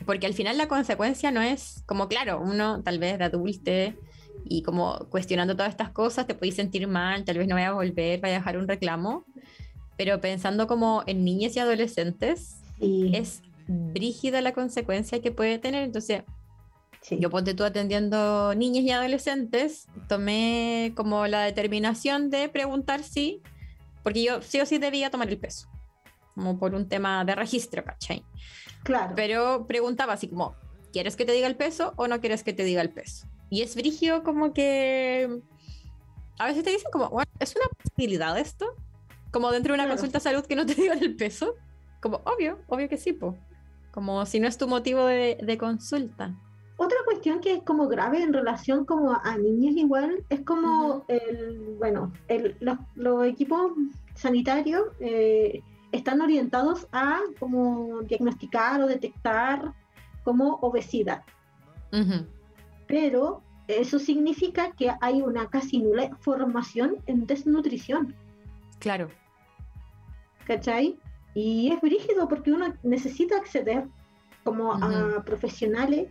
porque 0.07 0.27
al 0.27 0.35
final 0.35 0.57
la 0.57 0.67
consecuencia 0.67 1.31
no 1.31 1.43
es, 1.43 1.83
como 1.87 2.09
claro, 2.09 2.41
uno 2.43 2.83
tal 2.83 2.99
vez 2.99 3.19
de 3.19 3.25
adulte 3.25 3.97
y 4.45 4.63
como 4.63 4.99
cuestionando 5.11 5.55
todas 5.57 5.71
estas 5.71 5.91
cosas, 5.91 6.27
te 6.27 6.35
podéis 6.35 6.57
sentir 6.57 6.89
mal, 6.89 7.25
tal 7.25 7.37
vez 7.39 7.49
no 7.49 7.55
vaya 7.55 7.69
a 7.69 7.75
volver, 7.75 8.21
vaya 8.21 8.37
a 8.37 8.39
dejar 8.39 8.57
un 8.57 8.67
reclamo, 8.67 9.25
pero 9.97 10.21
pensando 10.21 10.67
como 10.67 11.03
en 11.07 11.25
niñas 11.25 11.57
y 11.57 11.61
adolescentes, 11.61 12.57
Sí, 12.79 13.13
es 13.15 13.43
brígida 13.69 14.41
la 14.41 14.53
consecuencia 14.53 15.23
que 15.23 15.31
puede 15.31 15.59
tener, 15.59 15.85
entonces 15.85 16.25
sí. 17.01 17.19
yo 17.21 17.31
ponte 17.31 17.55
tú 17.55 17.63
atendiendo 17.63 18.55
niñas 18.57 18.85
y 18.85 18.91
adolescentes, 18.91 19.87
tomé 20.09 20.93
como 20.97 21.27
la 21.29 21.45
determinación 21.45 22.29
de 22.31 22.49
preguntar 22.49 23.05
si, 23.05 23.41
porque 24.03 24.25
yo 24.25 24.43
sí 24.43 24.61
o 24.61 24.67
sí 24.67 24.79
debía 24.79 25.11
tomar 25.11 25.29
el 25.29 25.39
peso, 25.39 25.69
como 26.35 26.59
por 26.59 26.75
un 26.75 26.89
tema 26.89 27.25
de 27.25 27.35
registro, 27.37 27.85
¿cachai? 27.85 28.25
claro. 28.83 29.15
Pero 29.15 29.67
preguntaba 29.69 30.15
así 30.15 30.27
como, 30.29 30.57
¿quieres 30.93 31.15
que 31.15 31.25
te 31.25 31.33
diga 31.33 31.47
el 31.47 31.57
peso 31.57 31.93
o 31.97 32.09
no 32.09 32.21
quieres 32.21 32.43
que 32.43 32.53
te 32.53 32.65
diga 32.65 32.83
el 32.83 32.91
peso? 32.91 33.29
Y 33.49 33.63
es 33.63 33.77
brígido 33.77 34.25
como 34.25 34.53
que 34.53 35.41
a 36.39 36.47
veces 36.47 36.65
te 36.65 36.71
dicen 36.71 36.91
como, 36.91 37.11
"Bueno, 37.11 37.31
¿es 37.39 37.55
una 37.55 37.67
posibilidad 37.81 38.37
esto? 38.39 38.75
Como 39.33 39.51
dentro 39.51 39.73
de 39.73 39.77
una 39.77 39.85
Claro. 39.85 39.97
consulta 39.99 40.19
de 40.19 40.23
salud 40.23 40.47
que 40.47 40.57
no 40.57 40.67
te 40.67 40.75
digan 40.81 40.99
el 41.03 41.17
peso. 41.17 41.55
Como, 42.01 42.21
obvio, 42.25 42.59
obvio 42.69 42.89
que 42.89 42.97
sí, 42.97 43.13
po. 43.13 43.37
Como 43.91 44.25
si 44.27 44.41
no 44.41 44.47
es 44.49 44.57
tu 44.59 44.69
motivo 44.69 45.07
de, 45.07 45.39
de 45.43 45.59
consulta. 45.59 46.35
Otra 46.77 46.97
cuestión 47.05 47.41
que 47.41 47.53
es 47.55 47.63
como 47.63 47.87
grave 47.89 48.23
en 48.23 48.33
relación 48.33 48.85
como 48.85 49.13
a 49.23 49.37
niños 49.39 49.77
igual 49.77 50.25
es 50.31 50.41
como 50.41 51.05
el, 51.09 51.77
bueno, 51.79 52.13
el- 52.29 52.57
los, 52.61 52.79
los 52.97 53.25
equipos 53.27 53.73
sanitarios 54.15 54.83
eh, 55.01 55.63
están 55.93 56.21
orientados 56.23 56.89
a 56.91 57.21
como 57.39 58.01
diagnosticar 58.03 58.81
o 58.81 58.87
detectar 58.89 59.73
como 60.25 60.55
obesidad, 60.63 61.23
pero 62.87 63.43
eso 63.69 63.99
significa 63.99 64.73
que 64.73 64.91
hay 65.01 65.23
una 65.23 65.49
casi 65.49 65.79
nula 65.79 66.17
formación 66.21 66.97
en 67.07 67.27
desnutrición, 67.27 68.15
Claro, 68.79 69.09
¿cachai? 70.47 70.99
Y 71.35 71.73
es 71.73 71.81
brígido 71.81 72.29
porque 72.29 72.53
uno 72.53 72.75
necesita 72.83 73.37
acceder 73.37 73.87
como 74.45 74.73
a 74.73 75.23
profesionales 75.25 76.09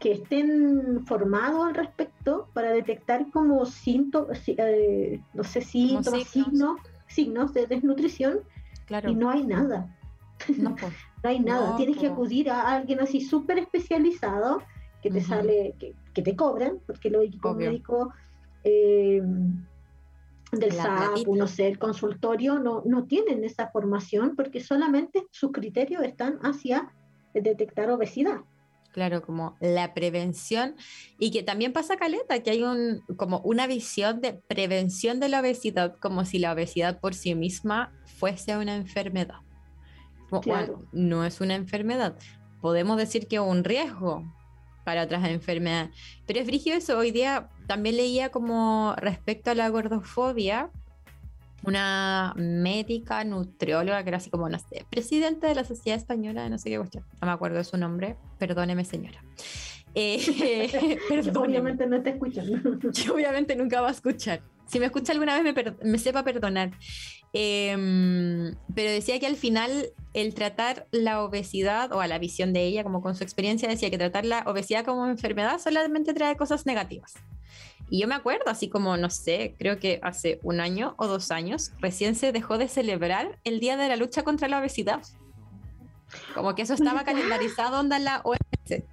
que 0.00 0.12
estén 0.12 1.04
formados 1.06 1.66
al 1.66 1.74
respecto 1.74 2.48
para 2.52 2.72
detectar 2.72 3.30
como 3.30 3.64
síntomas, 3.64 4.40
no 5.32 5.44
sé, 5.44 5.60
síntomas, 5.60 6.24
signos. 6.24 6.30
signos, 6.30 6.80
signos 7.06 7.54
de 7.54 7.66
desnutrición 7.66 8.40
claro. 8.86 9.10
y 9.10 9.14
no 9.14 9.30
hay 9.30 9.44
nada, 9.44 9.96
No, 10.56 10.76
hay 11.22 11.40
nada. 11.40 11.70
No, 11.70 11.76
Tienes 11.76 11.96
que 11.96 12.08
acudir 12.08 12.50
a 12.50 12.74
alguien 12.74 13.00
así 13.00 13.20
súper 13.20 13.58
especializado 13.58 14.62
que 15.02 15.10
te 15.10 15.20
sale, 15.20 15.74
que, 15.78 15.94
que 16.14 16.22
te 16.22 16.34
cobran, 16.34 16.78
porque 16.86 17.10
los 17.10 17.24
equipos 17.24 17.56
médicos 17.56 18.08
eh, 18.64 19.22
del 20.58 20.72
SAP, 20.72 21.26
no 21.26 21.46
sé, 21.46 21.68
el 21.68 21.78
consultorio, 21.78 22.58
no, 22.58 22.82
no 22.84 23.04
tienen 23.04 23.44
esa 23.44 23.70
formación 23.70 24.34
porque 24.36 24.60
solamente 24.60 25.24
sus 25.30 25.52
criterios 25.52 26.02
están 26.02 26.38
hacia 26.42 26.92
detectar 27.32 27.90
obesidad. 27.90 28.40
Claro, 28.92 29.22
como 29.22 29.56
la 29.58 29.92
prevención 29.92 30.76
y 31.18 31.32
que 31.32 31.42
también 31.42 31.72
pasa 31.72 31.96
caleta, 31.96 32.44
que 32.44 32.50
hay 32.50 32.62
un 32.62 33.02
como 33.16 33.40
una 33.40 33.66
visión 33.66 34.20
de 34.20 34.34
prevención 34.34 35.18
de 35.18 35.28
la 35.28 35.40
obesidad, 35.40 35.96
como 35.98 36.24
si 36.24 36.38
la 36.38 36.52
obesidad 36.52 37.00
por 37.00 37.14
sí 37.14 37.34
misma 37.34 37.92
fuese 38.04 38.56
una 38.56 38.76
enfermedad. 38.76 39.40
Claro. 40.42 40.42
bueno, 40.76 40.88
no 40.92 41.24
es 41.24 41.40
una 41.40 41.56
enfermedad. 41.56 42.16
Podemos 42.60 42.96
decir 42.96 43.26
que 43.26 43.36
es 43.36 43.42
un 43.42 43.64
riesgo 43.64 44.24
para 44.84 45.02
otras 45.02 45.24
enfermedades, 45.28 45.90
pero 46.26 46.40
es 46.40 46.46
brígido 46.46 46.76
eso. 46.76 46.98
Hoy 46.98 47.10
día 47.10 47.48
también 47.66 47.96
leía 47.96 48.30
como 48.30 48.94
respecto 48.96 49.50
a 49.50 49.54
la 49.54 49.68
gordofobia, 49.68 50.70
una 51.64 52.34
médica 52.36 53.24
nutrióloga 53.24 54.02
que 54.02 54.10
era 54.10 54.18
así 54.18 54.30
como, 54.30 54.48
no 54.48 54.58
sé, 54.58 54.86
presidenta 54.90 55.48
de 55.48 55.54
la 55.54 55.64
Sociedad 55.64 55.98
Española 55.98 56.42
de 56.42 56.50
no 56.50 56.58
sé 56.58 56.70
qué 56.70 56.76
cuestión, 56.76 57.04
no 57.20 57.26
me 57.26 57.32
acuerdo 57.32 57.56
de 57.58 57.64
su 57.64 57.76
nombre, 57.76 58.16
perdóneme 58.38 58.84
señora. 58.84 59.22
Eh, 59.96 60.18
obviamente 61.36 61.86
no 61.86 61.98
está 61.98 62.10
escuchando. 62.10 62.78
que 62.92 63.10
obviamente 63.12 63.54
nunca 63.54 63.80
va 63.80 63.90
a 63.90 63.92
escuchar. 63.92 64.42
Si 64.66 64.80
me 64.80 64.86
escucha 64.86 65.12
alguna 65.12 65.40
vez 65.40 65.54
me, 65.54 65.88
me 65.88 65.98
sepa 65.98 66.24
perdonar. 66.24 66.72
Em, 67.36 68.54
pero 68.76 68.90
decía 68.92 69.18
que 69.18 69.26
al 69.26 69.34
final 69.36 69.88
el 70.12 70.34
tratar 70.34 70.86
la 70.92 71.20
obesidad, 71.22 71.90
o 71.92 72.00
a 72.00 72.06
la 72.06 72.18
visión 72.20 72.52
de 72.52 72.62
ella, 72.64 72.84
como 72.84 73.02
con 73.02 73.16
su 73.16 73.24
experiencia, 73.24 73.68
decía 73.68 73.90
que 73.90 73.98
tratar 73.98 74.24
la 74.24 74.44
obesidad 74.46 74.84
como 74.84 75.06
enfermedad 75.08 75.58
solamente 75.60 76.14
trae 76.14 76.36
cosas 76.36 76.64
negativas. 76.64 77.14
Y 77.90 78.00
yo 78.00 78.06
me 78.08 78.14
acuerdo, 78.14 78.44
así 78.46 78.68
como, 78.68 78.96
no 78.96 79.10
sé, 79.10 79.56
creo 79.58 79.78
que 79.80 79.98
hace 80.02 80.38
un 80.44 80.60
año 80.60 80.94
o 80.96 81.08
dos 81.08 81.32
años, 81.32 81.72
recién 81.80 82.14
se 82.14 82.30
dejó 82.30 82.56
de 82.56 82.68
celebrar 82.68 83.38
el 83.42 83.58
Día 83.58 83.76
de 83.76 83.88
la 83.88 83.96
Lucha 83.96 84.22
contra 84.22 84.46
la 84.48 84.60
Obesidad. 84.60 85.02
Como 86.34 86.54
que 86.54 86.62
eso 86.62 86.74
estaba 86.74 87.02
calendarizado 87.04 87.80
onda 87.80 87.96
en 87.96 88.04
la 88.04 88.20
OMS. 88.24 88.84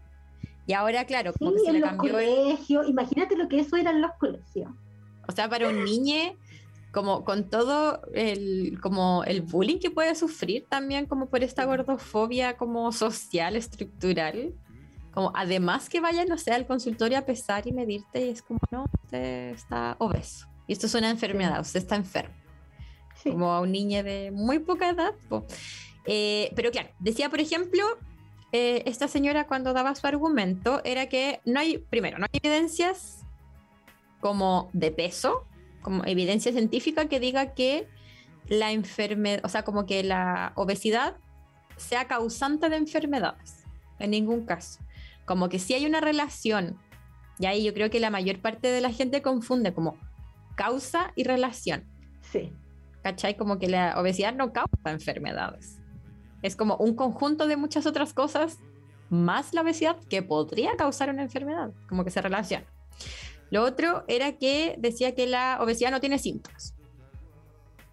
Y 0.65 0.73
ahora, 0.73 1.05
claro, 1.05 1.33
como 1.37 1.51
Sí, 1.51 1.57
que 1.57 1.61
se 1.63 1.67
en 1.67 1.73
le 1.75 1.79
los 1.81 1.89
cambió 1.89 2.17
el- 2.19 2.25
colegios. 2.25 2.87
Imagínate 2.89 3.37
lo 3.37 3.47
que 3.47 3.59
eso 3.59 3.75
era 3.77 3.91
en 3.91 4.01
los 4.01 4.11
colegios. 4.19 4.71
O 5.27 5.31
sea, 5.31 5.47
para 5.47 5.69
un 5.69 5.83
niño, 5.85 6.33
como 6.91 7.23
con 7.23 7.49
todo 7.49 8.01
el, 8.13 8.79
como 8.81 9.23
el 9.23 9.41
bullying 9.41 9.79
que 9.79 9.91
puede 9.91 10.13
sufrir 10.15 10.65
también, 10.69 11.05
como 11.05 11.29
por 11.29 11.43
esta 11.43 11.65
gordofobia 11.65 12.57
como 12.57 12.91
social, 12.91 13.55
estructural, 13.55 14.53
como 15.13 15.31
además 15.35 15.89
que 15.89 16.01
vaya, 16.01 16.25
no 16.25 16.37
sé, 16.37 16.51
al 16.51 16.67
consultorio 16.67 17.17
a 17.17 17.21
pesar 17.21 17.65
y 17.67 17.71
medirte 17.71 18.25
y 18.25 18.29
es 18.29 18.41
como, 18.41 18.59
no, 18.71 18.85
usted 19.03 19.49
está 19.49 19.95
obeso. 19.99 20.47
Y 20.67 20.73
esto 20.73 20.87
es 20.87 20.95
una 20.95 21.09
enfermedad, 21.09 21.59
usted 21.61 21.79
está 21.79 21.95
enfermo. 21.95 22.35
Sí. 23.15 23.31
Como 23.31 23.51
a 23.51 23.61
un 23.61 23.71
niño 23.71 24.03
de 24.03 24.31
muy 24.31 24.59
poca 24.59 24.89
edad. 24.89 25.13
Eh, 26.05 26.51
pero 26.55 26.71
claro, 26.71 26.89
decía, 26.99 27.29
por 27.29 27.39
ejemplo, 27.39 27.83
eh, 28.51 28.83
esta 28.85 29.07
señora 29.07 29.47
cuando 29.47 29.73
daba 29.73 29.95
su 29.95 30.07
argumento 30.07 30.81
era 30.83 31.07
que 31.07 31.39
no 31.45 31.59
hay, 31.59 31.77
primero, 31.77 32.17
no 32.17 32.25
hay 32.25 32.39
evidencias 32.41 33.25
como 34.19 34.69
de 34.73 34.91
peso, 34.91 35.47
como 35.81 36.05
evidencia 36.05 36.51
científica 36.51 37.07
que 37.07 37.19
diga 37.19 37.53
que 37.53 37.87
la 38.47 38.71
enfermedad, 38.71 39.41
o 39.43 39.49
sea, 39.49 39.63
como 39.63 39.85
que 39.85 40.03
la 40.03 40.53
obesidad 40.55 41.15
sea 41.77 42.07
causante 42.07 42.69
de 42.69 42.77
enfermedades, 42.77 43.63
en 43.99 44.11
ningún 44.11 44.45
caso. 44.45 44.79
Como 45.25 45.49
que 45.49 45.59
sí 45.59 45.73
hay 45.73 45.85
una 45.85 46.01
relación, 46.01 46.77
y 47.39 47.45
ahí 47.45 47.63
yo 47.63 47.73
creo 47.73 47.89
que 47.89 47.99
la 47.99 48.09
mayor 48.09 48.39
parte 48.39 48.67
de 48.67 48.81
la 48.81 48.91
gente 48.91 49.21
confunde 49.21 49.73
como 49.73 49.97
causa 50.55 51.11
y 51.15 51.23
relación. 51.23 51.85
Sí. 52.21 52.53
¿Cachai? 53.03 53.35
Como 53.35 53.57
que 53.57 53.67
la 53.67 53.99
obesidad 53.99 54.33
no 54.33 54.53
causa 54.53 54.91
enfermedades. 54.91 55.79
Es 56.43 56.55
como 56.55 56.75
un 56.77 56.95
conjunto 56.95 57.47
de 57.47 57.57
muchas 57.57 57.85
otras 57.85 58.13
cosas 58.13 58.59
más 59.09 59.53
la 59.53 59.61
obesidad 59.61 59.97
que 60.09 60.21
podría 60.21 60.75
causar 60.77 61.09
una 61.09 61.23
enfermedad, 61.23 61.71
como 61.89 62.03
que 62.03 62.11
se 62.11 62.21
relaciona. 62.21 62.65
Lo 63.51 63.63
otro 63.63 64.03
era 64.07 64.37
que 64.37 64.75
decía 64.79 65.13
que 65.13 65.27
la 65.27 65.59
obesidad 65.61 65.91
no 65.91 65.99
tiene 65.99 66.17
síntomas, 66.17 66.73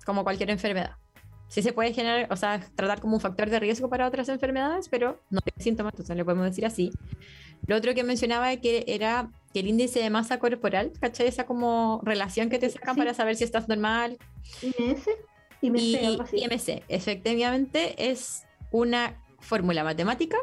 como 0.06 0.22
cualquier 0.24 0.50
enfermedad. 0.50 0.92
Sí 1.48 1.62
se 1.62 1.72
puede 1.72 1.92
generar, 1.92 2.32
o 2.32 2.36
sea, 2.36 2.60
tratar 2.76 3.00
como 3.00 3.14
un 3.14 3.20
factor 3.20 3.50
de 3.50 3.58
riesgo 3.58 3.88
para 3.88 4.06
otras 4.06 4.28
enfermedades, 4.28 4.88
pero 4.88 5.20
no 5.30 5.40
tiene 5.40 5.62
síntomas, 5.62 5.94
entonces 5.94 6.16
le 6.16 6.24
podemos 6.24 6.46
decir 6.46 6.64
así. 6.64 6.92
Lo 7.66 7.76
otro 7.76 7.92
que 7.94 8.04
mencionaba 8.04 8.54
que 8.58 8.84
era 8.86 9.30
que 9.52 9.60
el 9.60 9.66
índice 9.66 9.98
de 9.98 10.10
masa 10.10 10.38
corporal, 10.38 10.92
¿cachai? 11.00 11.26
Esa 11.26 11.44
como 11.46 12.00
relación 12.04 12.50
que 12.50 12.58
te 12.58 12.70
sacan 12.70 12.94
Sí. 12.94 12.98
para 13.00 13.14
saber 13.14 13.34
si 13.36 13.44
estás 13.44 13.66
normal, 13.68 14.18
IMS. 14.62 15.08
IMS, 15.62 15.82
y 15.82 16.04
algo 16.04 16.22
así. 16.22 16.36
IMC, 16.36 16.84
efectivamente, 16.88 18.10
es 18.10 18.44
una 18.70 19.20
fórmula 19.40 19.82
matemática 19.82 20.36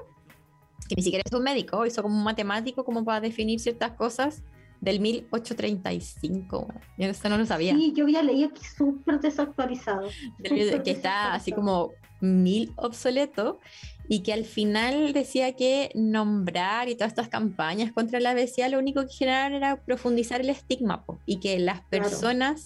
que 0.90 0.96
ni 0.96 1.04
siquiera 1.04 1.24
es 1.26 1.32
un 1.34 1.44
médico, 1.44 1.86
hizo 1.86 2.02
como 2.04 2.18
un 2.18 2.24
matemático 2.24 2.84
como 2.84 3.06
para 3.06 3.22
definir 3.22 3.60
ciertas 3.60 3.92
cosas 3.94 4.44
del 4.86 5.00
1835. 5.00 6.66
bueno, 6.68 6.82
Yo 6.98 7.06
esto 7.08 7.28
no 7.30 7.38
lo 7.38 7.46
sabía. 7.46 7.74
Sí, 7.76 7.94
yo 7.96 8.04
había 8.06 8.22
leído 8.24 8.50
que 8.54 8.62
es 8.62 8.74
súper 8.78 9.20
desactualizado. 9.20 10.08
Súper 10.38 10.84
que 10.84 10.92
está 10.92 11.34
así 11.34 11.52
como 11.52 11.92
mil 12.22 12.72
obsoleto 12.78 13.60
y 14.08 14.22
que 14.22 14.32
al 14.32 14.46
final 14.46 15.12
decía 15.12 15.54
que 15.56 15.92
nombrar 15.96 16.88
y 16.88 16.96
todas 16.96 17.12
estas 17.12 17.28
campañas 17.28 17.92
contra 17.92 18.20
la 18.20 18.32
obesidad 18.32 18.70
lo 18.70 18.80
único 18.80 19.02
que 19.06 19.14
generaron 19.14 19.58
era 19.58 19.84
profundizar 19.84 20.40
el 20.42 20.50
estigma 20.50 21.04
po, 21.06 21.20
y 21.26 21.40
que 21.40 21.60
las 21.60 21.82
Claro. 21.82 22.04
personas 22.04 22.64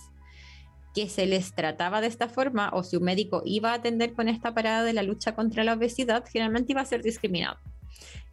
que 0.93 1.07
se 1.07 1.25
les 1.25 1.53
trataba 1.53 2.01
de 2.01 2.07
esta 2.07 2.27
forma 2.29 2.69
o 2.73 2.83
si 2.83 2.97
un 2.97 3.03
médico 3.03 3.41
iba 3.45 3.71
a 3.71 3.75
atender 3.75 4.13
con 4.13 4.27
esta 4.27 4.53
parada 4.53 4.83
de 4.83 4.93
la 4.93 5.03
lucha 5.03 5.35
contra 5.35 5.63
la 5.63 5.73
obesidad, 5.73 6.23
generalmente 6.31 6.73
iba 6.73 6.81
a 6.81 6.85
ser 6.85 7.01
discriminado. 7.03 7.57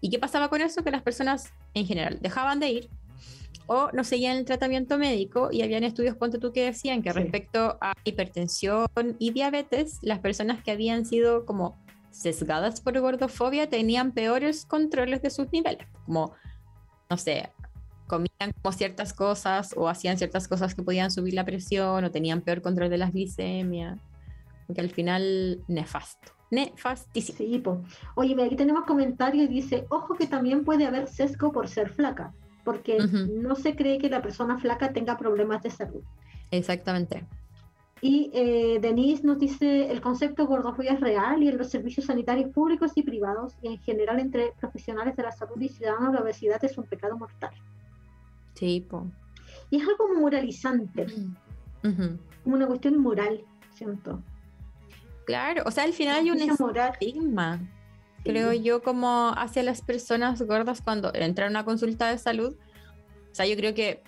¿Y 0.00 0.10
qué 0.10 0.18
pasaba 0.18 0.48
con 0.48 0.60
eso? 0.60 0.82
Que 0.82 0.90
las 0.90 1.02
personas 1.02 1.52
en 1.74 1.86
general 1.86 2.18
dejaban 2.20 2.60
de 2.60 2.70
ir 2.70 2.90
o 3.66 3.90
no 3.92 4.04
seguían 4.04 4.36
el 4.36 4.44
tratamiento 4.44 4.98
médico 4.98 5.48
y 5.50 5.62
habían 5.62 5.84
estudios, 5.84 6.16
ponte 6.16 6.38
tú, 6.38 6.52
que 6.52 6.64
decían 6.64 7.02
que 7.02 7.12
Sí. 7.12 7.18
respecto 7.18 7.78
a 7.80 7.92
hipertensión 8.04 8.86
y 9.18 9.32
diabetes, 9.32 9.98
las 10.02 10.20
personas 10.20 10.62
que 10.62 10.70
habían 10.70 11.04
sido 11.04 11.44
como 11.44 11.78
sesgadas 12.10 12.80
por 12.80 12.98
gordofobia 12.98 13.68
tenían 13.68 14.12
peores 14.12 14.64
controles 14.64 15.20
de 15.22 15.30
sus 15.30 15.52
niveles, 15.52 15.86
como, 16.04 16.32
no 17.10 17.16
sé, 17.16 17.52
comían 18.06 18.52
como 18.62 18.72
ciertas 18.72 19.12
cosas 19.12 19.74
o 19.76 19.88
hacían 19.88 20.16
ciertas 20.16 20.48
cosas 20.48 20.74
que 20.74 20.82
podían 20.82 21.10
subir 21.10 21.34
la 21.34 21.44
presión 21.44 22.04
o 22.04 22.10
tenían 22.10 22.40
peor 22.40 22.62
control 22.62 22.88
de 22.88 22.98
las 22.98 23.12
glicemias, 23.12 23.98
porque 24.66 24.80
al 24.80 24.90
final 24.90 25.62
nefasto, 25.68 26.32
nefastísimo. 26.50 27.36
Sí, 27.36 27.58
po. 27.58 27.82
Oye, 28.14 28.34
mira, 28.34 28.46
aquí 28.46 28.56
tenemos 28.56 28.84
comentarios 28.84 29.50
y 29.50 29.52
dice, 29.52 29.86
ojo 29.90 30.14
que 30.14 30.26
también 30.26 30.64
puede 30.64 30.86
haber 30.86 31.08
sesgo 31.08 31.52
por 31.52 31.68
ser 31.68 31.90
flaca, 31.90 32.32
porque 32.66 32.98
no 32.98 33.54
se 33.54 33.76
cree 33.76 33.96
que 33.98 34.10
la 34.10 34.20
persona 34.20 34.58
flaca 34.58 34.92
tenga 34.92 35.16
problemas 35.16 35.62
de 35.62 35.70
salud. 35.70 36.02
Exactamente. 36.50 37.24
Y 38.00 38.30
eh, 38.34 38.78
Denise 38.80 39.22
nos 39.22 39.38
dice, 39.38 39.90
el 39.90 40.00
concepto 40.00 40.42
de 40.42 40.48
gordofobia 40.48 40.94
es 40.94 41.00
real 41.00 41.44
y 41.44 41.48
en 41.48 41.58
los 41.58 41.70
servicios 41.70 42.06
sanitarios 42.06 42.50
públicos 42.50 42.90
y 42.96 43.04
privados 43.04 43.54
y 43.62 43.68
en 43.68 43.78
general 43.78 44.18
entre 44.18 44.52
profesionales 44.60 45.14
de 45.16 45.22
la 45.22 45.30
salud 45.30 45.60
y 45.60 45.68
ciudadanos 45.68 46.12
la 46.12 46.22
obesidad 46.22 46.62
es 46.64 46.76
un 46.76 46.84
pecado 46.84 47.16
mortal. 47.16 47.54
Sí, 48.54 48.84
po. 48.90 49.06
Y 49.70 49.80
es 49.80 49.88
algo 49.88 50.12
moralizante, 50.20 51.06
como 51.82 52.56
una 52.56 52.66
cuestión 52.66 52.98
moral, 52.98 53.42
siento. 53.74 54.20
Claro, 55.24 55.62
o 55.66 55.70
sea, 55.70 55.84
al 55.84 55.92
final 55.92 56.16
hay 56.16 56.30
un 56.32 56.56
moral. 56.58 56.92
Sí. 58.26 58.32
creo 58.32 58.52
yo, 58.52 58.82
como 58.82 59.32
hacia 59.36 59.62
las 59.62 59.82
personas 59.82 60.42
gordas 60.42 60.82
cuando 60.82 61.12
entran 61.14 61.48
a 61.48 61.50
una 61.60 61.64
consulta 61.64 62.10
de 62.10 62.18
salud. 62.18 62.54
O 63.30 63.34
sea, 63.34 63.46
yo 63.46 63.56
creo 63.56 63.74
que, 63.74 64.02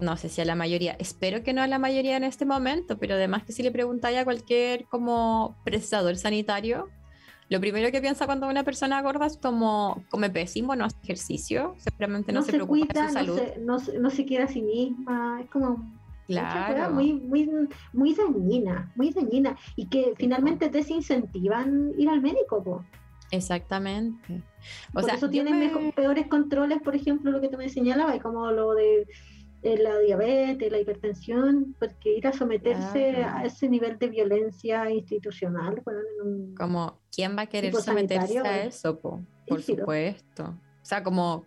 no 0.00 0.16
sé 0.16 0.28
si 0.28 0.40
a 0.40 0.44
la 0.44 0.54
mayoría, 0.54 0.92
espero 0.98 1.42
que 1.42 1.52
no 1.52 1.62
a 1.62 1.66
la 1.66 1.78
mayoría 1.78 2.16
en 2.16 2.24
este 2.24 2.44
momento, 2.44 2.98
pero 2.98 3.14
además 3.14 3.44
que 3.44 3.52
si 3.52 3.62
le 3.62 3.70
preguntáis 3.70 4.18
a 4.18 4.24
cualquier 4.24 4.86
como 4.86 5.56
prestador 5.64 6.16
sanitario, 6.16 6.88
lo 7.48 7.60
primero 7.60 7.90
que 7.92 8.00
piensa 8.00 8.26
cuando 8.26 8.48
una 8.48 8.64
persona 8.64 9.00
gorda 9.02 9.26
es 9.26 9.38
como 9.38 10.04
come 10.10 10.28
pésimo, 10.30 10.74
no 10.76 10.84
hace 10.84 10.96
ejercicio, 11.04 11.74
seguramente 11.78 12.32
no, 12.32 12.40
No 12.40 12.44
se, 12.44 12.50
se 12.52 12.56
preocupa 12.58 12.86
de 12.86 12.86
cuida, 12.88 13.08
su 13.08 13.14
no 13.14 13.20
salud. 13.20 13.40
no, 13.60 13.78
se- 13.78 13.98
no 13.98 14.10
se 14.10 14.24
quiere 14.26 14.44
a 14.44 14.48
sí 14.48 14.62
misma, 14.62 15.40
es 15.42 15.48
como 15.50 15.92
Claro. 16.26 16.90
muy, 16.92 17.12
muy, 17.12 17.48
muy 17.92 18.12
dañina, 18.12 18.92
muy 18.96 19.10
dañina, 19.12 19.56
y 19.76 19.86
que 19.86 20.12
finalmente 20.16 20.68
desincentivan 20.68 21.92
ir 21.96 22.08
al 22.08 22.20
médico, 22.20 22.64
po. 22.64 22.84
Exactamente. 23.30 24.42
O 24.90 24.94
por 24.94 25.04
sea, 25.04 25.14
eso 25.14 25.28
tienen 25.30 25.58
me- 25.58 25.92
peores 25.92 26.26
controles, 26.28 26.80
por 26.82 26.94
ejemplo, 26.94 27.30
lo 27.30 27.40
que 27.40 27.48
tú 27.48 27.56
me 27.58 27.68
señalabas, 27.68 28.20
como 28.22 28.50
lo 28.50 28.74
de 28.74 29.06
eh, 29.62 29.78
la 29.78 29.98
diabetes, 29.98 30.70
la 30.70 30.78
hipertensión, 30.78 31.74
porque 31.80 32.16
ir 32.18 32.26
a 32.28 32.32
someterse 32.32 33.14
Claro. 33.14 33.38
a 33.38 33.44
ese 33.46 33.68
nivel 33.68 33.98
de 33.98 34.08
violencia 34.08 34.88
institucional, 34.90 35.80
bueno, 35.84 36.00
en 36.00 36.26
un- 36.28 36.54
como, 36.54 37.00
¿quién 37.10 37.36
va 37.36 37.42
a 37.42 37.46
querer 37.46 37.74
someterse 37.74 38.38
a 38.38 38.64
eso? 38.64 38.98
po? 39.00 39.24
Por 39.48 39.58
rígido. 39.58 39.78
supuesto. 39.78 40.44
O 40.44 40.84
sea, 40.84 41.02
como, 41.02 41.44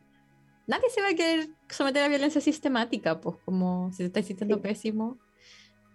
nadie 0.67 0.89
se 0.89 1.01
va 1.01 1.09
a 1.09 1.13
querer 1.13 1.47
someter 1.69 2.03
a 2.03 2.07
violencia 2.09 2.41
sistemática, 2.41 3.21
pues 3.21 3.38
como 3.45 3.89
si 3.93 3.99
te 3.99 4.05
estás 4.05 4.25
sintiendo 4.25 4.55
Sí. 4.57 4.61
pésimo, 4.63 5.17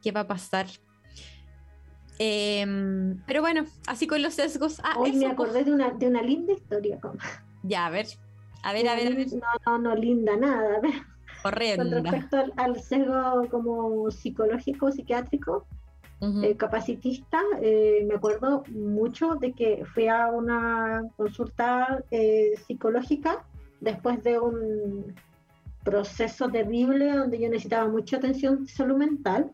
¿qué 0.02 0.10
va 0.12 0.20
a 0.20 0.26
pasar? 0.26 0.66
Em, 2.18 3.18
pero 3.26 3.40
bueno, 3.40 3.64
así 3.86 4.06
con 4.06 4.22
los 4.22 4.34
sesgos. 4.34 4.80
Ah, 4.84 4.94
Hoy 4.98 5.12
me 5.12 5.24
eso, 5.24 5.32
acordé 5.32 5.64
de 5.64 5.72
una, 5.72 5.90
de 5.90 6.06
una 6.06 6.22
linda 6.22 6.52
historia. 6.52 6.98
como- 7.00 7.14
Ya, 7.62 7.86
a 7.86 7.90
ver. 7.90 8.06
A 8.62 8.72
ver, 8.72 8.88
a 8.88 8.94
ver, 8.94 9.12
a 9.12 9.16
ver. 9.16 9.26
No, 9.32 9.46
no, 9.66 9.78
no, 9.78 9.94
linda 9.96 10.36
nada. 10.36 10.80
Con 11.42 11.52
Horrenda. 11.52 12.00
respecto 12.00 12.36
al, 12.38 12.52
al 12.56 12.80
sesgo 12.80 13.46
como 13.50 14.10
psicológico, 14.10 14.90
psiquiátrico, 14.90 15.66
Ujú. 16.20 16.42
eh, 16.42 16.56
capacitista, 16.56 17.42
eh, 17.60 18.02
me 18.08 18.14
acuerdo 18.14 18.62
mucho 18.70 19.34
de 19.34 19.52
que 19.52 19.84
fui 19.92 20.08
a 20.08 20.28
una 20.30 21.02
consulta 21.16 22.02
eh, 22.10 22.52
psicológica 22.66 23.44
después 23.80 24.22
de 24.22 24.38
un 24.38 25.14
proceso 25.82 26.48
terrible 26.48 27.12
donde 27.14 27.38
yo 27.38 27.50
necesitaba 27.50 27.88
mucha 27.88 28.16
atención 28.16 28.66
salud 28.66 28.96
mental. 28.96 29.50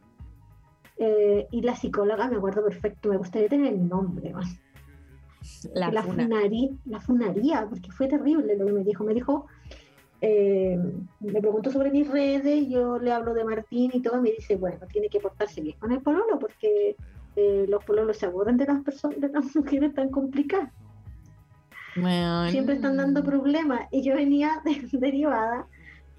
Eh, 1.03 1.47
y 1.51 1.63
la 1.63 1.75
psicóloga, 1.75 2.29
me 2.29 2.37
acuerdo 2.37 2.63
perfecto, 2.63 3.09
me 3.09 3.17
gustaría 3.17 3.49
tener 3.49 3.73
el 3.73 3.89
nombre, 3.89 4.31
¿no? 4.31 4.41
La 5.75 5.91
la, 5.91 6.03
funa. 6.03 6.29
la 6.85 7.01
funaría, 7.01 7.67
porque 7.69 7.91
fue 7.91 8.07
terrible 8.07 8.57
lo 8.57 8.67
que 8.67 8.73
me 8.73 8.85
dijo. 8.85 9.05
Me 9.05 9.15
dijo, 9.15 9.47
eh, 10.21 10.79
me 11.21 11.41
preguntó 11.41 11.71
sobre 11.71 11.91
mis 11.91 12.07
redes, 12.07 12.69
yo 12.69 12.99
le 12.99 13.11
hablo 13.13 13.33
de 13.33 13.45
Martín 13.45 13.91
y 13.95 14.03
todo, 14.03 14.19
y 14.19 14.23
me 14.23 14.31
dice, 14.33 14.57
bueno, 14.57 14.87
tiene 14.93 15.09
que 15.09 15.19
portarse 15.21 15.63
bien 15.63 15.79
con 15.79 15.91
el 15.93 16.03
pololo, 16.03 16.39
porque 16.39 16.95
eh, 17.37 17.65
los 17.67 17.83
pololos 17.85 18.19
se 18.19 18.27
aburren 18.27 18.59
de 18.59 18.67
las 18.67 18.83
personas, 18.85 19.19
de 19.21 19.29
las 19.31 19.45
mujeres 19.57 19.95
tan 19.95 20.11
complicadas. 20.11 20.71
Siempre 22.53 22.75
están 22.77 22.99
dando 22.99 23.25
problemas. 23.25 23.81
Y 23.91 24.03
yo 24.03 24.15
venía 24.15 24.61
de- 24.65 24.87
derivada 24.99 25.67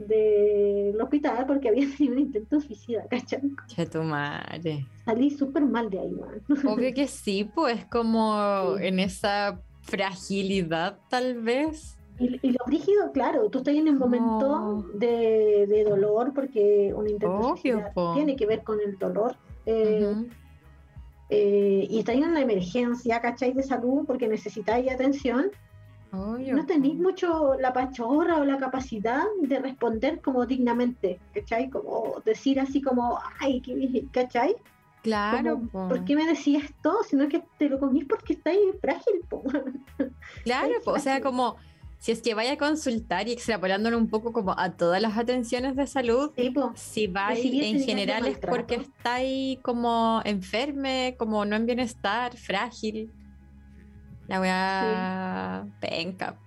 del 0.07 0.99
hospital 1.01 1.45
porque 1.47 1.69
había 1.69 1.85
tenido 1.97 2.15
un 2.15 2.19
intento 2.21 2.59
suicida, 2.61 3.05
¿cachai? 3.09 3.41
Que 3.75 3.85
tu 3.85 4.03
madre. 4.03 4.85
Salí 5.05 5.29
súper 5.31 5.63
mal 5.65 5.89
de 5.89 5.99
ahí, 5.99 6.13
weón. 6.13 6.41
Obvio 6.67 6.93
que 6.93 7.07
sí, 7.07 7.43
pues 7.53 7.85
como 7.85 8.77
Sí. 8.77 8.85
en 8.87 8.99
esa 8.99 9.59
fragilidad 9.81 10.97
tal 11.09 11.41
vez. 11.41 11.97
Y, 12.19 12.39
y 12.47 12.51
lo 12.51 12.63
rígido, 12.67 13.11
claro, 13.13 13.49
tú 13.49 13.59
estás 13.59 13.73
en 13.73 13.89
un 13.89 13.97
momento 13.97 14.47
No. 14.47 14.85
de, 14.93 15.65
de 15.67 15.83
dolor 15.83 16.33
porque 16.35 16.93
un 16.95 17.07
intento 17.09 17.33
Obvio, 17.35 17.49
suicida 17.55 17.91
po. 17.93 18.13
tiene 18.13 18.35
que 18.35 18.45
ver 18.45 18.63
con 18.63 18.79
el 18.79 18.97
dolor. 18.99 19.35
eh, 19.65 20.07
Ujú. 20.11 20.27
eh, 21.29 21.87
y 21.89 21.99
estáis 21.99 22.21
en 22.21 22.29
una 22.29 22.41
emergencia, 22.41 23.19
¿cachai? 23.21 23.53
De 23.53 23.63
salud 23.63 24.05
porque 24.05 24.27
necesitáis 24.27 24.91
atención. 24.91 25.49
Obvio, 26.11 26.55
No 26.55 26.65
tenéis 26.65 26.95
mucho 26.95 27.55
la 27.59 27.71
pachorra 27.71 28.37
o 28.37 28.43
la 28.43 28.57
capacidad 28.57 29.23
de 29.41 29.59
responder 29.59 30.19
como 30.21 30.45
dignamente, 30.45 31.19
¿cachai? 31.33 31.69
Como 31.69 32.21
decir 32.25 32.59
así 32.59 32.81
como, 32.81 33.19
ay, 33.39 33.61
qué, 33.61 34.05
¿cachai? 34.11 34.55
Claro, 35.03 35.55
Como, 35.55 35.69
po. 35.69 35.87
¿Por 35.87 36.05
qué 36.05 36.15
me 36.15 36.27
decías 36.27 36.65
esto? 36.65 36.97
Sino 37.07 37.27
que 37.27 37.43
te 37.57 37.69
lo 37.69 37.79
comís 37.79 38.05
porque 38.05 38.33
estáis 38.33 38.59
frágil, 38.81 39.21
po. 39.29 39.43
Claro, 40.43 40.73
po, 40.83 40.91
o 40.91 40.99
sea, 40.99 41.21
como 41.21 41.55
si 42.01 42.11
es 42.11 42.21
que 42.23 42.33
vaya 42.33 42.53
a 42.53 42.57
consultar 42.57 43.27
y 43.27 43.31
extrapolándolo 43.31 43.95
un 43.95 44.07
poco 44.07 44.33
como 44.33 44.57
a 44.57 44.71
todas 44.71 44.99
las 45.01 45.17
atenciones 45.19 45.75
de 45.75 45.85
salud, 45.85 46.31
Sí, 46.35 46.51
si 46.73 47.05
vais 47.05 47.37
Recibí 47.37 47.63
en 47.63 47.83
general 47.83 48.25
es 48.25 48.39
porque 48.39 48.75
estáis 48.75 49.59
como 49.59 50.19
enferme, 50.25 51.15
como 51.19 51.45
no 51.45 51.55
en 51.55 51.67
bienestar, 51.67 52.35
frágil. 52.35 53.11
La 54.31 54.39
weá 54.39 55.67
penca. 55.81 56.37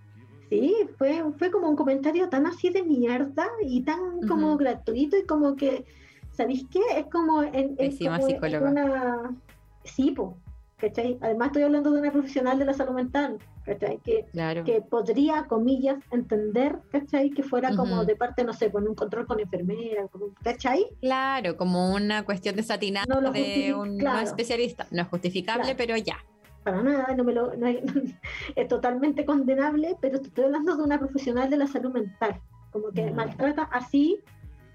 Sí, 0.48 0.74
fue, 0.96 1.22
fue 1.38 1.50
como 1.50 1.68
un 1.68 1.76
comentario 1.76 2.30
tan 2.30 2.46
así 2.46 2.70
de 2.70 2.82
mierda 2.82 3.46
y 3.62 3.82
tan 3.82 4.22
como 4.26 4.48
Ujú. 4.48 4.56
gratuito 4.58 5.18
y 5.18 5.24
como 5.26 5.54
que, 5.54 5.84
¿sabéis 6.32 6.64
qué? 6.70 6.80
Es 6.96 7.06
como 7.12 7.42
en, 7.42 7.74
es 7.76 7.98
como 7.98 8.14
en 8.14 8.22
psicóloga. 8.22 8.70
una... 8.70 9.36
Sí, 9.84 10.12
po, 10.12 10.38
¿cachai? 10.78 11.18
Además 11.20 11.48
estoy 11.48 11.64
hablando 11.64 11.90
de 11.90 12.00
una 12.00 12.10
profesional 12.10 12.58
de 12.58 12.64
la 12.64 12.72
salud 12.72 12.94
mental, 12.94 13.36
¿cachai? 13.66 13.98
Que, 13.98 14.24
Claro. 14.32 14.64
que 14.64 14.80
podría, 14.80 15.44
comillas, 15.44 15.98
entender, 16.10 16.78
¿cachai? 16.90 17.32
Que 17.32 17.42
fuera 17.42 17.76
como 17.76 17.96
Ujú. 17.96 18.06
de 18.06 18.16
parte, 18.16 18.44
no 18.44 18.54
sé, 18.54 18.70
con 18.72 18.88
un 18.88 18.94
control 18.94 19.26
con 19.26 19.40
enfermera, 19.40 20.06
¿cachai? 20.42 20.86
Claro, 21.02 21.58
como 21.58 21.92
una 21.94 22.24
cuestión 22.24 22.56
desatinada 22.56 23.04
No 23.20 23.30
de 23.30 23.74
un 23.74 23.98
no 23.98 24.04
claro. 24.04 24.20
especialista. 24.26 24.86
No 24.90 25.02
es 25.02 25.08
justificable, 25.08 25.64
Claro. 25.64 25.76
pero 25.76 25.96
ya. 25.98 26.16
Para 26.64 26.82
nada, 26.82 27.14
no 27.14 27.24
me 27.24 27.32
lo, 27.34 27.54
no 27.56 27.66
hay- 27.66 27.82
es 28.56 28.68
totalmente 28.68 29.24
condenable, 29.24 29.96
pero 30.00 30.20
te 30.20 30.28
estoy 30.28 30.44
hablando 30.44 30.76
de 30.76 30.82
una 30.82 30.98
profesional 30.98 31.50
de 31.50 31.58
la 31.58 31.66
salud 31.66 31.92
mental, 31.92 32.40
como 32.70 32.90
que 32.90 33.10
maltrata 33.12 33.64
así 33.64 34.20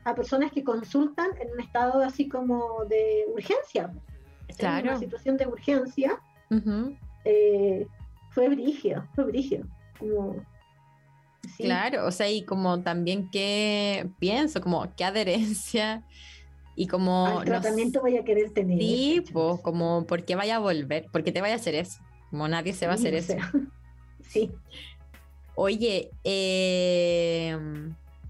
a 0.05 0.13
personas 0.15 0.51
que 0.51 0.63
consultan 0.63 1.29
en 1.41 1.51
un 1.51 1.59
estado 1.59 2.01
así 2.03 2.29
como 2.29 2.85
de 2.85 3.25
urgencia. 3.27 3.91
En 4.47 4.55
Claro. 4.55 4.89
una 4.89 4.99
situación 4.99 5.35
de 5.37 5.47
urgencia, 5.47 6.21
eh, 7.25 7.87
fue 8.31 8.49
brígido, 8.49 9.05
fue 9.15 9.25
brígido. 9.25 9.65
Como, 9.99 10.35
sí, 11.57 11.63
Claro, 11.63 12.05
o 12.05 12.11
sea, 12.11 12.29
y 12.29 12.43
como 12.45 12.81
también 12.81 13.29
que 13.29 14.09
pienso, 14.19 14.61
como 14.61 14.93
qué 14.95 15.05
adherencia 15.05 16.03
y 16.81 16.87
como... 16.87 17.27
al 17.27 17.35
no 17.39 17.43
tratamiento 17.43 17.99
voy 17.99 18.15
a 18.15 18.23
querer 18.23 18.51
tener. 18.51 18.79
Sí, 18.79 19.15
¿cachai? 19.19 19.33
pues 19.33 19.61
como, 19.61 20.05
¿por 20.07 20.23
qué 20.23 20.35
vaya 20.35 20.55
a 20.55 20.59
volver? 20.59 21.07
¿Por 21.11 21.25
qué 21.25 21.31
te 21.33 21.41
vaya 21.41 21.55
a 21.55 21.57
hacer 21.57 21.75
eso? 21.75 21.99
Como 22.29 22.47
nadie 22.47 22.71
se 22.73 22.87
va 22.87 22.93
a 22.93 22.97
Sí, 22.97 23.07
hacer 23.07 23.15
o 23.15 23.17
eso. 23.17 23.33
sea, 23.33 23.51
sí, 24.29 24.51
Oye, 25.55 26.09
eh, 26.23 27.57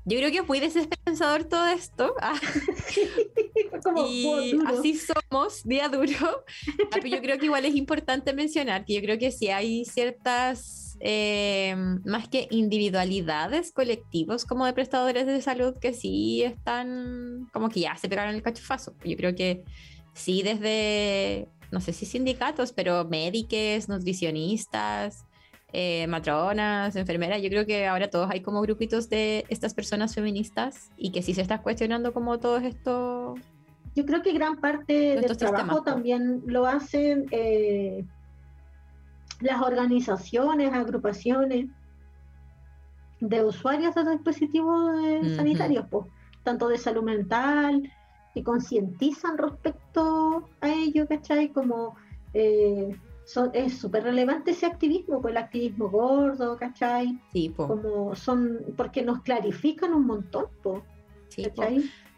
yo 0.06 0.18
creo 0.18 0.32
que 0.32 0.42
fui 0.44 0.60
desesperanzador 0.60 1.44
todo 1.44 1.68
esto. 1.68 2.16
ah, 2.22 2.34
como 3.84 4.08
y 4.08 4.54
duro. 4.54 4.68
así 4.68 4.96
somos, 4.98 5.64
día 5.64 5.88
duro. 5.90 6.44
Ah, 6.86 6.88
pero 6.96 7.08
yo 7.08 7.22
creo 7.22 7.38
que 7.38 7.46
igual 7.46 7.66
es 7.66 7.76
importante 7.76 8.34
mencionar 8.34 8.84
que 8.84 8.96
yo 8.96 9.02
creo 9.02 9.20
que 9.20 9.32
sí 9.32 9.50
hay 9.50 9.86
ciertas, 9.86 10.89
eh, 11.00 11.76
más 12.06 12.28
que 12.28 12.48
individualidades, 12.52 13.72
colectivos 13.72 14.46
como 14.46 14.66
de 14.66 14.74
prestadores 14.74 15.26
de 15.26 15.42
salud 15.42 15.76
que 15.80 15.94
sí 15.94 16.44
están, 16.44 17.50
como 17.54 17.70
que 17.70 17.82
ya 17.82 17.96
se 17.96 18.10
pegaron 18.10 18.36
el 18.36 18.42
cachufazo. 18.42 18.94
Yo 19.06 19.16
creo 19.16 19.36
que 19.36 19.64
sí 20.14 20.42
desde, 20.44 21.48
no 21.72 21.80
sé 21.82 21.94
si 21.94 22.06
sindicatos, 22.06 22.74
pero 22.74 23.06
médicos, 23.06 23.88
nutricionistas. 23.88 25.26
eh, 25.72 26.08
matronas, 26.08 26.96
enfermeras, 26.96 27.42
yo 27.42 27.50
creo 27.50 27.66
que 27.66 27.86
ahora 27.86 28.10
todos 28.10 28.30
hay 28.32 28.42
como 28.42 28.62
grupitos 28.62 29.08
de 29.10 29.46
estas 29.50 29.74
personas 29.74 30.16
feministas 30.16 30.90
y 30.98 31.12
que 31.12 31.22
sí 31.22 31.34
se 31.34 31.42
está 31.42 31.62
cuestionando 31.62 32.12
como 32.12 32.40
todo 32.40 32.58
esto 32.58 33.36
Yo 33.96 34.04
creo 34.06 34.22
que 34.24 34.34
gran 34.34 34.60
parte 34.60 34.94
del 34.94 35.38
trabajo 35.38 35.58
sistemas, 35.58 35.76
po. 35.76 35.84
también 35.84 36.42
lo 36.48 36.66
hacen 36.66 37.28
eh, 37.32 38.04
las 39.42 39.62
organizaciones, 39.62 40.74
agrupaciones 40.74 41.68
de 43.20 43.44
usuarios 43.44 43.94
de 43.96 44.10
dispositivos 44.12 44.98
eh, 45.04 45.36
sanitarios, 45.36 45.86
po, 45.88 46.08
tanto 46.44 46.68
de 46.68 46.78
salud 46.78 47.04
mental, 47.04 47.92
que 48.34 48.44
concientizan 48.44 49.38
respecto 49.38 50.48
a 50.62 50.70
ello, 50.70 51.08
¿cachai? 51.08 51.50
Como 51.50 51.96
eh, 52.34 52.96
son- 53.26 53.52
es 53.54 53.78
súper 53.78 54.04
relevante 54.04 54.52
ese 54.52 54.66
activismo, 54.66 55.22
pues 55.22 55.32
el 55.32 55.38
activismo 55.38 55.90
gordo, 55.90 56.56
¿cachai? 56.58 57.20
Sí, 57.34 57.50
po, 57.50 57.68
Como 57.68 58.16
son, 58.16 58.60
porque 58.78 59.02
nos 59.02 59.22
clarifican 59.22 59.94
un 59.94 60.06
montón, 60.06 60.46
po, 60.64 60.84
sí. 61.30 61.44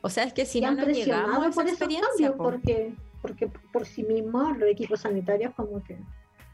O 0.03 0.09
sea, 0.09 0.23
es 0.25 0.33
que 0.33 0.45
si 0.45 0.61
no 0.61 0.69
han 0.69 0.77
nos 0.77 0.87
llegamos 0.87 1.45
a 1.45 1.47
esa 1.49 1.61
por 1.61 1.69
experiencia, 1.69 2.09
cambios, 2.09 2.35
po. 2.35 2.43
porque, 2.43 2.93
porque 3.21 3.47
por 3.71 3.85
sí 3.85 4.03
mismos 4.03 4.57
los 4.57 4.67
equipos 4.69 4.99
sanitarios 5.01 5.53
como 5.55 5.83
que, 5.83 5.97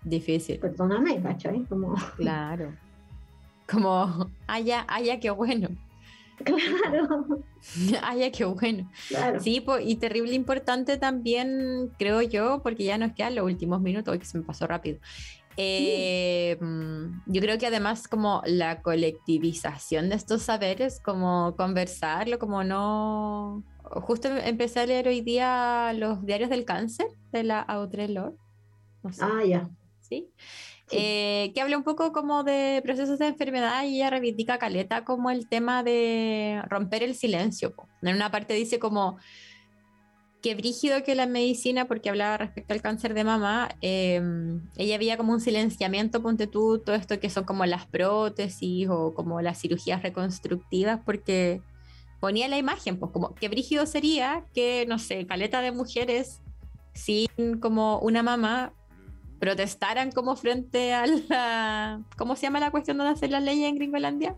Difícil, 0.08 0.58
perdóname, 0.60 1.22
¿cachai? 1.22 1.66
Como, 1.66 1.94
claro. 2.16 2.74
Como, 3.70 4.30
haya, 4.48 4.86
haya, 4.88 5.20
qué 5.20 5.30
bueno. 5.32 5.68
claro, 6.46 7.28
haya, 8.04 8.32
qué 8.32 8.46
bueno. 8.46 8.90
claro. 9.10 9.40
Sí, 9.42 9.66
y 9.84 9.96
terrible 9.98 10.34
importante 10.34 10.98
también, 10.98 11.92
creo 12.00 12.22
yo, 12.22 12.62
porque 12.64 12.86
ya 12.86 12.98
nos 12.98 13.12
quedan 13.14 13.36
los 13.36 13.46
últimos 13.46 13.82
minutos, 13.82 14.14
hoy 14.14 14.20
que 14.20 14.26
se 14.26 14.38
me 14.38 14.46
pasó 14.46 14.66
rápido. 14.66 15.00
Eh, 15.58 16.56
mm, 16.62 17.24
yo 17.26 17.42
creo 17.42 17.58
que 17.58 17.66
además 17.66 18.08
como 18.08 18.44
la 18.46 18.82
colectivización 18.82 20.08
de 20.08 20.16
estos 20.16 20.44
saberes, 20.44 21.02
como 21.02 21.56
conversarlo, 21.58 22.40
como 22.40 22.64
no... 22.64 23.64
Justo 23.84 24.30
empecé 24.30 24.82
a 24.82 24.86
leer 24.86 25.08
hoy 25.08 25.22
día 25.22 25.92
los 25.94 26.26
diarios 26.26 26.50
del 26.50 26.64
cáncer 26.66 27.08
de 27.32 27.44
la 27.44 27.62
Audre 27.62 28.08
Lorde. 28.08 28.38
No 29.02 29.12
sé, 29.12 29.24
Ah, 29.24 29.44
ya. 29.46 29.70
¿Sí? 30.08 30.28
Sí. 30.90 30.98
Eh, 31.00 31.52
que 31.54 31.62
habla 31.62 31.78
un 31.78 31.84
poco 31.84 32.14
como 32.14 32.44
de 32.44 32.82
procesos 32.84 33.20
de 33.20 33.28
enfermedad 33.28 33.84
y 33.84 33.98
ella 33.98 34.10
reivindica 34.10 34.58
Caleta 34.58 35.04
como 35.04 35.30
el 35.30 35.50
tema 35.50 35.84
de 35.84 36.62
romper 36.70 37.04
el 37.04 37.14
silencio. 37.16 37.76
po. 37.76 37.88
En 38.02 38.16
una 38.16 38.32
parte 38.32 38.54
dice 38.54 38.80
como 38.80 39.18
que 40.42 40.56
brígido 40.56 41.04
que 41.04 41.16
la 41.16 41.26
medicina, 41.26 41.88
porque 41.88 42.10
hablaba 42.10 42.38
respecto 42.38 42.74
al 42.74 42.82
cáncer 42.82 43.14
de 43.14 43.24
mama, 43.24 43.70
eh, 43.82 44.22
ella 44.78 44.96
había 44.96 45.18
como 45.18 45.34
un 45.34 45.42
silenciamiento, 45.42 46.22
ponte 46.22 46.48
tú, 46.48 46.80
todo 46.80 46.96
esto 46.96 47.20
que 47.20 47.30
son 47.30 47.44
como 47.44 47.66
las 47.66 47.86
prótesis 47.86 48.88
o 48.90 49.14
como 49.14 49.42
las 49.42 49.60
cirugías 49.60 50.04
reconstructivas, 50.04 51.02
porque 51.04 51.62
ponía 52.20 52.48
la 52.48 52.58
imagen, 52.58 52.98
pues 52.98 53.12
como 53.12 53.34
que 53.36 53.50
brígido 53.50 53.86
sería 53.86 54.46
que, 54.54 54.86
no 54.88 55.00
sé, 55.00 55.26
caleta 55.26 55.62
de 55.62 55.72
mujeres 55.72 56.42
sin 56.94 57.60
como 57.60 58.00
una 58.00 58.24
mamá 58.24 58.74
protestaran 59.40 60.12
como 60.12 60.36
frente 60.36 60.94
a 60.94 61.06
la... 61.06 62.02
¿Cómo 62.18 62.36
se 62.36 62.44
llama 62.44 62.60
la 62.60 62.72
cuestión 62.72 62.98
donde 62.98 63.14
hacen 63.14 63.32
las 63.32 63.44
leyes 63.44 63.70
en 63.70 63.76
Gringolandia? 63.76 64.36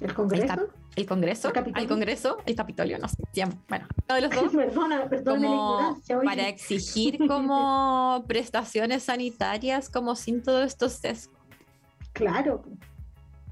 ¿El 0.00 0.14
Congreso? 0.14 0.68
¿El 0.96 1.06
Congreso? 1.06 1.52
¿El 1.76 1.88
Congreso? 1.88 2.38
¿El 2.46 2.54
Capitolio? 2.54 2.98
No 2.98 3.08
sé. 3.08 3.16
Bueno, 3.68 3.86
uno 4.08 4.14
de 4.14 4.20
los 4.20 4.30
dos. 4.30 4.52
perdona, 4.52 5.08
perdona 5.08 5.48
como 5.48 6.24
para 6.24 6.48
exigir 6.48 7.26
como 7.26 8.24
prestaciones 8.28 9.04
sanitarias 9.04 9.88
como 9.88 10.14
sin 10.14 10.42
todos 10.42 10.66
estos 10.66 10.92
sesgos. 10.92 11.38
Claro. 12.12 12.62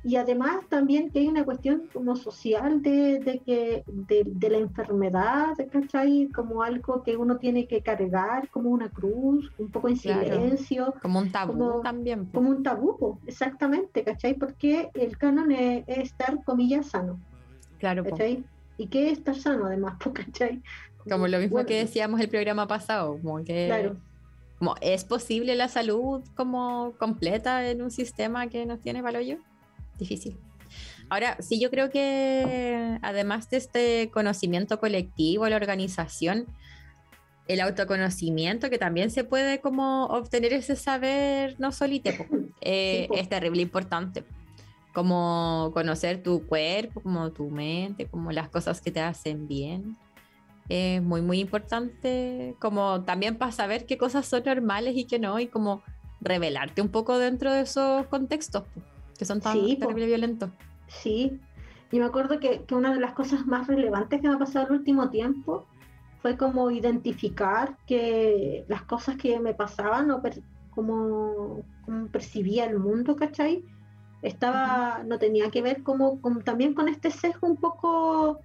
Y 0.05 0.16
además 0.16 0.66
también 0.68 1.11
que 1.11 1.20
hay 1.20 1.28
una 1.28 1.44
cuestión 1.44 1.88
como 1.92 2.16
social 2.16 2.82
de, 2.82 3.20
de 3.20 3.40
que 3.46 3.84
de, 3.86 4.24
de 4.26 4.50
la 4.50 4.59
enfermedad, 4.59 5.55
¿cachai? 5.70 6.28
Como 6.34 6.62
algo 6.62 7.05
que 7.05 7.16
uno 7.16 7.38
tiene 7.38 7.68
que 7.68 7.82
cargar 7.82 8.50
como 8.50 8.70
una 8.70 8.88
cruz, 8.90 9.53
un 9.59 9.70
poco 9.70 9.88
en 9.88 9.96
Claro. 9.96 10.20
silencio, 10.24 10.94
Como 11.00 11.20
un 11.20 11.30
tabú 11.30 11.53
Como- 11.53 11.80
también. 11.82 12.26
como 12.26 12.50
un 12.50 12.62
tabú, 12.64 13.20
exactamente, 13.26 14.03
¿cachai? 14.03 14.34
Porque 14.34 14.90
el 14.94 15.16
canon 15.18 15.53
es, 15.53 15.84
es 15.86 15.98
estar, 15.98 16.42
comillas, 16.44 16.86
sano, 16.90 17.20
Claro, 17.78 18.03
po. 18.03 18.11
¿cachai? 18.11 18.44
¿Y 18.78 18.88
qué 18.88 19.07
es 19.11 19.18
estar 19.18 19.36
sano 19.36 19.66
además, 19.66 19.98
¿cachai? 20.12 20.62
como 21.09 21.26
lo 21.28 21.38
mismo 21.38 21.55
Bueno, 21.55 21.66
que 21.66 21.78
decíamos 21.78 22.20
el 22.20 22.28
programa 22.28 22.66
pasado, 22.66 23.18
como 23.20 23.42
que 23.44 23.66
Claro, 23.66 23.96
como 24.59 24.74
es 24.80 25.05
posible 25.05 25.55
la 25.57 25.68
salud 25.68 26.22
como 26.36 26.94
completa 26.98 27.68
en 27.68 27.82
un 27.82 27.90
sistema 27.90 28.48
que 28.48 28.66
nos 28.66 28.80
tiene 28.80 29.03
para 29.03 29.18
hoyo. 29.18 29.38
Difícil. 30.03 30.36
Ahora, 31.09 31.36
sí, 31.40 31.61
yo 31.61 31.70
creo 31.70 31.90
que 31.90 32.98
además 33.03 33.48
de 33.50 33.57
este 33.59 34.11
conocimiento 34.12 34.80
colectivo, 34.80 35.48
la 35.48 35.55
organización, 35.55 36.46
el 37.46 37.61
autoconocimiento, 37.61 38.68
que 38.68 38.78
también 38.78 39.12
se 39.12 39.22
puede 39.22 39.61
como 39.61 40.07
obtener 40.07 40.53
ese 40.55 40.74
saber 40.74 41.55
no 41.61 41.70
solito, 41.70 42.11
eh, 42.62 43.09
es 43.14 43.28
terrible 43.28 43.62
importante. 43.62 44.24
Como 44.92 45.70
conocer 45.72 46.20
tu 46.20 46.46
cuerpo, 46.48 47.00
como 47.00 47.30
tu 47.30 47.48
mente, 47.48 48.07
como 48.07 48.32
las 48.32 48.48
cosas 48.48 48.80
que 48.80 48.90
te 48.90 49.00
hacen 49.00 49.46
bien. 49.46 49.96
Es 50.68 51.00
muy, 51.00 51.22
muy 51.22 51.38
importante, 51.38 52.57
como 52.59 53.03
también 53.03 53.36
para 53.36 53.53
saber 53.53 53.86
qué 53.86 53.98
cosas 53.98 54.26
son 54.26 54.42
normales 54.44 54.96
y 54.96 55.05
qué 55.05 55.20
no, 55.20 55.38
y 55.38 55.46
como 55.46 55.82
revelarte 56.20 56.82
un 56.82 56.88
poco 56.88 57.18
dentro 57.18 57.53
de 57.53 57.61
esos 57.61 58.07
contextos 58.07 58.64
que 59.18 59.24
son 59.24 59.40
tan 59.40 59.58
Sí, 59.58 59.76
terrible 59.76 60.06
violentos. 60.06 60.50
Sí, 60.88 61.40
y 61.90 61.98
me 61.98 62.04
acuerdo 62.04 62.38
que, 62.40 62.62
que 62.64 62.74
una 62.74 62.92
de 62.92 63.00
las 63.00 63.12
cosas 63.12 63.46
más 63.46 63.66
relevantes 63.66 64.20
que 64.20 64.28
me 64.28 64.34
ha 64.34 64.38
pasado 64.38 64.66
el 64.68 64.72
último 64.72 65.10
tiempo 65.10 65.66
fue 66.22 66.36
como 66.36 66.70
identificar 66.70 67.76
que 67.86 68.64
las 68.68 68.82
cosas 68.82 69.16
que 69.16 69.38
me 69.40 69.54
pasaban 69.54 70.10
o 70.10 70.22
per- 70.22 70.42
como, 70.70 71.62
como 71.84 72.06
percibía 72.08 72.64
el 72.64 72.78
mundo, 72.78 73.16
¿cachai? 73.16 73.64
Estaba, 74.22 75.02
no 75.04 75.18
tenía 75.18 75.50
que 75.50 75.62
ver 75.62 75.82
como, 75.82 76.20
con- 76.20 76.42
también 76.44 76.74
con 76.74 76.88
este 76.88 77.10
sesgo 77.10 77.48
un 77.48 77.56
poco 77.56 78.40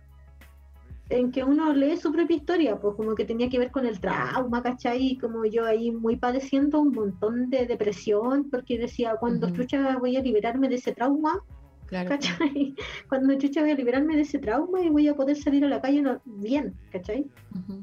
en 1.09 1.31
que 1.31 1.43
uno 1.43 1.73
lee 1.73 1.95
su 1.97 2.11
propia 2.11 2.35
historia, 2.35 2.77
pues 2.79 2.95
como 2.95 3.15
que 3.15 3.23
tenía 3.25 3.49
que 3.49 3.59
ver 3.59 3.71
con 3.71 3.85
el 3.85 3.99
trauma, 3.99 4.61
¿cachai? 4.61 5.17
Como 5.17 5.45
yo 5.45 5.65
ahí 5.65 5.91
muy 5.91 6.17
padeciendo 6.17 6.81
un 6.81 6.91
montón 6.91 7.49
de 7.49 7.65
depresión, 7.65 8.49
porque 8.49 8.77
decía, 8.77 9.15
cuando 9.19 9.47
Ujú. 9.47 9.55
chucha 9.57 9.97
voy 9.99 10.17
a 10.17 10.21
liberarme 10.21 10.67
de 10.69 10.75
ese 10.75 10.93
trauma, 10.93 11.39
Claro. 11.85 12.09
¿cachai? 12.09 12.75
Cuando 13.09 13.33
chucha 13.37 13.61
voy 13.61 13.71
a 13.71 13.75
liberarme 13.75 14.17
de 14.17 14.23
ese 14.23 14.39
trauma 14.39 14.81
y 14.81 14.89
voy 14.89 15.07
a 15.07 15.15
poder 15.15 15.37
salir 15.37 15.63
a 15.63 15.69
la 15.69 15.79
calle 15.79 16.01
no- 16.01 16.19
bien, 16.25 16.75
¿cachai? 16.91 17.25
Ujú. 17.55 17.81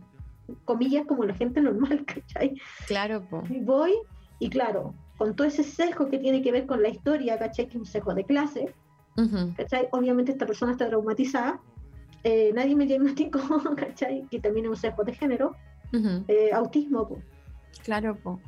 Comillas 0.66 1.06
como 1.06 1.24
la 1.24 1.32
gente 1.34 1.62
normal, 1.62 2.04
¿cachai? 2.06 2.54
Claro, 2.86 3.26
po. 3.30 3.42
Y 3.48 3.60
voy, 3.60 3.92
y 4.40 4.50
claro, 4.50 4.94
con 5.16 5.34
todo 5.34 5.46
ese 5.46 5.62
sesgo 5.64 6.10
que 6.10 6.18
tiene 6.18 6.42
que 6.42 6.52
ver 6.52 6.66
con 6.66 6.82
la 6.82 6.90
historia, 6.90 7.38
¿cachai? 7.38 7.64
Que 7.64 7.70
es 7.70 7.76
un 7.80 7.86
sesgo 7.86 8.12
de 8.12 8.24
clase, 8.24 8.74
Ujú. 9.16 9.54
¿cachai? 9.56 9.88
Obviamente 9.92 10.32
esta 10.32 10.44
persona 10.44 10.72
está 10.72 10.86
traumatizada, 10.86 11.58
eh, 12.24 12.52
nadie 12.54 12.74
me 12.74 12.86
diagnosticó, 12.86 13.40
¿cachai? 13.76 14.26
Que 14.30 14.40
también 14.40 14.66
es 14.66 14.70
un 14.70 14.76
sesgo 14.76 15.04
de 15.04 15.14
género, 15.14 15.54
eh, 16.26 16.50
autismo, 16.52 17.06
po, 17.06 17.18
Claro, 17.84 18.16
po. 18.16 18.40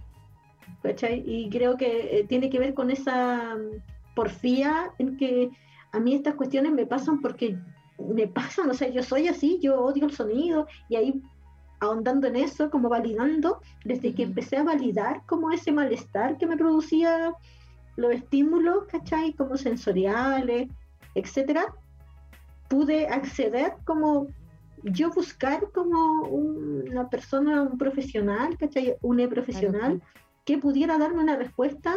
¿cachai? 0.83 1.23
Y 1.27 1.49
creo 1.51 1.77
que 1.77 2.19
eh, 2.19 2.25
tiene 2.25 2.51
que 2.51 2.59
ver 2.59 2.75
con 2.75 2.91
esa 2.91 3.55
mm, 3.55 4.15
porfía 4.15 4.91
en 4.99 5.17
que 5.17 5.51
a 5.93 6.01
mí 6.01 6.15
estas 6.15 6.35
cuestiones 6.35 6.73
me 6.73 6.87
pasan 6.87 7.21
porque 7.21 7.57
me 7.99 8.27
pasan, 8.27 8.69
o 8.71 8.75
sea, 8.75 8.89
yo 8.89 9.03
soy 9.03 9.29
así, 9.29 9.59
yo 9.63 9.81
odio 9.81 10.07
el 10.07 10.13
sonido 10.13 10.67
y 10.89 10.97
ahí 10.97 11.23
ahondando 11.81 12.27
en 12.27 12.37
eso, 12.37 12.71
como 12.71 12.89
validando, 12.89 13.61
desde 13.85 14.15
que 14.15 14.23
empecé 14.23 14.57
a 14.57 14.65
validar 14.65 15.23
como 15.27 15.53
ese 15.53 15.73
malestar 15.73 16.39
que 16.39 16.47
me 16.47 16.57
producía 16.57 17.35
los 17.97 18.13
estímulos, 18.13 18.87
¿cachai? 18.87 19.35
Como 19.35 19.57
sensoriales, 19.57 20.69
etcétera, 21.15 21.75
pude 22.69 23.07
acceder 23.09 23.75
como 23.85 24.27
yo 24.83 25.11
buscar 25.11 25.71
como 25.73 26.23
un- 26.25 26.85
una 26.91 27.09
persona, 27.09 27.63
un 27.63 27.79
profesional, 27.79 28.57
¿cachai? 28.59 28.97
Un 29.03 29.27
profesional 29.29 30.03
que 30.45 30.59
pudiera 30.59 30.97
darme 30.99 31.23
una 31.23 31.37
respuesta, 31.37 31.95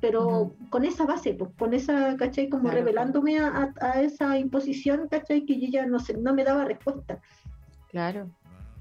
pero 0.00 0.26
Ujú. 0.28 0.56
con 0.70 0.84
esa 0.84 1.04
base, 1.04 1.34
pues, 1.34 1.50
con 1.58 1.74
esa, 1.74 2.16
¿cachai? 2.16 2.48
Como 2.48 2.64
Claro, 2.64 2.78
revelándome 2.78 3.38
a, 3.40 3.48
a- 3.80 3.86
a 3.86 4.02
esa 4.02 4.38
imposición, 4.38 5.08
¿cachai? 5.08 5.44
Que 5.44 5.58
yo 5.60 5.68
ya 5.68 5.86
no 5.86 5.98
sé, 5.98 6.14
no 6.16 6.32
me 6.34 6.44
daba 6.44 6.64
respuesta. 6.64 7.20
Claro. 7.88 8.28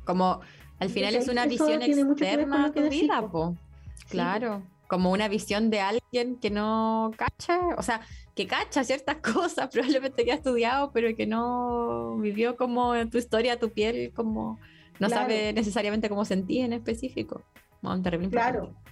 Como 0.05 0.39
al 0.79 0.89
final 0.89 1.15
es 1.15 1.27
una 1.27 1.45
visión 1.47 1.81
externa 1.81 2.71
que 2.71 2.83
tu 2.83 2.89
vida, 2.89 3.21
po. 3.21 3.29
po. 3.31 3.55
Sí, 3.95 4.05
Claro. 4.11 4.61
Como 4.87 5.11
una 5.11 5.27
visión 5.27 5.69
de 5.69 5.81
alguien 5.81 6.37
que 6.37 6.49
no 6.49 7.11
cacha, 7.17 7.59
o 7.77 7.81
sea, 7.83 7.99
que 8.37 8.47
cacha 8.47 8.83
ciertas 8.85 9.17
cosas, 9.33 9.67
probablemente 9.69 10.23
que 10.23 10.31
ha 10.31 10.35
estudiado, 10.35 10.91
pero 10.93 11.13
que 11.15 11.25
no 11.27 12.15
vivió 12.19 12.55
como 12.55 12.95
en 12.95 13.09
tu 13.09 13.17
historia, 13.17 13.59
tu 13.59 13.69
piel, 13.71 14.13
como 14.15 14.59
no 14.99 15.07
Claro. 15.07 15.13
sabe 15.23 15.51
necesariamente 15.53 16.07
cómo 16.07 16.23
sentí 16.23 16.59
en 16.59 16.71
específico. 16.73 17.41
Bueno, 17.81 18.01
terrible 18.01 18.29
Claro. 18.29 18.59
importante. 18.67 18.91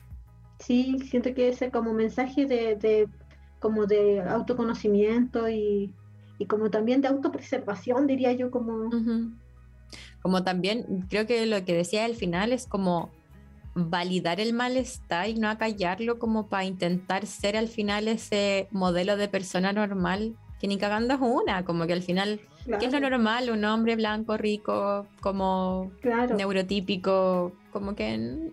Sí, 0.59 0.97
siento 1.09 1.33
que 1.33 1.49
ese 1.49 1.69
como 1.69 1.93
mensaje 1.93 2.45
de, 2.45 2.75
de- 2.75 3.07
como 3.59 3.85
de 3.85 4.21
autoconocimiento 4.21 5.49
y, 5.49 5.93
y 6.39 6.45
como 6.45 6.69
también 6.69 7.01
de 7.01 7.07
autopreservación, 7.07 8.07
diría 8.07 8.31
yo, 8.33 8.51
como. 8.51 8.89
Como 10.21 10.43
también 10.43 11.05
creo 11.09 11.27
que 11.27 11.45
lo 11.45 11.63
que 11.65 11.73
decía 11.73 12.05
al 12.05 12.15
final 12.15 12.51
es 12.51 12.67
como 12.67 13.11
validar 13.75 14.39
el 14.39 14.53
malestar 14.53 15.27
y 15.29 15.35
no 15.35 15.49
acallarlo 15.49 16.17
como 16.17 16.47
para 16.47 16.63
intentar 16.63 17.25
ser 17.25 17.57
al 17.57 17.67
final 17.67 18.07
ese 18.07 18.67
modelo 18.71 19.17
de 19.17 19.27
persona 19.27 19.73
normal 19.73 20.35
que 20.59 20.67
ni 20.67 20.77
cagando 20.77 21.13
es 21.13 21.19
una, 21.19 21.65
como 21.65 21.85
que 21.85 21.93
al 21.93 22.01
final, 22.01 22.39
¿qué 22.65 22.85
es 22.85 22.93
lo 22.93 22.99
claro, 22.99 23.17
normal? 23.17 23.49
Un 23.49 23.65
hombre 23.65 23.97
blanco, 23.97 24.37
rico, 24.37 25.05
como 25.19 25.91
claro. 26.01 26.35
neurotípico, 26.35 27.51
como 27.71 27.95
que 27.95 28.51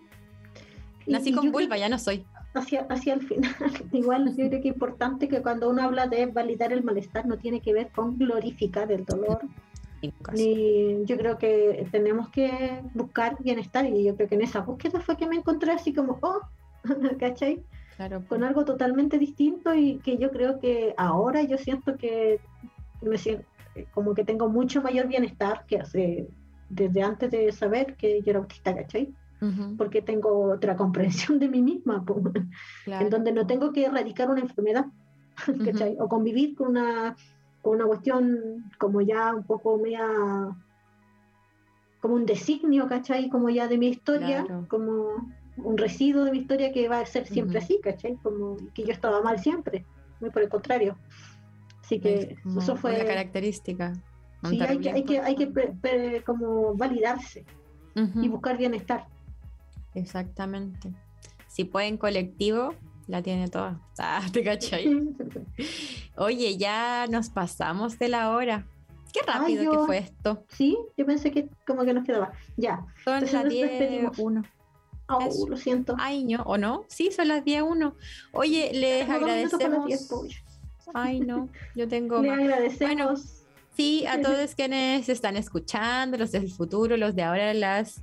nací 1.07 1.29
y 1.29 1.33
con 1.33 1.51
vulva, 1.53 1.77
ya 1.77 1.87
no 1.87 1.97
soy. 1.97 2.25
hacia, 2.53 2.81
hacia 2.89 3.13
el 3.13 3.21
final, 3.21 3.55
igual 3.93 4.27
yo 4.27 4.49
creo 4.49 4.49
que 4.49 4.57
es 4.57 4.75
importante 4.75 5.29
que 5.29 5.41
cuando 5.41 5.69
uno 5.69 5.83
habla 5.83 6.07
de 6.07 6.25
validar 6.25 6.73
el 6.73 6.83
malestar 6.83 7.25
no 7.25 7.37
tiene 7.37 7.61
que 7.61 7.73
ver 7.73 7.89
con 7.91 8.17
glorificar 8.17 8.91
el 8.91 9.05
dolor, 9.05 9.39
ni 10.33 11.05
yo 11.05 11.17
creo 11.17 11.37
que 11.37 11.87
tenemos 11.91 12.29
que 12.29 12.81
buscar 12.93 13.37
bienestar 13.41 13.85
y 13.85 14.03
yo 14.03 14.15
creo 14.15 14.27
que 14.27 14.35
en 14.35 14.41
esa 14.41 14.61
búsqueda 14.61 14.99
fue 14.99 15.17
que 15.17 15.27
me 15.27 15.37
encontré 15.37 15.71
así 15.71 15.93
como, 15.93 16.17
oh, 16.21 16.41
¿cachai? 17.19 17.63
Claro. 17.95 18.23
Con 18.27 18.43
algo 18.43 18.65
totalmente 18.65 19.19
distinto 19.19 19.73
y 19.73 19.99
que 19.99 20.17
yo 20.17 20.31
creo 20.31 20.59
que 20.59 20.93
ahora 20.97 21.43
yo 21.43 21.57
siento 21.57 21.95
que 21.95 22.39
me 23.01 23.17
siento 23.17 23.45
como 23.93 24.13
que 24.13 24.23
tengo 24.23 24.49
mucho 24.49 24.81
mayor 24.81 25.07
bienestar 25.07 25.65
que 25.65 25.77
hace 25.77 26.27
desde 26.69 27.01
antes 27.01 27.31
de 27.31 27.51
saber 27.51 27.95
que 27.95 28.21
yo 28.21 28.31
era 28.31 28.39
autista, 28.39 28.75
¿cachai? 28.75 29.13
Porque 29.77 30.01
tengo 30.01 30.53
otra 30.53 30.77
comprensión 30.77 31.37
de 31.37 31.49
mí 31.49 31.61
misma, 31.61 32.05
claro, 32.85 33.05
en 33.05 33.09
donde 33.09 33.33
no 33.33 33.45
tengo 33.45 33.73
que 33.73 33.85
erradicar 33.85 34.29
una 34.29 34.39
enfermedad, 34.39 34.85
¿cachai? 35.65 35.97
O 35.99 36.07
convivir 36.07 36.55
con 36.55 36.69
una, 36.69 37.17
con 37.63 37.77
una 37.77 37.85
cuestión 37.85 38.69
como 38.77 39.01
ya 39.01 39.33
un 39.33 39.43
poco 39.43 39.77
media, 39.79 40.05
como 42.01 42.15
un 42.15 42.25
designio, 42.25 42.87
¿cachai? 42.87 43.29
Como 43.29 43.49
ya 43.49 43.67
de 43.67 43.77
mi 43.79 43.87
historia, 43.87 44.43
Claro. 44.45 44.67
como 44.69 45.33
un 45.57 45.77
residuo 45.77 46.25
de 46.25 46.31
mi 46.31 46.39
historia 46.39 46.71
que 46.73 46.87
va 46.89 46.99
a 46.99 47.05
ser 47.05 47.25
siempre 47.25 47.57
así, 47.59 47.79
¿cachai? 47.81 48.17
Como 48.21 48.57
que 48.73 48.83
yo 48.83 48.91
estaba 48.91 49.21
mal 49.21 49.39
siempre, 49.39 49.85
muy 50.19 50.29
por 50.29 50.41
el 50.43 50.49
contrario. 50.49 50.97
Así 51.83 51.99
que 51.99 52.15
Es 52.15 52.27
eso 52.57 52.73
una 52.73 52.75
fue... 52.81 53.05
característica. 53.05 53.93
un 54.43 54.49
Sí, 54.49 54.59
hay 54.61 54.77
que, 54.79 54.91
hay 54.91 55.03
que, 55.05 55.19
hay 55.19 55.35
que 55.35 55.47
pre- 55.47 55.73
pre- 55.81 56.23
como 56.23 56.75
validarse 56.75 57.45
y 57.95 58.27
buscar 58.27 58.57
bienestar. 58.57 59.05
Exactamente. 59.93 60.91
Si 61.47 61.63
puede 61.65 61.87
en 61.87 61.97
colectivo, 61.97 62.73
la 63.07 63.21
tiene 63.21 63.47
toda. 63.49 63.79
Ah, 63.97 64.21
¿te 64.31 64.43
cachai? 64.43 64.89
Oye, 66.17 66.57
ya 66.57 67.07
nos 67.09 67.29
pasamos 67.29 67.97
de 67.99 68.07
la 68.09 68.31
hora. 68.31 68.65
Qué 69.11 69.19
rápido 69.25 69.63
yo- 69.63 69.71
que 69.71 69.85
fue 69.85 69.97
esto. 69.99 70.43
Sí, 70.49 70.77
yo 70.97 71.05
pensé 71.05 71.31
que 71.31 71.47
como 71.67 71.83
que 71.85 71.93
nos 71.93 72.03
quedaba. 72.05 72.31
Ya. 72.57 72.85
Son 73.03 73.13
Entonces 73.15 73.33
las 73.33 73.43
nos 73.43 73.53
10 73.53 73.69
despedimos. 73.69 74.17
uno. 74.19 74.43
Oh, 75.09 75.19
Eso. 75.21 75.47
lo 75.47 75.57
siento. 75.57 75.95
Ay, 75.99 76.23
no, 76.23 76.41
¿o 76.43 76.57
no? 76.57 76.85
Sí, 76.87 77.11
son 77.11 77.27
las 77.27 77.43
10 77.43 77.61
uno. 77.63 77.95
Oye, 78.31 78.71
les 78.73 79.05
diez, 79.05 79.09
agradecemos. 79.09 80.09
Ay, 80.93 81.19
no, 81.19 81.49
yo 81.75 81.87
tengo 81.87 82.21
Le 82.21 82.29
más. 82.29 82.39
agradecemos. 82.39 83.39
Sí, 83.75 84.05
a 84.05 84.21
todos 84.21 84.55
quienes 84.55 85.09
están 85.09 85.35
escuchando, 85.35 86.17
los 86.17 86.31
del 86.31 86.49
futuro, 86.51 86.95
los 86.95 87.15
de 87.15 87.23
ahora, 87.23 87.53
las 87.53 88.01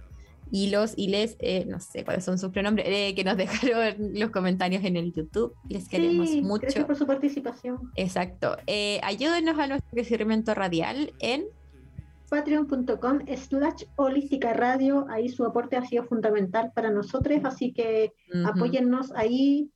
y 0.51 0.71
los 0.71 0.95
y 0.97 1.09
les, 1.09 1.37
eh, 1.39 1.65
no 1.67 1.81
sé 1.81 2.05
cuáles 2.05 2.25
son 2.25 2.39
sus 2.39 2.51
pronombres, 2.51 2.87
eh, 2.89 3.15
que 3.15 3.25
nos 3.25 3.37
dejaron 3.73 4.13
los 4.15 4.31
comentarios 4.31 4.85
en 4.85 4.97
el 4.97 5.13
YouTube. 5.13 5.55
Les 5.69 5.89
queremos 5.89 6.29
sí, 6.29 6.43
mucho. 6.43 6.63
gracias 6.63 6.85
por 6.85 6.97
su 6.97 7.07
participación. 7.07 7.91
Exacto. 7.97 8.57
Eh, 8.67 9.01
ayúdenos 9.03 9.59
a 9.59 9.67
nuestro 9.67 9.91
crecimiento 9.91 10.55
radial 10.55 11.13
en 11.21 11.45
Patreon.com 12.29 13.21
slash 13.37 13.85
holística 13.97 14.53
radio. 14.53 15.07
Ahí 15.09 15.29
su 15.29 15.45
aporte 15.45 15.77
ha 15.77 15.85
sido 15.85 16.05
fundamental 16.05 16.71
para 16.75 16.91
nosotros, 16.91 17.41
así 17.45 17.73
que 17.73 18.13
Ujú. 18.33 18.49
apóyennos 18.49 19.13
ahí, 19.17 19.71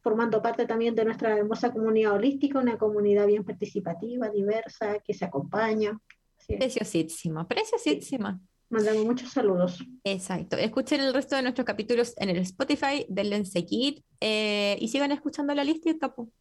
formando 0.00 0.40
parte 0.40 0.66
también 0.66 0.94
de 0.94 1.04
nuestra 1.04 1.36
hermosa 1.36 1.72
comunidad 1.72 2.14
holística, 2.14 2.58
una 2.58 2.78
comunidad 2.78 3.26
bien 3.26 3.44
participativa, 3.44 4.30
diversa, 4.30 4.98
que 5.00 5.12
se 5.12 5.26
acompaña. 5.26 6.00
Preciosísima, 6.46 7.46
preciosísima. 7.46 8.40
Mandamos 8.70 9.04
muchos 9.04 9.30
saludos. 9.30 9.84
Exacto. 10.04 10.56
Escuchen 10.56 11.00
el 11.00 11.12
resto 11.12 11.34
de 11.34 11.42
nuestros 11.42 11.64
capítulos 11.64 12.14
en 12.18 12.30
el 12.30 12.36
Spotify, 12.38 13.04
denle 13.08 13.36
en 13.36 13.44
seguir 13.44 14.04
eh, 14.20 14.78
y 14.80 14.88
sigan 14.88 15.10
escuchando 15.10 15.54
la 15.54 15.64
lista. 15.64 15.90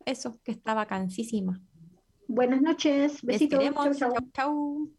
Eso, 0.06 0.40
que 0.44 0.52
está 0.52 0.76
vacancísima. 0.76 1.60
Buenas 2.28 2.62
noches. 2.62 3.24
Besitos. 3.24 3.60
chau. 3.74 3.94
Chau, 3.96 4.14
chau. 4.32 4.90